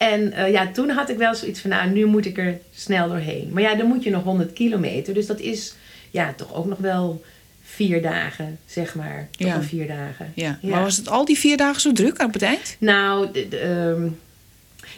En 0.00 0.32
eh, 0.32 0.50
ja, 0.50 0.70
toen 0.72 0.90
had 0.90 1.08
ik 1.10 1.16
wel 1.16 1.34
zoiets 1.34 1.60
van, 1.60 1.70
nou, 1.70 1.90
nu 1.90 2.04
moet 2.06 2.26
ik 2.26 2.38
er 2.38 2.58
snel 2.74 3.08
doorheen. 3.08 3.50
Maar 3.52 3.62
ja, 3.62 3.74
dan 3.74 3.86
moet 3.86 4.02
je 4.04 4.10
nog 4.10 4.22
100 4.22 4.52
kilometer. 4.52 5.14
Dus 5.14 5.26
dat 5.26 5.40
is 5.40 5.74
ja, 6.10 6.32
toch 6.36 6.54
ook 6.54 6.66
nog 6.66 6.78
wel 6.78 7.24
vier 7.62 8.02
dagen, 8.02 8.58
zeg 8.66 8.94
maar. 8.94 9.28
Toch 9.30 9.46
Ja. 9.48 9.62
vier 9.62 9.86
dagen. 9.86 10.32
Ja. 10.34 10.58
Maar 10.62 10.82
was 10.82 10.96
het 10.96 11.08
al 11.08 11.24
die 11.24 11.38
vier 11.38 11.56
dagen 11.56 11.80
zo 11.80 11.92
druk 11.92 12.22
op 12.22 12.32
het 12.32 12.42
eind? 12.42 12.76
Nou, 12.78 13.32
de- 13.32 13.48
de, 13.48 13.58
ehm, 13.58 14.08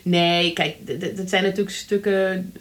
nee, 0.02 0.52
kijk, 0.52 0.76
dat 1.16 1.28
zijn 1.28 1.42
natuurlijk 1.42 1.76
stukken. 1.76 2.52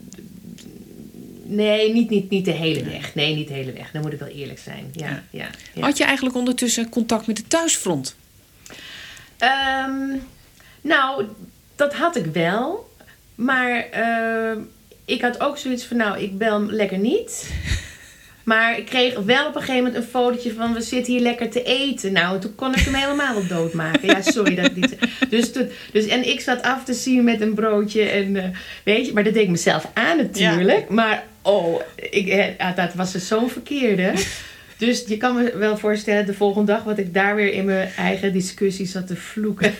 Nee, 1.44 1.94
niet, 1.94 2.10
niet, 2.10 2.30
niet 2.30 2.46
de 2.46 2.52
hele 2.52 2.84
weg. 2.84 3.16
Nee, 3.16 3.36
niet 3.36 3.48
de 3.48 3.54
hele 3.54 3.72
weg. 3.72 3.92
Dan 3.92 4.02
moet 4.02 4.14
ik 4.14 4.20
wel 4.20 4.28
eerlijk 4.28 4.60
zijn. 4.60 4.90
Ja, 4.94 5.08
Ja. 5.08 5.24
ja. 5.30 5.50
ja, 5.74 5.82
Had 5.82 5.98
je 5.98 6.04
eigenlijk 6.04 6.36
ondertussen 6.36 6.90
contact 6.90 7.28
met 7.28 7.36
de 7.36 7.48
thuisfront? 7.48 8.16
Ehm, 9.38 10.16
nou, 10.82 11.26
dat 11.82 11.94
had 11.94 12.16
ik 12.16 12.26
wel. 12.26 12.90
Maar 13.36 13.86
ehm, 13.92 14.60
ik 15.06 15.22
had 15.22 15.42
ook 15.42 15.58
zoiets 15.58 15.86
van, 15.86 15.98
nou, 15.98 16.20
ik 16.20 16.38
bel 16.38 16.54
hem 16.54 16.72
lekker 16.72 16.98
niet. 16.98 17.32
Maar 18.44 18.78
ik 18.78 18.86
kreeg 18.86 19.14
wel 19.14 19.48
op 19.48 19.56
een 19.56 19.62
gegeven 19.62 19.84
moment 19.84 19.96
een 19.96 20.10
fotootje 20.10 20.54
van... 20.54 20.74
we 20.74 20.82
zitten 20.82 21.14
hier 21.14 21.22
lekker 21.22 21.50
te 21.50 21.64
eten. 21.64 22.14
Nou, 22.14 22.40
toen 22.40 22.56
kon 22.56 22.76
ik 22.76 22.80
hem 22.80 22.94
helemaal 22.94 23.36
op 23.36 23.50
doodmaken. 23.50 24.08
Ja, 24.08 24.22
sorry 24.22 24.56
dat 24.56 24.66
ik 24.66 24.76
niet... 24.76 24.96
Dus, 25.30 25.52
toen, 25.52 25.70
dus, 25.92 26.06
en 26.06 26.30
ik 26.30 26.40
zat 26.40 26.62
af 26.62 26.84
te 26.84 26.94
zien 26.94 27.24
met 27.24 27.42
een 27.42 27.54
broodje 27.54 28.04
en... 28.04 28.36
eh, 28.36 28.50
weet 28.84 29.06
je, 29.06 29.14
maar 29.14 29.24
dat 29.24 29.34
deed 29.34 29.44
ik 29.44 29.50
mezelf 29.50 29.88
aan 29.94 30.18
natuurlijk. 30.18 30.90
Maar 30.90 31.24
oh, 31.42 31.82
ik, 31.96 32.28
eh, 32.28 32.76
dat 32.76 32.94
was 32.94 33.12
dus 33.12 33.28
zo'n 33.28 33.50
verkeerde. 33.50 34.14
Dus 34.78 35.04
je 35.08 35.18
kan 35.18 35.36
me 35.36 35.58
wel 35.58 35.78
voorstellen 35.78 36.26
de 36.26 36.34
volgende 36.34 36.72
dag... 36.72 36.84
wat 36.84 36.98
ik 36.98 37.14
daar 37.14 37.36
weer 37.36 37.54
in 37.54 37.66
mijn 37.66 37.90
eigen 37.98 38.34
discussie 38.34 38.86
zat 38.86 39.08
te 39.08 39.16
vloeken. 39.16 39.74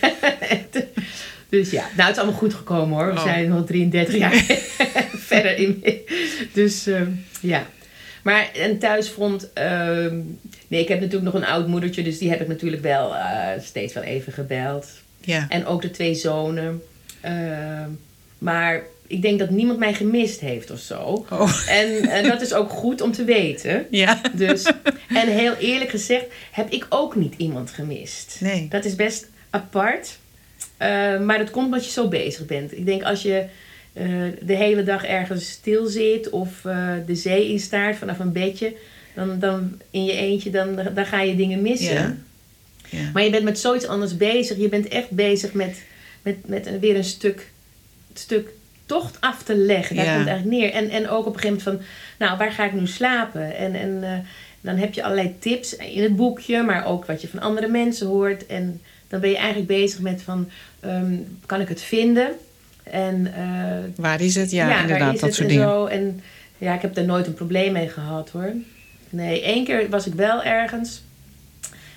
dus 1.60 1.70
ja, 1.70 1.82
nou, 1.96 2.08
het 2.08 2.10
is 2.16 2.22
allemaal 2.22 2.38
goed 2.40 2.54
gekomen 2.54 2.98
hoor. 2.98 3.06
We 3.06 3.18
Oh. 3.18 3.22
zijn 3.24 3.52
al 3.52 3.64
33 3.64 4.16
jaar 4.16 4.32
verder 5.30 5.56
in. 5.58 5.84
Dus 6.52 6.86
eh, 6.86 7.00
ja. 7.40 7.66
Maar 8.22 8.50
een 8.54 8.78
thuisfront. 8.78 9.52
ehm, 9.52 10.16
nee, 10.68 10.80
ik 10.80 10.88
heb 10.88 11.00
natuurlijk 11.00 11.32
nog 11.32 11.42
een 11.42 11.48
oud 11.48 11.66
moedertje, 11.66 12.02
dus 12.02 12.18
die 12.18 12.30
heb 12.30 12.40
ik 12.40 12.48
natuurlijk 12.48 12.82
wel 12.82 13.14
eh, 13.16 13.48
steeds 13.60 13.92
wel 13.94 14.02
even 14.02 14.32
gebeld. 14.32 14.86
Ja. 15.20 15.46
En 15.48 15.66
ook 15.66 15.82
de 15.82 15.90
twee 15.90 16.14
zonen. 16.14 16.82
Ehm, 17.20 17.88
maar 18.38 18.82
ik 19.06 19.22
denk 19.22 19.38
dat 19.38 19.50
niemand 19.50 19.78
mij 19.78 19.94
gemist 19.94 20.40
heeft 20.40 20.70
of 20.70 20.78
zo. 20.78 21.26
Oh. 21.30 21.68
En, 21.68 22.08
en 22.08 22.28
dat 22.28 22.40
is 22.40 22.52
ook 22.54 22.70
goed 22.70 23.00
om 23.00 23.12
te 23.12 23.24
weten. 23.24 23.86
Ja. 23.90 24.20
Dus, 24.32 24.62
en 25.08 25.28
heel 25.28 25.54
eerlijk 25.54 25.90
gezegd 25.90 26.24
heb 26.52 26.70
ik 26.70 26.86
ook 26.88 27.16
niet 27.16 27.34
iemand 27.36 27.70
gemist. 27.70 28.36
Nee. 28.40 28.66
Dat 28.68 28.84
is 28.84 28.94
best 28.94 29.26
apart. 29.50 30.18
Eh, 30.76 31.20
maar 31.20 31.38
dat 31.38 31.50
komt 31.50 31.64
omdat 31.66 31.84
je 31.84 31.90
zo 31.90 32.08
bezig 32.08 32.46
bent. 32.46 32.76
Ik 32.76 32.86
denk 32.86 33.02
als 33.02 33.22
je 33.22 33.44
eh, 33.92 34.06
de 34.40 34.54
hele 34.56 34.82
dag 34.82 35.04
ergens 35.04 35.50
stil 35.50 35.86
zit 35.86 36.30
of 36.30 36.64
eh, 36.64 36.88
de 37.06 37.14
zee 37.14 37.48
instaart 37.48 37.96
vanaf 37.96 38.18
een 38.18 38.32
bedje, 38.32 38.74
dan, 39.14 39.38
dan 39.38 39.80
in 39.90 40.04
je 40.04 40.12
eentje, 40.12 40.50
dan, 40.50 40.78
dan 40.94 41.06
ga 41.06 41.20
je 41.20 41.36
dingen 41.36 41.62
missen. 41.62 41.94
Ja. 41.94 42.16
Ja. 42.88 43.10
Maar 43.12 43.22
je 43.22 43.30
bent 43.30 43.44
met 43.44 43.58
zoiets 43.58 43.86
anders 43.86 44.16
bezig. 44.16 44.56
Je 44.58 44.68
bent 44.68 44.88
echt 44.88 45.10
bezig 45.10 45.52
met, 45.52 45.82
met, 46.22 46.36
met 46.48 46.66
een, 46.66 46.78
weer 46.80 46.96
een 46.96 47.04
stuk, 47.04 47.50
stuk 48.14 48.48
tocht 48.86 49.20
af 49.20 49.42
te 49.42 49.54
leggen. 49.56 49.96
Daar 49.96 50.04
Ja. 50.04 50.14
komt 50.14 50.26
het 50.26 50.34
eigenlijk 50.34 50.62
neer. 50.62 50.72
En, 50.72 50.90
en 50.90 51.08
ook 51.08 51.26
op 51.26 51.34
een 51.34 51.40
gegeven 51.40 51.62
moment 51.64 51.84
van, 51.86 52.26
nou, 52.26 52.38
waar 52.38 52.52
ga 52.52 52.64
ik 52.64 52.72
nu 52.72 52.86
slapen? 52.86 53.56
En, 53.56 53.74
en 53.74 54.24
dan 54.60 54.76
heb 54.76 54.94
je 54.94 55.02
allerlei 55.02 55.34
tips 55.38 55.76
in 55.76 56.02
het 56.02 56.16
boekje, 56.16 56.62
maar 56.62 56.86
ook 56.86 57.04
wat 57.04 57.22
je 57.22 57.28
van 57.28 57.40
andere 57.40 57.68
mensen 57.68 58.06
hoort. 58.06 58.46
En 58.46 58.80
dan 59.12 59.20
ben 59.20 59.30
je 59.30 59.36
eigenlijk 59.36 59.66
bezig 59.66 60.00
met 60.00 60.22
van, 60.22 60.48
ehm, 60.80 61.14
kan 61.46 61.60
ik 61.60 61.68
het 61.68 61.82
vinden? 61.82 62.28
En 62.82 63.34
eh, 63.34 64.02
Waar 64.02 64.20
is 64.20 64.34
het? 64.34 64.50
Ja, 64.50 64.80
inderdaad, 64.80 65.20
dat 65.20 65.34
soort 65.34 65.48
en 65.48 65.48
dingen. 65.48 65.68
Zo. 65.68 65.86
En 65.86 66.20
ja, 66.58 66.74
ik 66.74 66.82
heb 66.82 66.96
er 66.96 67.04
nooit 67.04 67.26
een 67.26 67.34
probleem 67.34 67.72
mee 67.72 67.88
gehad 67.88 68.30
hoor. 68.30 68.52
Nee, 69.10 69.42
één 69.42 69.64
keer 69.64 69.90
was 69.90 70.06
ik 70.06 70.14
wel 70.14 70.42
ergens. 70.42 71.02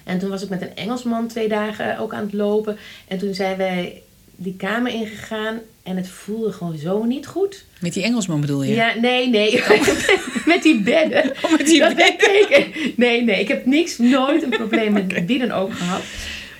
En 0.03 0.19
toen 0.19 0.29
was 0.29 0.43
ik 0.43 0.49
met 0.49 0.61
een 0.61 0.75
Engelsman 0.75 1.27
twee 1.27 1.47
dagen 1.47 1.97
ook 1.97 2.13
aan 2.13 2.23
het 2.23 2.33
lopen. 2.33 2.77
En 3.07 3.17
toen 3.17 3.33
zijn 3.33 3.57
wij 3.57 4.01
die 4.35 4.55
kamer 4.57 4.91
ingegaan. 4.91 5.59
En 5.83 5.95
het 5.95 6.07
voelde 6.07 6.51
gewoon 6.51 6.77
zo 6.77 7.03
niet 7.03 7.27
goed. 7.27 7.65
Met 7.79 7.93
die 7.93 8.03
Engelsman 8.03 8.41
bedoel 8.41 8.63
je? 8.63 8.73
Ja, 8.73 8.93
nee, 9.01 9.29
nee. 9.29 9.63
met 10.45 10.63
die 10.63 10.81
bedden. 10.81 11.31
Oh, 11.43 11.51
met 11.51 11.65
die 11.65 11.79
Dat 11.79 11.95
bedden. 11.95 12.71
Nee, 12.95 13.23
nee. 13.23 13.39
Ik 13.39 13.47
heb 13.47 13.65
niks, 13.65 13.97
nooit 13.97 14.43
een 14.43 14.49
probleem 14.49 14.93
met 15.07 15.25
wie 15.25 15.39
dan 15.39 15.51
ook 15.51 15.73
gehad. 15.73 16.01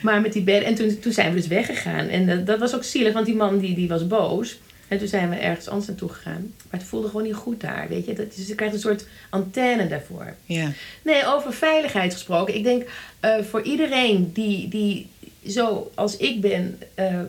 Maar 0.06 0.22
met 0.22 0.34
die 0.34 0.44
bedden. 0.44 0.66
En 0.66 0.76
toen, 0.76 1.00
toen 1.00 1.12
zijn 1.12 1.30
we 1.30 1.36
dus 1.36 1.48
weggegaan. 1.48 2.08
En 2.08 2.26
dat, 2.26 2.46
dat 2.46 2.60
was 2.60 2.76
ook 2.76 2.84
zielig, 2.84 3.14
want 3.14 3.26
die 3.26 3.36
man 3.36 3.60
die, 3.60 3.76
die 3.76 3.88
was 3.88 4.08
boos. 4.08 4.60
En 4.88 4.98
toen 4.98 5.08
zijn 5.08 5.30
we 5.30 5.36
ergens 5.36 5.68
anders 5.68 5.88
naartoe 5.88 6.10
gegaan. 6.10 6.54
Maar 6.70 6.80
het 6.80 6.90
voelde 6.90 7.08
gewoon 7.08 7.24
niet 7.24 7.34
goed 7.34 7.62
daar, 7.62 7.86
weet 7.90 8.06
je. 8.06 8.14
Dat, 8.14 8.36
dus 8.36 8.48
je 8.48 8.56
krijgt 8.56 8.74
een 8.74 8.80
soort 8.80 9.06
antenne 9.30 9.88
daarvoor. 9.88 10.36
Ja. 10.46 10.72
Nee, 11.02 11.26
over 11.26 11.54
veiligheid 11.54 12.14
gesproken. 12.14 12.56
Ik 12.56 12.64
denk 12.64 12.84
eh, 13.20 13.42
voor 13.42 13.62
iedereen 13.62 14.32
die, 14.34 14.68
die 14.68 15.08
zo 15.48 15.92
als 15.96 16.18
ik 16.18 16.42
ben 16.42 16.80
eh, 16.94 17.20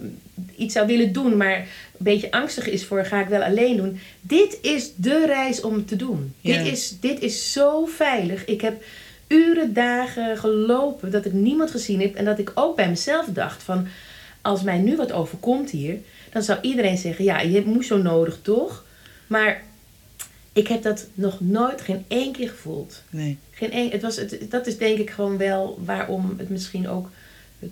iets 0.56 0.74
zou 0.74 0.86
willen 0.86 1.12
doen, 1.12 1.36
maar 1.36 1.56
een 1.56 1.66
beetje 1.98 2.30
angstig 2.30 2.68
is 2.68 2.84
voor 2.84 3.04
ga 3.04 3.20
ik 3.20 3.28
wel 3.28 3.42
alleen 3.42 3.76
doen. 3.76 4.00
Dit 4.20 4.58
is 4.62 4.90
de 4.96 5.26
reis 5.26 5.60
om 5.60 5.86
te 5.86 5.96
doen. 5.96 6.34
Ja. 6.40 6.62
Dit, 6.62 6.72
is, 6.72 6.96
dit 7.00 7.20
is 7.20 7.52
zo 7.52 7.84
veilig. 7.84 8.44
Ik 8.44 8.60
heb 8.60 8.82
uren, 9.28 9.72
dagen 9.74 10.36
gelopen 10.38 11.10
dat 11.10 11.24
ik 11.24 11.32
niemand 11.32 11.70
gezien 11.70 12.00
heb 12.00 12.14
en 12.14 12.24
dat 12.24 12.38
ik 12.38 12.52
ook 12.54 12.76
bij 12.76 12.88
mezelf 12.88 13.26
dacht 13.26 13.62
van 13.62 13.86
als 14.42 14.62
mij 14.62 14.78
nu 14.78 14.96
wat 14.96 15.12
overkomt 15.12 15.70
hier, 15.70 15.96
dan 16.32 16.42
zou 16.42 16.58
iedereen 16.62 16.98
zeggen 16.98 17.24
ja, 17.24 17.40
je 17.40 17.62
moest 17.66 17.88
zo 17.88 17.96
nodig 17.96 18.38
toch? 18.42 18.84
Maar 19.26 19.62
ik 20.52 20.68
heb 20.68 20.82
dat 20.82 21.06
nog 21.14 21.40
nooit 21.40 21.80
geen 21.80 22.04
één 22.08 22.32
keer 22.32 22.48
gevoeld. 22.48 23.02
Nee. 23.10 23.38
Geen 23.50 23.72
één, 23.72 23.90
het 23.90 24.02
was, 24.02 24.16
het, 24.16 24.38
dat 24.50 24.66
is 24.66 24.78
denk 24.78 24.98
ik 24.98 25.10
gewoon 25.10 25.36
wel 25.38 25.78
waarom 25.84 26.34
het 26.38 26.48
misschien 26.48 26.88
ook 26.88 27.10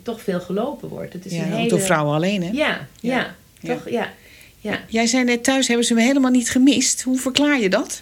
toch 0.03 0.21
veel 0.21 0.39
gelopen 0.39 0.89
wordt. 0.89 1.13
Het 1.13 1.25
is 1.25 1.31
Ja, 1.31 1.43
een 1.43 1.51
hele... 1.51 1.69
door 1.69 1.81
vrouwen 1.81 2.15
alleen, 2.15 2.43
hè? 2.43 2.49
Ja, 2.51 2.87
ja, 2.99 3.35
Ja. 3.59 3.73
toch? 3.73 3.89
Ja. 3.89 4.13
ja. 4.59 4.79
Jij 4.87 5.05
zei 5.07 5.23
net 5.23 5.43
thuis 5.43 5.67
hebben 5.67 5.85
ze 5.85 5.93
me 5.93 6.01
helemaal 6.01 6.31
niet 6.31 6.49
gemist. 6.49 7.01
Hoe 7.01 7.17
verklaar 7.19 7.59
je 7.59 7.69
dat? 7.69 8.01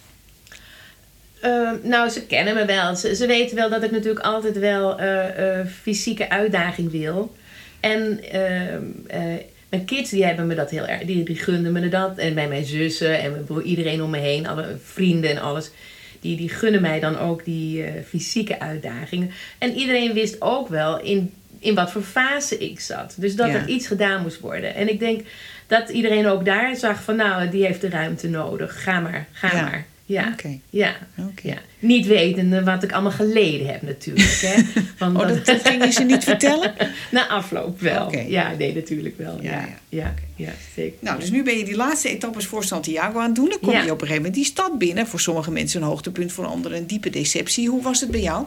Ehm, 1.44 1.76
nou, 1.82 2.10
ze 2.10 2.26
kennen 2.26 2.54
me 2.54 2.66
wel. 2.66 2.96
Ze, 2.96 3.16
ze 3.16 3.28
weten 3.28 3.56
wel 3.56 3.70
dat 3.70 3.84
ik 3.84 3.92
natuurlijk 3.92 4.26
altijd 4.26 4.60
wel 4.60 5.00
eh, 5.00 5.60
eh, 5.60 5.68
fysieke 5.82 6.30
uitdaging 6.30 6.92
wil. 6.92 7.36
En 7.80 8.20
ehm, 8.32 8.84
eh, 9.08 9.22
mijn 9.70 9.86
kids 9.86 10.10
die 10.10 10.26
hebben 10.26 10.48
me 10.48 10.56
dat 10.56 10.70
heel 10.70 10.88
erg. 10.88 11.02
Die, 11.02 11.24
die 11.24 11.36
gunden 11.36 11.72
me 11.72 11.90
dat. 11.90 12.18
En 12.18 12.34
bij 12.34 12.48
mijn 12.48 12.66
zussen 12.66 13.20
en 13.20 13.46
bij 13.48 13.62
iedereen 13.64 14.04
om 14.04 14.10
me 14.10 14.18
heen, 14.18 14.48
alle 14.48 14.76
vrienden 14.84 15.30
en 15.30 15.42
alles. 15.42 15.72
Die, 16.20 16.38
die 16.38 16.50
gunnen 16.50 16.82
mij 16.82 17.00
dan 17.00 17.20
ook 17.20 17.46
die 17.46 17.86
fysieke 18.08 18.60
uitdagingen. 18.60 19.32
En 19.58 19.74
iedereen 19.74 20.14
wist 20.14 20.42
ook 20.42 20.68
wel 20.68 21.00
in, 21.02 21.34
in 21.60 21.76
wat 21.76 21.92
voor 21.92 22.02
fase 22.02 22.58
ik 22.58 22.80
zat. 22.80 23.14
Dus 23.18 23.36
dat 23.36 23.48
Ja. 23.48 23.54
er 23.54 23.68
iets 23.68 23.88
gedaan 23.88 24.22
moest 24.22 24.40
worden. 24.40 24.76
En 24.76 24.90
ik 24.90 25.00
denk 25.00 25.22
dat 25.68 25.90
iedereen 25.90 26.28
ook 26.28 26.46
daar 26.46 26.76
zag 26.76 27.04
van 27.04 27.16
nou, 27.16 27.50
die 27.50 27.66
heeft 27.66 27.82
de 27.82 27.90
ruimte 27.90 28.30
nodig. 28.30 28.84
Ga 28.84 29.00
maar, 29.00 29.28
ga 29.32 29.56
Ja. 29.56 29.62
maar. 29.62 29.86
Ja. 30.06 30.36
Ja. 30.70 30.96
Ja. 31.44 31.58
Niet 31.80 32.06
wetende 32.06 32.64
wat 32.64 32.84
ik 32.84 32.92
allemaal 32.92 33.12
geleden 33.12 33.68
heb 33.68 33.82
natuurlijk. 33.82 34.40
Hè. 34.42 34.64
Want 35.00 35.18
Oh, 35.18 35.28
dat, 35.28 35.46
dat 35.46 35.68
ging 35.68 35.84
je 35.84 35.92
ze 35.92 36.04
niet 36.04 36.24
vertellen? 36.24 36.74
Na 37.12 37.28
afloop 37.28 37.80
wel. 37.80 38.16
Ja, 38.18 38.54
nee, 38.58 38.74
natuurlijk 38.74 39.18
wel. 39.18 39.42
Ja, 39.42 39.70
Ja, 39.90 40.14
ja. 40.36 40.52
zeker. 40.76 40.98
Nou, 41.00 41.20
dus 41.20 41.32
nu 41.32 41.44
ben 41.44 41.58
je 41.58 41.66
die 41.66 41.76
laatste 41.76 42.10
etappes 42.10 42.46
voor 42.46 42.64
Santiago 42.64 43.20
aan 43.20 43.26
het 43.26 43.36
doen. 43.36 43.50
Dan 43.50 43.60
kom 43.60 43.72
je 43.72 43.78
op 43.78 43.90
een 43.90 44.08
gegeven 44.08 44.16
moment 44.16 44.34
die 44.34 44.46
stad 44.46 44.78
binnen. 44.78 45.08
Voor 45.08 45.20
sommige 45.20 45.52
mensen 45.52 45.82
een 45.82 45.88
hoogtepunt, 45.88 46.32
voor 46.32 46.46
anderen 46.46 46.78
een 46.78 46.88
diepe 46.88 47.10
deceptie. 47.10 47.70
Hoe 47.70 47.82
was 47.82 48.02
het 48.02 48.12
bij 48.12 48.22
jou? 48.22 48.46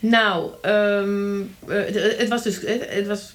Nou, 0.00 0.50
ehm, 0.62 1.40
eh, 1.68 1.76
het, 1.86 2.18
het 2.18 2.28
was 2.28 2.42
dus 2.42 2.60
het 2.88 3.06
was 3.06 3.34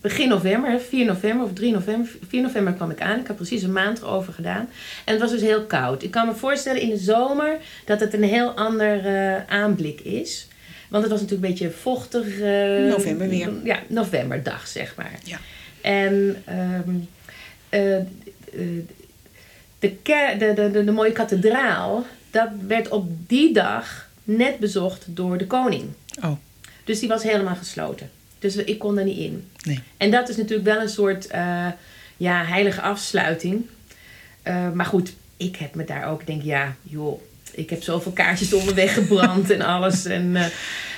begin 0.00 0.28
november, 0.28 0.70
hè, 0.70 0.78
4 0.80 1.04
november 1.04 1.46
of 1.46 1.52
3 1.52 1.72
november. 1.72 2.10
4 2.28 2.42
november 2.42 2.72
kwam 2.72 2.90
ik 2.90 3.00
aan. 3.00 3.18
Ik 3.20 3.26
had 3.26 3.36
precies 3.36 3.62
een 3.62 3.72
maand 3.72 4.02
erover 4.02 4.32
gedaan. 4.32 4.68
En 5.04 5.12
het 5.12 5.20
was 5.20 5.30
dus 5.30 5.40
heel 5.40 5.64
koud. 5.64 6.02
Ik 6.02 6.10
kan 6.10 6.26
me 6.26 6.34
voorstellen 6.34 6.80
in 6.80 6.88
de 6.88 6.96
zomer 6.96 7.56
dat 7.84 8.00
het 8.00 8.12
een 8.14 8.22
heel 8.22 8.50
ander 8.50 9.06
eh, 9.06 9.44
aanblik 9.48 10.00
is. 10.00 10.46
Want 10.88 11.02
het 11.02 11.12
was 11.12 11.20
natuurlijk 11.20 11.48
een 11.48 11.54
beetje 11.54 11.70
vochtig. 11.78 12.38
eh, 12.38 12.88
November 12.90 13.28
weer. 13.28 13.50
Ja, 13.64 13.78
novemberdag 13.86 14.66
zeg 14.66 14.94
maar. 14.96 15.18
Ja. 15.24 15.38
En 15.80 16.42
ehm, 16.44 16.90
eh, 17.68 17.96
de, 19.78 19.92
de, 20.38 20.52
de, 20.72 20.84
de 20.84 20.92
mooie 20.92 21.12
kathedraal, 21.12 22.06
dat 22.30 22.48
werd 22.66 22.88
op 22.88 23.08
die 23.28 23.52
dag 23.52 24.08
net 24.24 24.58
bezocht 24.58 25.04
door 25.08 25.38
de 25.38 25.46
koning. 25.46 25.84
Oh, 26.24 26.32
Dus 26.84 26.98
die 27.00 27.08
was 27.08 27.22
helemaal 27.22 27.54
gesloten. 27.56 28.10
Dus 28.54 28.64
ik 28.64 28.78
kon 28.78 28.98
er 28.98 29.04
niet 29.04 29.18
in. 29.18 29.48
nee. 29.62 29.80
En 29.96 30.10
dat 30.10 30.28
is 30.28 30.36
natuurlijk 30.36 30.68
wel 30.68 30.80
een 30.80 30.88
soort 30.88 31.26
eh, 31.26 31.66
ja, 32.16 32.44
heilige 32.44 32.80
afsluiting. 32.80 33.66
Eh, 34.42 34.70
maar 34.70 34.86
goed, 34.86 35.12
ik 35.36 35.56
heb 35.56 35.74
me 35.74 35.84
daar 35.84 36.10
ook, 36.10 36.20
ik 36.20 36.26
denk 36.26 36.42
ja, 36.42 36.74
joh, 36.82 37.20
ik 37.52 37.70
heb 37.70 37.82
zoveel 37.82 38.12
kaartjes 38.12 38.52
onderweg 38.52 38.94
gebrand 38.94 39.50
en 39.50 39.60
alles. 39.62 40.04
En 40.04 40.36
eh, 40.36 40.44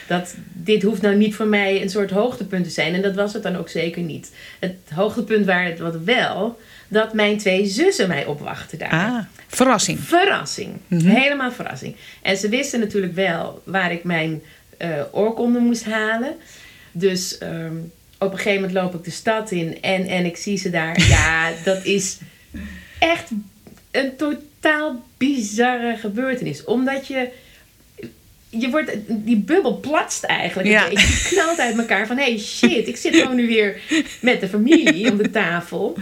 dat, 0.07 0.35
dit 0.53 0.83
hoeft 0.83 1.03
nou 1.03 1.17
niet 1.17 1.35
voor 1.35 1.47
mij 1.47 1.83
een 1.83 1.91
soort 1.91 2.11
hoogtepunt 2.11 2.65
te 2.65 2.71
zijn. 2.71 2.95
En 2.95 3.03
dat 3.03 3.15
was 3.15 3.33
het 3.33 3.43
dan 3.43 3.57
ook 3.57 3.69
zeker 3.69 4.03
niet. 4.03 4.33
Het 4.59 4.77
hoogtepunt 4.95 5.47
waar 5.47 5.65
het 5.65 5.79
wat 5.79 5.97
wel, 6.05 6.59
dat 6.89 7.13
mijn 7.13 7.39
twee 7.39 7.67
zussen 7.67 8.09
mij 8.09 8.25
opwachten 8.25 8.79
daar. 8.79 8.91
Ah, 8.91 9.19
verrassing. 9.47 10.01
Verrassing. 10.01 10.71
Helemaal 10.89 11.53
verrassing. 11.53 11.97
En 12.23 12.37
ze 12.37 12.49
wisten 12.49 12.81
natuurlijk 12.81 13.15
wel 13.15 13.63
waar 13.65 13.93
ik 13.93 14.05
mijn 14.05 14.43
eh 14.77 15.01
oorkonde 15.13 15.59
moest 15.59 15.85
halen. 15.85 16.35
Dus 16.99 17.39
ehm, 17.39 17.77
op 18.19 18.31
een 18.33 18.37
gegeven 18.39 18.61
moment 18.61 18.73
loop 18.73 18.95
ik 18.95 19.05
de 19.05 19.11
stad 19.11 19.51
in 19.51 19.83
en, 19.83 20.07
en 20.07 20.25
ik 20.25 20.37
zie 20.37 20.59
ze 20.59 20.71
daar. 20.71 21.09
Ja, 21.09 21.51
dat 21.65 21.85
is 21.85 22.19
echt 22.99 23.31
een 23.91 24.17
totaal 24.17 25.05
bizarre 25.17 25.97
gebeurtenis. 25.97 26.65
Omdat 26.65 27.07
je. 27.07 27.29
Je 28.51 28.71
wordt, 28.71 28.93
die 29.07 29.37
bubbel 29.37 29.81
platst 29.81 30.25
eigenlijk 30.25 30.69
Ja. 30.69 30.87
Je 30.87 31.27
knalt 31.29 31.59
uit 31.59 31.79
elkaar 31.79 32.07
van... 32.07 32.17
hey, 32.17 32.39
shit, 32.39 32.89
ik 32.89 32.97
zit 32.97 33.17
gewoon 33.17 33.37
nu 33.37 33.47
weer 33.47 33.81
met 34.21 34.41
de 34.41 34.49
familie 34.49 35.11
om 35.11 35.17
de 35.17 35.31
tafel. 35.31 35.97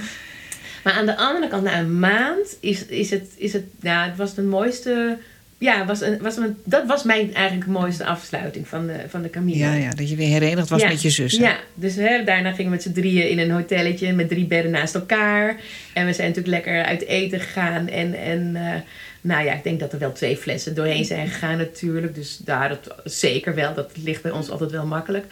Maar 0.84 0.92
aan 0.92 1.06
de 1.06 1.16
andere 1.16 1.48
kant, 1.48 1.62
na 1.62 1.78
een 1.78 1.98
maand, 1.98 2.56
is, 2.60 2.86
is 2.86 3.10
het, 3.10 3.28
is 3.36 3.52
het, 3.52 3.64
nou, 3.80 4.08
het 4.08 4.16
was 4.16 4.34
de 4.34 4.42
mooiste, 4.42 5.18
ja, 5.58 5.86
was 5.86 6.00
een, 6.00 6.18
was 6.22 6.36
een, 6.36 6.56
dat 6.64 6.86
was 6.86 7.02
mijn 7.02 7.34
eigenlijk 7.34 7.66
mooiste 7.66 8.04
afsluiting 8.04 8.68
van 8.68 8.86
de, 8.86 8.94
van 9.08 9.22
de 9.22 9.30
Camino. 9.30 9.58
Ja, 9.58 9.74
ja, 9.74 9.90
dat 9.90 10.08
je 10.08 10.16
weer 10.16 10.28
herenigd 10.28 10.68
was 10.68 10.80
Ja, 10.80 10.88
met 10.88 11.02
je 11.02 11.10
zussen. 11.10 11.42
Ja, 11.42 11.58
dus 11.74 11.94
hè, 11.94 12.24
daarna 12.24 12.50
gingen 12.50 12.64
we 12.64 12.76
met 12.76 12.82
z'n 12.82 12.92
drieën 12.92 13.28
in 13.28 13.38
een 13.38 13.50
hotelletje 13.50 14.12
met 14.12 14.28
drie 14.28 14.46
bedden 14.46 14.70
naast 14.70 14.94
elkaar. 14.94 15.60
En 15.92 16.06
we 16.06 16.12
zijn 16.12 16.28
natuurlijk 16.28 16.54
lekker 16.54 16.84
uit 16.84 17.06
eten 17.06 17.40
gegaan. 17.40 17.88
En, 17.88 18.14
en 18.14 18.56
eh, 18.56 18.80
nou 19.20 19.44
ja, 19.44 19.52
ik 19.52 19.64
denk 19.64 19.80
dat 19.80 19.92
er 19.92 19.98
wel 19.98 20.12
twee 20.12 20.36
flessen 20.36 20.74
doorheen 20.74 21.04
zijn 21.04 21.28
gegaan 21.28 21.58
natuurlijk. 21.58 22.14
Dus 22.14 22.36
daar, 22.36 22.68
dat, 22.68 22.94
zeker 23.04 23.54
wel, 23.54 23.74
dat 23.74 23.90
ligt 24.02 24.22
bij 24.22 24.32
ons 24.32 24.50
altijd 24.50 24.70
wel 24.70 24.86
makkelijk. 24.86 25.24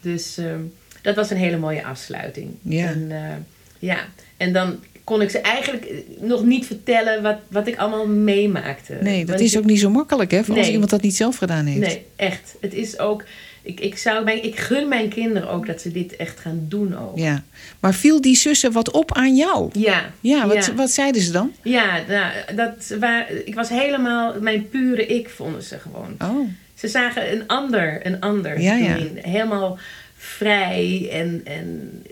Dus 0.00 0.38
ehm, 0.38 0.60
dat 1.02 1.16
was 1.16 1.30
een 1.30 1.36
hele 1.36 1.58
mooie 1.58 1.84
afsluiting. 1.84 2.50
Ja. 2.62 2.86
En, 2.86 3.06
eh, 3.10 3.34
ja, 3.78 3.98
en 4.36 4.52
dan 4.52 4.78
kon 5.06 5.22
ik 5.22 5.30
ze 5.30 5.38
eigenlijk 5.38 5.92
nog 6.20 6.44
niet 6.44 6.66
vertellen 6.66 7.22
wat, 7.22 7.36
wat 7.48 7.66
ik 7.66 7.76
allemaal 7.76 8.06
meemaakte. 8.06 8.98
Nee, 9.00 9.18
dat 9.18 9.28
Want 9.28 9.40
is 9.40 9.58
ook 9.58 9.64
niet 9.64 9.80
zo 9.80 9.90
makkelijk, 9.90 10.30
hè? 10.30 10.44
Voor 10.44 10.58
als 10.58 10.68
iemand 10.68 10.90
dat 10.90 11.02
niet 11.02 11.16
zelf 11.16 11.36
gedaan 11.36 11.66
heeft. 11.66 11.80
Nee, 11.80 12.06
echt. 12.16 12.54
Het 12.60 12.74
is 12.74 12.98
ook. 12.98 13.24
Ik, 13.62 13.80
ik, 13.80 13.98
zou 13.98 14.24
mijn, 14.24 14.44
ik 14.44 14.58
gun 14.58 14.88
mijn 14.88 15.08
kinderen 15.08 15.50
ook 15.50 15.66
dat 15.66 15.80
ze 15.80 15.92
dit 15.92 16.16
echt 16.16 16.40
gaan 16.40 16.66
doen 16.68 16.98
ook. 16.98 17.18
Ja. 17.18 17.42
Maar 17.80 17.94
viel 17.94 18.20
die 18.20 18.36
zussen 18.36 18.72
wat 18.72 18.90
op 18.90 19.12
aan 19.12 19.36
jou? 19.36 19.70
Ja. 19.72 20.12
Ja, 20.20 20.46
wat, 20.46 20.66
ja. 20.66 20.74
wat 20.74 20.90
zeiden 20.90 21.22
ze 21.22 21.32
dan? 21.32 21.52
Ja, 21.62 22.00
nou, 22.08 22.32
dat, 22.56 22.98
waar, 23.00 23.30
ik 23.44 23.54
was 23.54 23.68
helemaal 23.68 24.34
mijn 24.40 24.68
pure 24.68 25.06
ik, 25.06 25.28
vonden 25.28 25.62
ze 25.62 25.78
gewoon. 25.78 26.14
Oh, 26.18 26.48
Ze 26.74 26.88
zagen 26.88 27.32
een 27.32 27.46
ander, 27.46 28.06
een 28.06 28.20
ander 28.20 28.60
Ja, 28.60 28.74
ja. 28.74 28.96
Helemaal 29.14 29.78
vrij 30.16 31.08
en, 31.12 31.40
en 31.44 32.02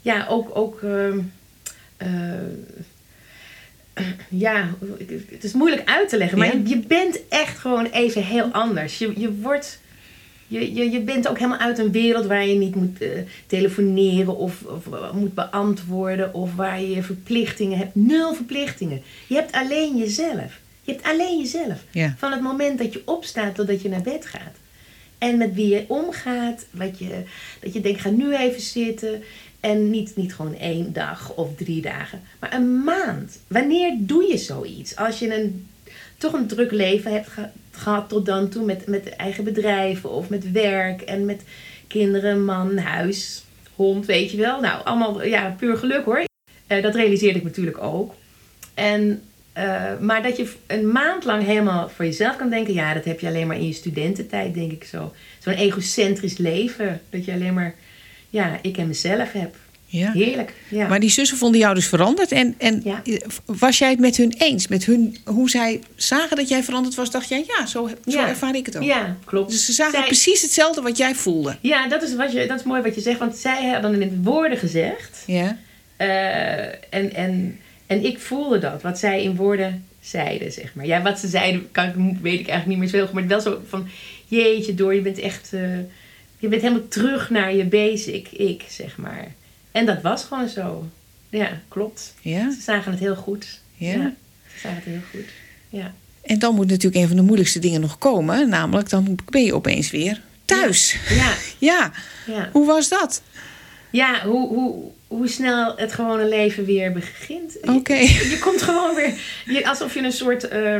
ja, 0.00 0.26
ook, 0.28 0.50
ook 0.54 0.82
ehm, 0.82 1.18
eh, 1.18 1.24
ja, 4.28 4.68
het 5.30 5.44
is 5.44 5.52
moeilijk 5.52 5.88
uit 5.88 6.08
te 6.08 6.16
leggen, 6.16 6.38
maar 6.38 6.46
Ja. 6.46 6.52
je, 6.52 6.68
je 6.68 6.78
bent 6.78 7.20
echt 7.28 7.58
gewoon 7.58 7.86
even 7.86 8.24
heel 8.24 8.44
anders. 8.52 8.98
Je, 8.98 9.12
je 9.16 9.32
wordt, 9.34 9.80
je, 10.46 10.74
je, 10.74 10.90
je 10.90 11.00
bent 11.00 11.28
ook 11.28 11.36
helemaal 11.38 11.58
uit 11.58 11.78
een 11.78 11.92
wereld 11.92 12.26
waar 12.26 12.46
je 12.46 12.54
niet 12.54 12.74
moet 12.74 13.00
eh, 13.00 13.08
telefoneren 13.46 14.36
of, 14.36 14.62
of 14.62 14.86
eh, 14.92 15.12
moet 15.12 15.34
beantwoorden 15.34 16.34
of 16.34 16.54
waar 16.54 16.80
je 16.82 17.02
verplichtingen 17.02 17.78
hebt. 17.78 17.94
Nul 17.94 18.34
verplichtingen. 18.34 19.02
Je 19.26 19.34
hebt 19.34 19.52
alleen 19.52 19.96
jezelf. 19.96 20.60
Je 20.82 20.92
hebt 20.92 21.04
alleen 21.04 21.38
jezelf. 21.38 21.84
ja. 21.90 22.14
Van 22.18 22.32
het 22.32 22.40
moment 22.40 22.78
dat 22.78 22.92
je 22.92 23.02
opstaat 23.04 23.54
totdat 23.54 23.82
je 23.82 23.88
naar 23.88 24.02
bed 24.02 24.26
gaat. 24.26 24.54
En 25.18 25.36
met 25.38 25.54
wie 25.54 25.68
je 25.68 25.84
omgaat. 25.88 26.66
Wat 26.70 26.98
je, 26.98 27.22
dat 27.60 27.72
je 27.72 27.80
denkt, 27.80 28.00
ga 28.00 28.10
nu 28.10 28.36
even 28.36 28.60
zitten. 28.60 29.22
En 29.66 29.90
niet, 29.90 30.16
niet 30.16 30.34
gewoon 30.34 30.54
één 30.54 30.92
dag 30.92 31.32
of 31.34 31.48
drie 31.56 31.82
dagen. 31.82 32.20
Maar 32.40 32.54
een 32.54 32.84
maand. 32.84 33.38
Wanneer 33.46 33.96
doe 33.98 34.22
je 34.28 34.36
zoiets? 34.38 34.96
Als 34.96 35.18
je 35.18 35.34
een, 35.34 35.66
toch 36.18 36.32
een 36.32 36.46
druk 36.46 36.70
leven 36.70 37.12
hebt 37.12 37.28
ge- 37.28 37.48
gehad 37.70 38.08
tot 38.08 38.26
dan 38.26 38.48
toe. 38.48 38.64
Met, 38.64 38.86
met 38.86 39.08
eigen 39.08 39.44
bedrijven 39.44 40.10
of 40.10 40.28
met 40.28 40.52
werk. 40.52 41.00
En 41.00 41.24
met 41.24 41.42
kinderen, 41.86 42.44
man, 42.44 42.76
huis, 42.78 43.44
hond, 43.74 44.06
weet 44.06 44.30
je 44.30 44.36
wel. 44.36 44.60
Nou, 44.60 44.84
allemaal 44.84 45.24
ja, 45.24 45.54
puur 45.58 45.76
geluk 45.76 46.04
hoor. 46.04 46.24
Eh, 46.66 46.82
dat 46.82 46.94
realiseerde 46.94 47.38
ik 47.38 47.44
natuurlijk 47.44 47.82
ook. 47.82 48.14
En, 48.74 49.22
eh, 49.52 49.98
maar 50.00 50.22
dat 50.22 50.36
je 50.36 50.52
een 50.66 50.92
maand 50.92 51.24
lang 51.24 51.44
helemaal 51.44 51.88
voor 51.88 52.04
jezelf 52.04 52.36
kan 52.36 52.50
denken, 52.50 52.74
ja, 52.74 52.94
dat 52.94 53.04
heb 53.04 53.20
je 53.20 53.26
alleen 53.26 53.46
maar 53.46 53.56
in 53.58 53.66
je 53.66 53.72
studententijd, 53.72 54.54
denk 54.54 54.72
ik 54.72 54.84
zo. 54.84 55.12
Zo'n 55.38 55.52
egocentrisch 55.54 56.36
leven. 56.38 57.00
Dat 57.10 57.24
je 57.24 57.32
alleen 57.32 57.54
maar, 57.54 57.74
ja, 58.30 58.58
ik 58.62 58.76
en 58.76 58.86
mezelf 58.86 59.32
heb. 59.32 59.54
ja. 59.86 60.12
Heerlijk. 60.12 60.52
Ja. 60.68 60.88
Maar 60.88 61.00
die 61.00 61.10
zussen 61.10 61.36
vonden 61.38 61.60
jou 61.60 61.74
dus 61.74 61.86
veranderd. 61.86 62.32
En, 62.32 62.54
en 62.58 62.80
Ja. 62.84 63.02
was 63.44 63.78
jij 63.78 63.90
het 63.90 63.98
met 63.98 64.16
hun 64.16 64.34
eens? 64.38 64.68
Met 64.68 64.84
hun, 64.84 65.16
hoe 65.24 65.50
zij 65.50 65.80
zagen 65.94 66.36
dat 66.36 66.48
jij 66.48 66.62
veranderd 66.62 66.94
was, 66.94 67.10
dacht 67.10 67.28
jij, 67.28 67.44
ja, 67.46 67.66
zo, 67.66 67.88
zo 67.88 67.94
Ja. 68.04 68.28
ervaar 68.28 68.54
ik 68.54 68.66
het 68.66 68.76
ook. 68.76 68.82
ja, 68.82 69.16
klopt. 69.24 69.50
Dus 69.50 69.64
ze 69.66 69.72
zagen 69.72 69.92
Zij- 69.98 70.06
precies 70.06 70.42
hetzelfde 70.42 70.80
wat 70.82 70.96
jij 70.96 71.14
voelde. 71.14 71.56
Ja, 71.60 71.88
dat 71.88 72.02
is, 72.02 72.14
wat 72.14 72.32
je, 72.32 72.46
dat 72.46 72.58
is 72.58 72.64
mooi 72.64 72.82
wat 72.82 72.94
je 72.94 73.00
zegt. 73.00 73.18
Want 73.18 73.36
zij 73.36 73.66
hadden 73.68 74.02
in 74.02 74.20
woorden 74.22 74.58
gezegd. 74.58 75.22
Ja. 75.26 75.56
eh, 75.96 76.64
en, 76.90 77.14
en, 77.14 77.58
en 77.86 78.04
ik 78.04 78.18
voelde 78.18 78.58
dat. 78.58 78.82
Wat 78.82 78.98
zij 78.98 79.22
in 79.22 79.36
woorden 79.36 79.84
zeiden, 80.00 80.52
zeg 80.52 80.74
maar. 80.74 80.86
Ja, 80.86 81.02
wat 81.02 81.18
ze 81.18 81.28
zeiden, 81.28 81.68
kan, 81.72 81.84
ik- 81.84 81.94
weet 82.22 82.40
ik 82.40 82.48
eigenlijk 82.48 82.66
niet 82.66 82.78
meer 82.78 82.88
zo 82.88 82.96
heel 82.96 83.04
goed. 83.06 83.14
Maar 83.14 83.26
wel 83.26 83.40
zo 83.40 83.60
van, 83.68 83.88
jeetje 84.26 84.74
door, 84.74 84.94
je 84.94 85.00
bent 85.00 85.18
echt... 85.18 85.52
eh, 85.52 85.60
je 86.38 86.48
bent 86.48 86.62
helemaal 86.62 86.88
terug 86.88 87.30
naar 87.30 87.54
je 87.54 87.64
basic, 87.64 88.28
ik, 88.28 88.64
zeg 88.68 88.96
maar. 88.96 89.34
En 89.72 89.86
dat 89.86 90.02
was 90.02 90.24
gewoon 90.24 90.48
zo. 90.48 90.86
Ja, 91.28 91.60
klopt. 91.68 92.14
ja. 92.20 92.52
Ze 92.52 92.60
zagen 92.60 92.90
het 92.90 93.00
heel 93.00 93.16
goed. 93.16 93.60
Ja. 93.74 94.12
ze 94.52 94.58
zagen 94.60 94.76
het 94.76 94.84
heel 94.84 95.00
goed. 95.10 95.28
Ja. 95.68 95.94
En 96.22 96.38
dan 96.38 96.54
moet 96.54 96.68
natuurlijk 96.68 97.02
een 97.02 97.08
van 97.08 97.16
de 97.16 97.22
moeilijkste 97.22 97.58
dingen 97.58 97.80
nog 97.80 97.98
komen. 97.98 98.48
Namelijk, 98.48 98.88
dan 98.90 99.18
ben 99.30 99.44
je 99.44 99.54
opeens 99.54 99.90
weer 99.90 100.20
thuis. 100.44 100.96
Ja, 101.08 101.32
Ja. 101.58 101.92
ja. 102.34 102.48
Hoe 102.52 102.66
was 102.66 102.88
dat? 102.88 103.22
Ja, 103.90 104.24
hoe, 104.24 104.48
hoe, 104.48 104.90
hoe 105.06 105.28
snel 105.28 105.76
het 105.76 105.92
gewone 105.92 106.28
leven 106.28 106.64
weer 106.64 106.92
begint. 106.92 107.56
Oké. 107.62 107.94
Je, 107.94 108.28
je 108.30 108.38
komt 108.38 108.62
gewoon 108.62 108.94
weer, 108.94 109.14
je, 109.46 109.68
alsof 109.68 109.94
je 109.94 110.02
een 110.02 110.12
soort 110.12 110.48
eh, 110.48 110.78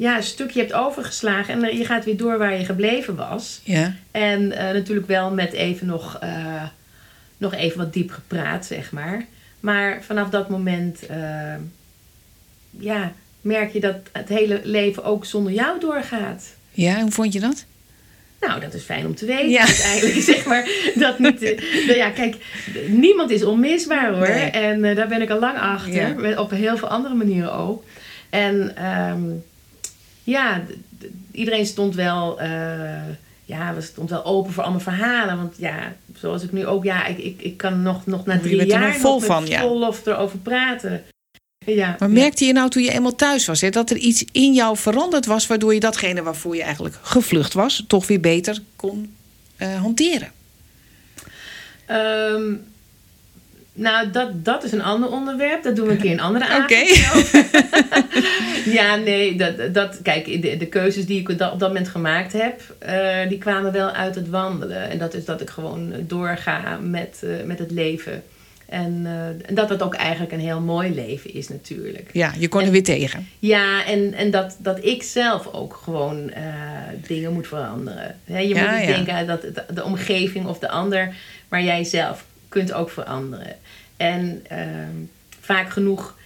ja, 0.00 0.20
stukje 0.20 0.60
hebt 0.60 0.72
overgeslagen 0.72 1.64
en 1.64 1.76
je 1.76 1.84
gaat 1.84 2.04
weer 2.04 2.16
door 2.16 2.38
waar 2.38 2.58
je 2.58 2.64
gebleven 2.64 3.16
was. 3.16 3.60
Ja. 3.64 3.94
En 4.10 4.52
eh, 4.52 4.72
natuurlijk 4.72 5.06
wel 5.06 5.30
met 5.30 5.52
even 5.52 5.86
nog, 5.86 6.18
eh, 6.20 6.62
nog 7.38 7.54
even 7.54 7.78
wat 7.78 7.92
diep 7.92 8.10
gepraat, 8.10 8.66
zeg 8.66 8.92
maar. 8.92 9.24
Maar 9.60 10.02
vanaf 10.02 10.28
dat 10.30 10.48
moment, 10.48 11.06
eh, 11.06 11.54
ja, 12.70 13.12
merk 13.40 13.72
je 13.72 13.80
dat 13.80 13.96
het 14.12 14.28
hele 14.28 14.60
leven 14.64 15.04
ook 15.04 15.24
zonder 15.24 15.52
jou 15.52 15.80
doorgaat. 15.80 16.44
Ja, 16.70 17.00
hoe 17.00 17.10
vond 17.10 17.32
je 17.32 17.40
dat? 17.40 17.64
Nou, 18.40 18.60
dat 18.60 18.74
is 18.74 18.82
fijn 18.82 19.06
om 19.06 19.14
te 19.14 19.26
weten. 19.26 19.48
Ja. 19.50 19.64
Uiteindelijk 19.66 20.20
zeg 20.34 20.44
maar 20.44 20.68
dat 20.94 21.18
niet. 21.18 21.42
eh, 21.42 21.96
ja, 21.96 22.10
kijk, 22.10 22.36
niemand 22.86 23.30
is 23.30 23.44
onmisbaar 23.44 24.12
hoor. 24.12 24.28
Nee. 24.28 24.50
En 24.50 24.84
eh, 24.84 24.96
daar 24.96 25.08
ben 25.08 25.22
ik 25.22 25.30
al 25.30 25.38
lang 25.40 25.58
achter. 25.58 25.92
Ja. 25.94 26.08
Met- 26.14 26.38
Op 26.38 26.50
heel 26.50 26.76
veel 26.76 26.88
andere 26.88 27.14
manieren 27.14 27.52
ook. 27.52 27.84
En 28.30 28.76
ehm, 28.76 29.22
ja, 30.30 30.62
iedereen 31.32 31.66
stond 31.66 31.94
wel, 31.94 32.40
eh, 32.40 32.48
ja, 33.44 33.74
we 33.74 33.80
stond 33.80 34.10
wel 34.10 34.24
open 34.24 34.52
voor 34.52 34.62
allemaal 34.62 34.80
verhalen. 34.80 35.36
Want 35.36 35.54
ja, 35.58 35.96
zoals 36.14 36.42
ik 36.42 36.52
nu 36.52 36.66
ook, 36.66 36.84
ja, 36.84 37.06
ik, 37.06 37.18
ik, 37.18 37.42
ik 37.42 37.56
kan 37.56 37.82
nog, 37.82 38.06
nog 38.06 38.26
na 38.26 38.38
drie 38.38 38.60
er 38.60 38.66
jaar 38.66 38.88
nog 38.88 38.96
vol 38.96 39.20
van, 39.20 39.46
ja. 39.46 39.60
vol 39.60 39.78
lof 39.78 40.06
erover 40.06 40.38
praten. 40.38 41.04
Ja, 41.66 41.96
Maar 41.98 42.10
merkte 42.10 42.44
je 42.44 42.52
nou 42.52 42.70
toen 42.70 42.82
je 42.82 42.90
eenmaal 42.90 43.14
thuis 43.14 43.46
was, 43.46 43.60
hè, 43.60 43.70
dat 43.70 43.90
er 43.90 43.96
iets 43.96 44.24
in 44.32 44.52
jou 44.52 44.76
veranderd 44.76 45.26
was, 45.26 45.46
waardoor 45.46 45.74
je 45.74 45.80
datgene 45.80 46.22
waarvoor 46.22 46.56
je 46.56 46.62
eigenlijk 46.62 46.98
gevlucht 47.02 47.52
was, 47.52 47.84
toch 47.86 48.06
weer 48.06 48.20
beter 48.20 48.58
kon 48.76 49.14
eh, 49.56 49.80
hanteren? 49.80 50.32
Ehm, 51.86 52.54
nou, 53.80 54.10
dat, 54.10 54.44
dat 54.44 54.64
is 54.64 54.72
een 54.72 54.82
ander 54.82 55.10
onderwerp. 55.10 55.62
Dat 55.62 55.76
doen 55.76 55.86
we 55.86 55.92
een 55.92 55.98
keer 55.98 56.12
een 56.12 56.20
andere 56.20 56.46
avond. 56.48 56.64
Oké. 56.70 56.82
Ja, 58.64 58.96
nee, 58.96 59.36
dat, 59.36 59.74
dat, 59.74 59.98
kijk, 60.02 60.42
de, 60.42 60.56
de 60.56 60.66
keuzes 60.66 61.06
die 61.06 61.20
ik 61.20 61.28
op 61.28 61.38
dat, 61.38 61.52
op 61.52 61.58
dat 61.58 61.68
moment 61.68 61.88
gemaakt 61.88 62.32
heb, 62.32 62.60
eh, 62.78 63.28
die 63.28 63.38
kwamen 63.38 63.72
wel 63.72 63.90
uit 63.90 64.14
het 64.14 64.28
wandelen. 64.28 64.90
En 64.90 64.98
dat 64.98 65.14
is 65.14 65.24
dat 65.24 65.40
ik 65.40 65.50
gewoon 65.50 65.92
doorga 66.00 66.78
met, 66.82 67.20
eh, 67.22 67.44
met 67.46 67.58
het 67.58 67.70
leven. 67.70 68.22
En, 68.68 69.06
en 69.46 69.54
dat 69.54 69.68
het 69.68 69.82
ook 69.82 69.94
eigenlijk 69.94 70.32
een 70.32 70.40
heel 70.40 70.60
mooi 70.60 70.94
leven 70.94 71.34
is 71.34 71.48
natuurlijk. 71.48 72.10
Ja, 72.12 72.32
je 72.38 72.48
kon 72.48 72.60
er 72.60 72.66
En- 72.66 72.72
weer 72.72 72.82
tegen. 72.84 73.28
Ja, 73.38 73.84
en, 73.86 74.14
en 74.14 74.30
dat, 74.30 74.56
dat 74.58 74.84
ik 74.84 75.02
zelf 75.02 75.46
ook 75.52 75.80
gewoon 75.84 76.32
dingen 77.06 77.32
moet 77.32 77.46
veranderen. 77.46 78.16
Je 78.24 78.32
Ja, 78.48 78.62
moet 78.62 78.78
niet 78.78 78.88
ja. 78.88 78.94
denken 79.04 79.26
dat 79.26 79.42
het- 79.42 79.64
de 79.76 79.84
omgeving 79.84 80.46
of 80.46 80.58
de 80.58 80.68
ander, 80.68 81.14
maar 81.48 81.62
jij 81.62 81.84
zelf 81.84 82.24
kunt 82.48 82.72
ook 82.72 82.90
veranderen. 82.90 83.46
En 84.00 84.44
ehm, 84.48 84.94
vaak 85.40 85.70
genoeg, 85.70 86.16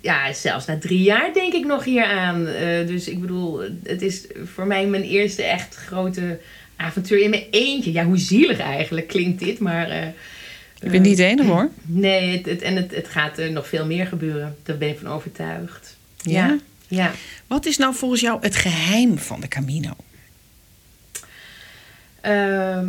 ja, 0.00 0.32
zelfs 0.32 0.66
na 0.66 0.78
drie 0.78 1.02
jaar 1.02 1.32
denk 1.34 1.52
ik 1.52 1.64
nog 1.66 1.84
hier 1.84 2.04
aan. 2.04 2.46
Eh, 2.46 2.86
dus 2.86 3.08
ik 3.08 3.20
bedoel, 3.20 3.60
het 3.82 4.02
is 4.02 4.24
voor 4.54 4.66
mij 4.66 4.86
mijn 4.86 5.02
eerste 5.02 5.42
echt 5.42 5.74
grote 5.74 6.38
avontuur 6.76 7.20
in 7.22 7.30
mijn 7.30 7.44
eentje. 7.50 7.92
Ja, 7.92 8.04
hoe 8.04 8.18
zielig 8.18 8.58
eigenlijk 8.58 9.06
klinkt 9.08 9.38
dit, 9.38 9.58
maar... 9.58 9.88
eh, 9.90 10.06
Ik 10.80 10.90
ben 10.90 11.02
niet 11.02 11.16
de 11.16 11.24
enige 11.24 11.48
hoor. 11.50 11.70
Nee, 11.84 12.36
het, 12.36 12.46
het- 12.46 12.62
en 12.62 12.76
het, 12.76 12.94
het 12.94 13.08
gaat 13.08 13.38
er 13.38 13.50
nog 13.52 13.68
veel 13.68 13.86
meer 13.86 14.06
gebeuren. 14.06 14.56
Daar 14.62 14.78
ben 14.78 14.88
ik 14.88 14.98
van 14.98 15.10
overtuigd. 15.12 15.96
Ja? 16.22 16.58
Ja. 16.88 17.12
Wat 17.46 17.66
is 17.66 17.76
nou 17.76 17.94
volgens 17.94 18.20
jou 18.20 18.38
het 18.40 18.56
geheim 18.56 19.18
van 19.18 19.40
de 19.40 19.48
Camino? 19.48 19.90
Ehm, 22.20 22.86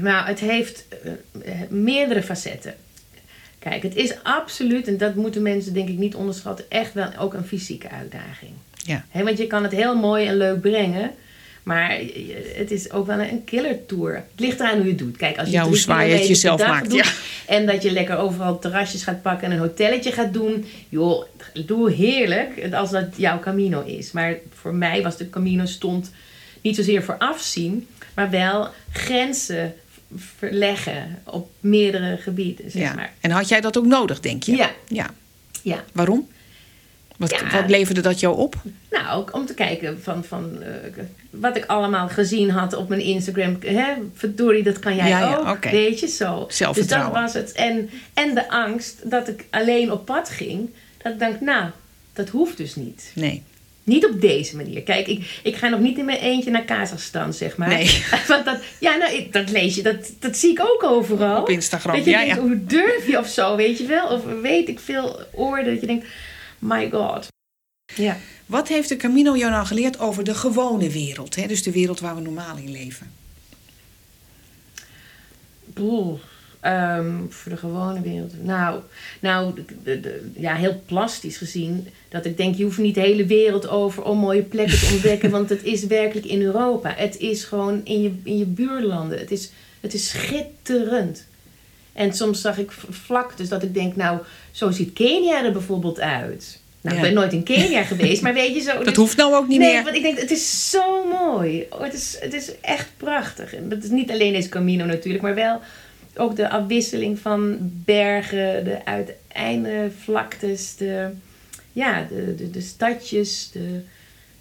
nou, 0.00 0.26
het 0.26 0.38
heeft 0.40 0.84
eh, 1.02 1.12
eh, 1.62 1.70
meerdere 1.70 2.22
facetten. 2.22 2.74
Kijk, 3.70 3.82
het 3.82 3.96
is 3.96 4.14
absoluut, 4.22 4.88
en 4.88 4.96
dat 4.96 5.14
moeten 5.14 5.42
mensen 5.42 5.74
denk 5.74 5.88
ik 5.88 5.98
niet 5.98 6.14
onderschatten, 6.14 6.64
echt 6.68 6.94
wel 6.94 7.08
ook 7.18 7.34
een 7.34 7.44
fysieke 7.44 7.90
uitdaging. 7.90 8.50
Ja. 8.72 9.04
Hè, 9.08 9.24
want 9.24 9.38
je 9.38 9.46
kan 9.46 9.62
het 9.62 9.72
heel 9.72 9.96
mooi 9.96 10.26
en 10.26 10.36
leuk 10.36 10.60
brengen, 10.60 11.10
maar 11.62 11.98
het 12.56 12.70
is 12.70 12.92
ook 12.92 13.06
wel 13.06 13.20
een 13.20 13.44
killer 13.44 13.86
tour. 13.86 14.14
Het 14.14 14.40
ligt 14.40 14.60
eraan 14.60 14.76
hoe 14.76 14.84
je 14.84 14.88
het 14.88 14.98
doet. 14.98 15.16
Kijk, 15.16 15.38
als 15.38 15.48
je 15.48 15.54
Ja, 15.54 15.64
hoe 15.64 15.76
zwaar 15.76 16.06
je 16.06 16.14
het 16.14 16.26
jezelf 16.26 16.66
maakt, 16.66 16.90
doet 16.90 16.98
ja. 16.98 17.12
En 17.46 17.66
dat 17.66 17.82
je 17.82 17.92
lekker 17.92 18.16
overal 18.16 18.58
terrasjes 18.58 19.02
gaat 19.02 19.22
pakken 19.22 19.46
en 19.46 19.52
een 19.52 19.58
hotelletje 19.58 20.12
gaat 20.12 20.32
doen. 20.32 20.64
Joh, 20.88 21.24
doe 21.66 21.90
heerlijk 21.90 22.72
als 22.72 22.90
dat 22.90 23.06
jouw 23.16 23.38
Camino 23.38 23.82
is. 23.84 24.12
Maar 24.12 24.36
voor 24.52 24.74
mij 24.74 25.02
was 25.02 25.16
de 25.16 25.30
Camino 25.30 25.64
stond 25.64 26.10
niet 26.60 26.76
zozeer 26.76 27.02
voor 27.02 27.18
afzien, 27.18 27.86
maar 28.14 28.30
wel 28.30 28.68
grenzen 28.92 29.74
verleggen 30.16 31.22
op 31.24 31.50
meerdere 31.60 32.16
gebieden, 32.16 32.70
zeg 32.70 32.82
ja. 32.82 32.94
maar. 32.94 33.12
En 33.20 33.30
had 33.30 33.48
jij 33.48 33.60
dat 33.60 33.78
ook 33.78 33.86
nodig, 33.86 34.20
denk 34.20 34.42
je? 34.42 34.56
Ja. 34.56 34.70
ja. 34.88 35.10
Ja. 35.62 35.84
Waarom? 35.92 36.28
Wat, 37.16 37.30
Ja. 37.30 37.50
wat 37.60 37.70
leverde 37.70 38.00
dat 38.00 38.20
jou 38.20 38.36
op? 38.36 38.54
Nou, 38.90 39.18
ook 39.20 39.34
om 39.34 39.46
te 39.46 39.54
kijken 39.54 40.02
van, 40.02 40.24
van 40.24 40.62
eh, 40.62 40.68
wat 41.30 41.56
ik 41.56 41.64
allemaal 41.66 42.08
gezien 42.08 42.50
had 42.50 42.72
op 42.72 42.88
mijn 42.88 43.00
Instagram. 43.00 43.56
Hè, 43.60 43.92
verdorie, 44.14 44.62
dat 44.62 44.78
kan 44.78 44.96
jij 44.96 45.08
Ja, 45.08 45.36
ook. 45.36 45.48
oké. 45.48 45.70
Weet 45.70 46.00
je, 46.00 46.06
zo. 46.06 46.44
Zelfvertrouwen. 46.48 47.22
Dus 47.22 47.32
dat 47.32 47.42
was 47.42 47.42
het. 47.42 47.52
En, 47.52 47.90
en 48.14 48.34
de 48.34 48.48
angst 48.50 49.10
dat 49.10 49.28
ik 49.28 49.44
alleen 49.50 49.92
op 49.92 50.04
pad 50.04 50.28
ging. 50.30 50.70
Dat 51.02 51.12
ik 51.12 51.18
dacht, 51.18 51.40
nou, 51.40 51.70
dat 52.12 52.28
hoeft 52.28 52.56
dus 52.56 52.74
niet. 52.74 53.10
Nee. 53.14 53.42
Niet 53.84 54.06
op 54.06 54.20
deze 54.20 54.56
manier. 54.56 54.82
Kijk, 54.82 55.06
ik, 55.06 55.40
ik 55.42 55.56
ga 55.56 55.68
nog 55.68 55.80
niet 55.80 55.98
in 55.98 56.04
mijn 56.04 56.18
eentje 56.18 56.50
naar 56.50 56.64
Kazachstan, 56.64 57.32
zeg 57.32 57.56
maar. 57.56 57.68
Nee. 57.68 58.04
Want 58.28 58.44
dat, 58.44 58.58
ja, 58.80 58.96
nou, 58.96 59.14
ik- 59.14 59.32
dat 59.32 59.50
lees 59.50 59.74
je, 59.74 59.82
dat, 59.82 60.12
dat 60.18 60.36
zie 60.36 60.50
ik 60.50 60.60
ook 60.60 60.82
overal. 60.82 61.40
Op 61.40 61.48
Instagram, 61.48 61.94
Dat 61.96 62.04
je 62.04 62.10
ja, 62.10 62.18
denkt, 62.18 62.34
ja. 62.34 62.40
hoe 62.40 62.64
durf 62.66 63.06
je 63.06 63.18
of 63.18 63.28
zo, 63.28 63.56
weet 63.56 63.78
je 63.78 63.86
wel? 63.86 64.06
Of 64.08 64.22
weet 64.42 64.68
ik 64.68 64.80
veel 64.80 65.20
oorden 65.32 65.72
dat 65.72 65.80
je 65.80 65.86
denkt, 65.86 66.06
my 66.58 66.90
god. 66.90 67.26
Ja. 67.94 68.16
Wat 68.46 68.68
heeft 68.68 68.88
de 68.88 68.96
Camino 68.96 69.36
jou 69.36 69.50
nou 69.50 69.66
geleerd 69.66 69.98
over 69.98 70.24
de 70.24 70.34
gewone 70.34 70.90
wereld? 70.90 71.34
Hè? 71.36 71.46
Dus 71.46 71.62
de 71.62 71.72
wereld 71.72 72.00
waar 72.00 72.14
we 72.14 72.20
normaal 72.20 72.56
in 72.56 72.70
leven. 72.70 73.12
Poeh, 75.74 76.18
ehm, 76.64 77.12
voor 77.28 77.52
de 77.52 77.58
gewone 77.58 78.00
wereld. 78.00 78.32
Nou, 78.44 78.80
nou 79.20 79.54
de, 79.54 79.64
de- 79.82 80.00
de- 80.00 80.30
ja, 80.36 80.54
heel 80.54 80.82
plastisch 80.86 81.36
gezien. 81.36 81.88
Dat 82.08 82.24
ik 82.24 82.36
denk, 82.36 82.54
je 82.54 82.64
hoeft 82.64 82.78
niet 82.78 82.94
de 82.94 83.00
hele 83.00 83.26
wereld 83.26 83.68
over 83.68 84.02
om 84.02 84.18
mooie 84.18 84.42
plekken 84.42 84.78
te 84.78 84.90
ontdekken. 84.94 85.30
want 85.30 85.48
het 85.48 85.62
is 85.62 85.86
werkelijk 85.86 86.26
in 86.26 86.42
Europa. 86.42 86.92
Het 86.96 87.16
is 87.18 87.44
gewoon 87.44 87.80
in 87.84 88.02
je, 88.02 88.12
in 88.22 88.38
je 88.38 88.44
buurlanden. 88.44 89.18
Het 89.18 89.30
is, 89.30 89.50
het 89.80 89.94
is 89.94 90.08
schitterend. 90.08 91.24
En 91.92 92.12
soms 92.12 92.40
zag 92.40 92.58
ik 92.58 92.70
v- 92.72 92.84
vlaktes 92.90 93.48
dat 93.48 93.62
ik 93.62 93.74
denk, 93.74 93.96
nou, 93.96 94.18
zo 94.50 94.70
ziet 94.70 94.92
Kenia 94.92 95.44
er 95.44 95.52
bijvoorbeeld 95.52 96.00
uit. 96.00 96.58
Nou, 96.80 96.96
Ja. 96.96 97.02
ik 97.02 97.06
ben 97.08 97.14
nooit 97.20 97.32
in 97.32 97.42
Kenia 97.42 97.82
geweest, 97.92 98.22
maar 98.22 98.34
weet 98.34 98.54
je 98.54 98.60
zo... 98.60 98.74
Dat 98.76 98.84
dus- 98.84 98.96
hoeft 98.96 99.16
nou 99.16 99.34
ook 99.34 99.48
niet 99.48 99.58
nee, 99.58 99.72
meer. 99.72 99.82
want 99.84 99.96
ik 99.96 100.02
denk, 100.02 100.18
het 100.18 100.30
is 100.30 100.70
zo 100.70 101.06
mooi. 101.08 101.66
Oh, 101.70 101.80
het, 101.82 101.94
is, 101.94 102.16
het 102.20 102.32
is 102.32 102.52
echt 102.60 102.88
prachtig. 102.96 103.54
En 103.54 103.68
dat 103.68 103.82
is 103.82 103.90
niet 103.90 104.10
alleen 104.10 104.32
deze 104.32 104.48
Camino 104.48 104.84
natuurlijk, 104.84 105.22
maar 105.22 105.34
wel 105.34 105.60
ook 106.16 106.36
de 106.36 106.50
afwisseling 106.50 107.18
van 107.18 107.56
bergen, 107.62 108.64
de 108.64 108.84
uiteinde 108.84 109.90
vlaktes, 110.02 110.76
de, 110.76 111.10
ja, 111.72 112.06
de, 112.08 112.34
de, 112.34 112.50
de 112.50 112.60
stadjes. 112.60 113.50
De, 113.52 113.80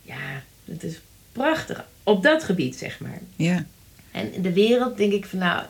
ja, 0.02 0.44
het 0.66 0.84
is 0.84 1.00
prachtig. 1.32 1.86
Op 2.04 2.24
dat 2.24 2.44
gebied, 2.44 2.76
zeg 2.76 3.00
maar. 3.00 3.20
Ja. 3.36 3.66
En 4.12 4.34
in 4.34 4.42
de 4.42 4.54
wereld 4.54 4.98
denk 4.98 5.14
ik 5.14 5.26
van 5.26 5.40
nou, 5.40 5.66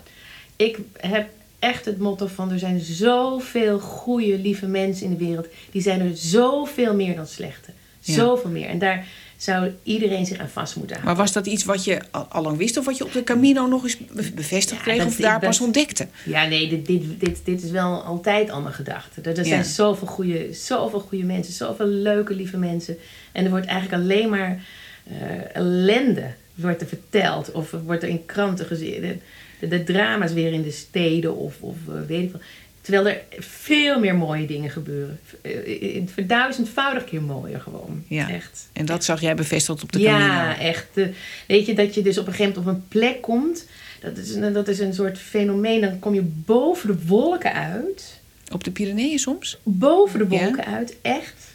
ik 0.55 0.77
heb 0.97 1.29
echt 1.59 1.85
het 1.85 1.97
motto 1.97 2.27
van 2.27 2.51
er 2.51 2.59
zijn 2.59 2.79
zoveel 2.79 3.79
goede, 3.79 4.37
lieve 4.37 4.67
mensen 4.67 5.05
in 5.05 5.17
de 5.17 5.25
wereld. 5.25 5.47
Die 5.71 5.81
zijn 5.81 6.01
er 6.01 6.17
zoveel 6.17 6.95
meer 6.95 7.15
dan 7.15 7.27
slechte. 7.27 7.71
Ja. 7.99 8.13
Zoveel 8.13 8.49
meer. 8.49 8.67
En 8.67 8.79
daar 8.79 9.05
zou 9.43 9.71
iedereen 9.83 10.25
zich 10.25 10.37
aan 10.37 10.49
vast 10.49 10.75
moeten 10.75 10.95
houden. 10.95 11.15
Maar 11.15 11.25
was 11.25 11.33
dat 11.33 11.45
iets 11.47 11.63
wat 11.63 11.83
je 11.83 11.99
al, 12.29 12.43
lang 12.43 12.57
wist 12.57 12.77
of 12.77 12.85
wat 12.85 12.97
je 12.97 13.05
op 13.05 13.13
de 13.13 13.23
Camino 13.23 13.65
nog 13.67 13.83
eens 13.83 13.97
be- 13.97 14.31
bevestigd 14.35 14.77
Ja, 14.77 14.83
kreeg 14.83 14.97
dat- 14.97 15.07
of 15.07 15.15
daar 15.15 15.39
dat- 15.39 15.49
pas 15.49 15.59
ontdekte? 15.61 16.07
Ja, 16.25 16.45
nee, 16.45 16.69
dit, 16.69 16.85
dit, 16.85 17.03
dit, 17.19 17.39
dit 17.43 17.63
is 17.63 17.71
wel 17.71 18.01
altijd 18.03 18.49
al 18.49 18.61
mijn 18.61 18.73
gedachte. 18.73 19.21
Er, 19.21 19.37
er 19.37 19.45
zijn 19.45 19.63
zoveel 19.65 20.07
goede, 20.07 20.53
zoveel 20.53 20.99
goede 20.99 21.23
mensen, 21.23 21.53
zoveel 21.53 21.85
leuke, 21.87 22.33
lieve 22.35 22.57
mensen. 22.57 22.97
En 23.31 23.43
er 23.43 23.49
wordt 23.49 23.65
eigenlijk 23.65 24.03
alleen 24.03 24.29
maar 24.29 24.65
eh, 25.09 25.55
ellende 25.55 26.33
wordt 26.55 26.81
er 26.81 26.87
verteld. 26.87 27.51
Of 27.51 27.73
er 27.73 27.83
wordt 27.83 28.03
er 28.03 28.09
in 28.09 28.25
kranten 28.25 28.65
gezien. 28.65 29.01
De, 29.01 29.17
de, 29.59 29.67
de 29.67 29.83
drama's 29.83 30.33
weer 30.33 30.53
in 30.53 30.61
de 30.61 30.71
steden 30.71 31.35
of, 31.35 31.55
of 31.61 31.75
eh, 31.89 31.93
weet 32.07 32.23
ik 32.23 32.29
veel. 32.31 32.39
Terwijl 32.83 33.07
er 33.07 33.21
veel 33.39 33.99
meer 33.99 34.15
mooie 34.15 34.45
dingen 34.47 34.69
gebeuren. 34.69 35.19
Eh, 35.41 35.95
in 35.95 36.09
verduizendvoudig 36.09 37.03
keer 37.03 37.21
mooier 37.21 37.59
gewoon. 37.59 38.03
Ja. 38.07 38.29
Echt. 38.29 38.69
En 38.73 38.85
dat 38.85 39.03
zag 39.03 39.21
jij 39.21 39.35
bevestigd 39.35 39.83
op 39.83 39.91
de 39.91 39.99
Camino. 39.99 40.25
Ja, 40.25 40.59
echt. 40.59 40.85
De- 40.93 41.13
weet 41.47 41.65
je, 41.65 41.73
dat 41.73 41.93
je 41.95 42.01
dus 42.01 42.17
op 42.17 42.27
een 42.27 42.33
gegeven 42.33 42.59
moment 42.63 42.75
op 42.77 42.81
een 42.81 42.87
plek 42.99 43.21
komt. 43.21 43.65
Dat 44.01 44.17
is, 44.17 44.33
een, 44.35 44.53
dat 44.53 44.67
is 44.67 44.79
een 44.79 44.93
soort 44.93 45.17
fenomeen. 45.17 45.81
Dan 45.81 45.99
kom 45.99 46.13
je 46.13 46.21
boven 46.23 46.87
de 46.87 47.05
wolken 47.05 47.53
uit. 47.53 48.19
Op 48.51 48.63
de 48.63 48.71
Pyreneeën 48.71 49.19
soms? 49.19 49.57
Boven 49.63 50.19
de 50.29 50.35
Ja. 50.35 50.43
wolken 50.43 50.65
uit. 50.65 50.95
Echt. 51.01 51.45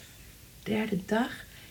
Derde 0.63 0.97
dag. 1.05 1.29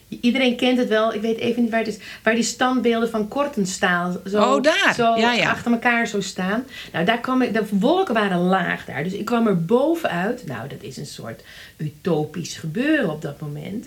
Iedereen 0.08 0.56
kent 0.56 0.78
het 0.78 0.88
wel. 0.88 1.14
Ik 1.14 1.20
weet 1.20 1.38
even 1.38 1.62
niet 1.62 1.70
waar 1.70 1.80
het 1.84 1.88
is. 1.88 1.98
Waar 2.22 2.34
die 2.34 2.42
standbeelden 2.42 3.10
van 3.10 3.28
Kortenstaal 3.28 4.20
zo, 4.26 4.42
Oh, 4.42 4.62
daar. 4.62 4.94
zo 4.96 5.16
Ja, 5.16 5.32
ja. 5.32 5.50
achter 5.50 5.72
elkaar 5.72 6.06
zo 6.06 6.20
staan. 6.20 6.64
Nou, 6.92 7.04
daar 7.04 7.20
kwam 7.20 7.42
ik, 7.42 7.52
de 7.52 7.64
wolken 7.70 8.14
waren 8.14 8.38
laag 8.38 8.84
daar. 8.84 9.04
Dus 9.04 9.12
ik 9.12 9.24
kwam 9.24 9.46
er 9.46 9.64
bovenuit. 9.64 10.46
Nou, 10.46 10.68
dat 10.68 10.82
is 10.82 10.96
een 10.96 11.06
soort 11.06 11.42
utopisch 11.76 12.56
gebeuren 12.56 13.10
op 13.10 13.22
dat 13.22 13.40
moment. 13.40 13.86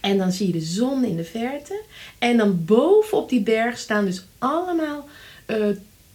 En 0.00 0.18
dan 0.18 0.32
zie 0.32 0.46
je 0.46 0.52
de 0.52 0.60
zon 0.60 1.04
in 1.04 1.16
de 1.16 1.24
verte. 1.24 1.82
En 2.18 2.36
dan 2.36 2.64
boven 2.64 3.18
op 3.18 3.28
die 3.28 3.40
berg 3.42 3.78
staan 3.78 4.04
dus 4.04 4.24
allemaal 4.38 5.08
eh, 5.46 5.56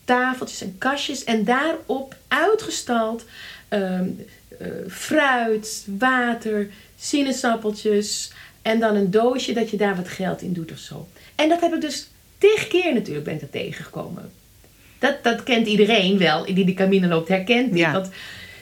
tafeltjes 0.06 0.62
en 0.62 0.76
kastjes. 0.78 1.24
En 1.24 1.44
daarop 1.44 2.16
uitgestald 2.28 3.26
ehm, 3.68 4.06
eh, 4.60 4.68
fruit, 4.90 5.86
water, 5.98 6.70
sinaasappeltjes. 7.00 8.32
En 8.62 8.80
dan 8.80 8.96
een 8.96 9.12
doosje 9.12 9.54
dat 9.54 9.70
je 9.70 9.78
daar 9.78 9.96
wat 9.96 10.08
geld 10.08 10.42
in 10.42 10.54
doet 10.54 10.72
of 10.72 10.78
zo. 10.78 11.08
En 11.36 11.50
dat 11.50 11.62
heb 11.62 11.74
ik 11.74 11.82
dus 11.82 12.08
tig 12.38 12.68
keer 12.68 12.94
natuurlijk 12.94 13.26
ben 13.26 13.34
ik 13.34 13.40
dat 13.40 13.52
tegengekomen. 13.52 14.32
Dat, 15.00 15.24
dat 15.24 15.44
kent 15.44 15.68
iedereen 15.68 16.18
wel, 16.18 16.46
die 16.46 16.66
de 16.66 16.74
Camino 16.74 17.08
loopt, 17.08 17.28
herkent. 17.28 17.76
Ja. 17.76 17.92
Dat, 17.92 18.10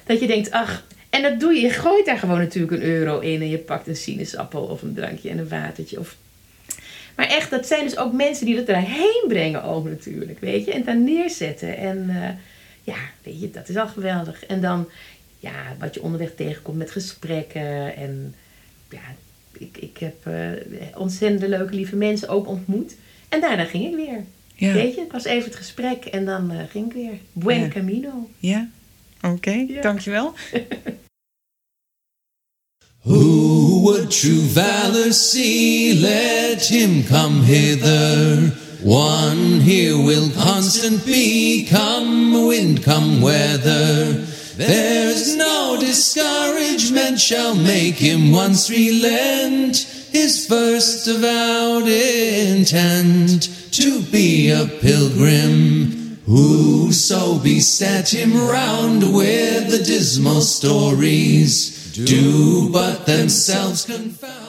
dat 0.06 0.20
je 0.20 0.28
denkt, 0.28 0.52
ach, 0.52 0.84
en 1.10 1.22
dat 1.22 1.39
doe 1.39 1.54
je. 1.54 1.62
Je 1.62 1.70
gooit 1.70 2.06
daar 2.06 2.18
gewoon 2.18 2.38
natuurlijk 2.38 2.74
een 2.74 2.88
euro 2.88 3.20
in 3.20 3.41
en 3.41 3.50
je 3.50 3.58
pakt 3.58 3.88
een 3.88 3.95
sinaasappel 3.95 4.62
of 4.62 4.82
een 4.82 4.93
drankje 4.93 5.30
en 5.30 5.38
een 5.38 5.50
watertje. 5.50 6.00
Of... 6.00 6.16
Maar 7.16 7.28
echt, 7.28 7.50
dat 7.50 7.68
zijn 7.68 7.84
dus 7.84 7.97
ook 7.97 8.14
mensen 8.14 8.45
die 8.45 8.56
dat 8.56 8.68
erheen 8.68 9.24
brengen 9.28 9.64
ook 9.64 9.86
natuurlijk, 9.86 10.39
weet 10.39 10.66
je. 10.66 10.72
En 10.72 10.84
daar 10.84 10.97
neerzetten. 10.97 11.78
En 11.78 12.10
eh, 12.10 12.30
ja, 12.84 12.97
weet 13.24 13.41
je, 13.41 13.52
dat 13.52 13.70
is 13.70 13.76
al 13.76 13.88
geweldig. 13.88 14.45
En 14.45 14.62
dan, 14.62 14.89
ja, 15.39 15.76
wat 15.80 15.93
je 15.93 16.02
onderweg 16.02 16.32
tegenkomt 16.36 16.78
met 16.78 16.91
gesprekken. 16.91 17.95
En 17.95 18.36
ja, 18.89 19.16
ik, 19.60 19.78
ik 19.78 19.97
heb 19.97 20.28
uh, 20.28 20.51
ontzettend 20.95 21.49
leuke, 21.49 21.76
lieve 21.76 21.95
mensen 21.95 22.30
ook 22.30 22.47
ontmoet. 22.47 22.95
En 23.30 23.41
daarna 23.41 23.64
ging 23.64 23.86
ik 23.86 23.95
weer. 23.95 24.24
Ja. 24.55 24.74
Weet 24.74 24.95
je, 24.95 25.01
het 25.01 25.12
was 25.12 25.26
even 25.26 25.49
het 25.49 25.55
gesprek 25.55 26.05
en 26.05 26.26
dan 26.26 26.51
uh, 26.51 26.60
ging 26.70 26.86
ik 26.86 26.93
weer. 26.93 27.18
Buen 27.34 27.70
camino. 27.70 28.30
Ja, 28.39 28.70
oké. 29.22 29.34
Okay. 29.34 29.66
Ja. 29.70 29.82
Dankjewel. 29.82 30.34
Who 33.01 33.82
would 33.82 34.12
true 34.12 34.41
valor 34.41 35.14
see? 35.14 35.99
Let 35.99 36.68
him 36.68 37.03
come 37.05 37.43
hither. 37.43 38.51
One 38.84 39.62
here 39.62 39.97
will 39.97 40.30
constant 40.30 41.05
be, 41.05 41.66
come 41.70 42.47
wind, 42.47 42.84
come 42.84 43.22
weather. 43.22 44.28
There's 44.60 45.38
no 45.38 45.78
discouragement 45.80 47.18
shall 47.18 47.55
make 47.55 47.95
him 47.95 48.34
once 48.34 48.70
relent 48.70 49.78
his 50.12 50.45
first 50.47 51.07
avowed 51.07 51.88
intent 51.88 53.43
to 53.72 54.01
be 54.01 54.51
a 54.51 54.66
pilgrim. 54.66 56.20
Whoso 56.26 57.39
beset 57.39 58.14
him 58.14 58.36
round 58.36 59.16
with 59.16 59.72
the 59.72 59.82
dismal 59.82 60.41
stories 60.41 61.93
do 61.93 62.70
but 62.70 63.05
themselves 63.05 63.86
confound. 63.86 64.49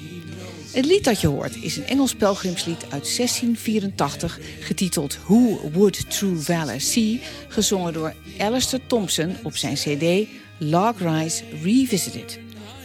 Het 0.71 0.85
lied 0.85 1.03
dat 1.03 1.21
je 1.21 1.27
hoort 1.27 1.63
is 1.63 1.77
een 1.77 1.85
Engels 1.85 2.15
pelgrimslied 2.15 2.81
uit 2.81 3.15
1684, 3.15 4.39
getiteld 4.59 5.17
Who 5.25 5.69
Would 5.73 6.11
True 6.11 6.35
Valor 6.35 6.81
See, 6.81 7.21
gezongen 7.47 7.93
door 7.93 8.13
Alistair 8.37 8.81
Thompson 8.87 9.35
op 9.43 9.57
zijn 9.57 9.75
CD 9.75 10.27
Log 10.57 10.99
Rise 10.99 11.43
Revisited. 11.63 12.39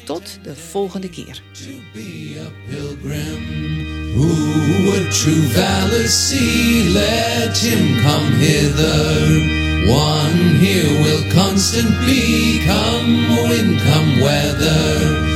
Tot 0.05 0.39
de 0.43 0.55
volgende 0.55 1.11
keer. 1.11 1.43
Who 4.15 4.83
would 4.85 5.11
true 5.11 5.43
valor 5.43 6.09
see? 6.09 6.91
Let 6.93 7.59
him 7.59 8.03
come 8.03 8.37
hither. 8.37 9.65
One 9.89 10.59
here 10.59 11.03
will 11.03 11.33
constant 11.35 12.01
be, 12.07 12.63
come 12.67 13.49
wind, 13.49 13.81
come 13.83 14.21
weather. 14.21 15.36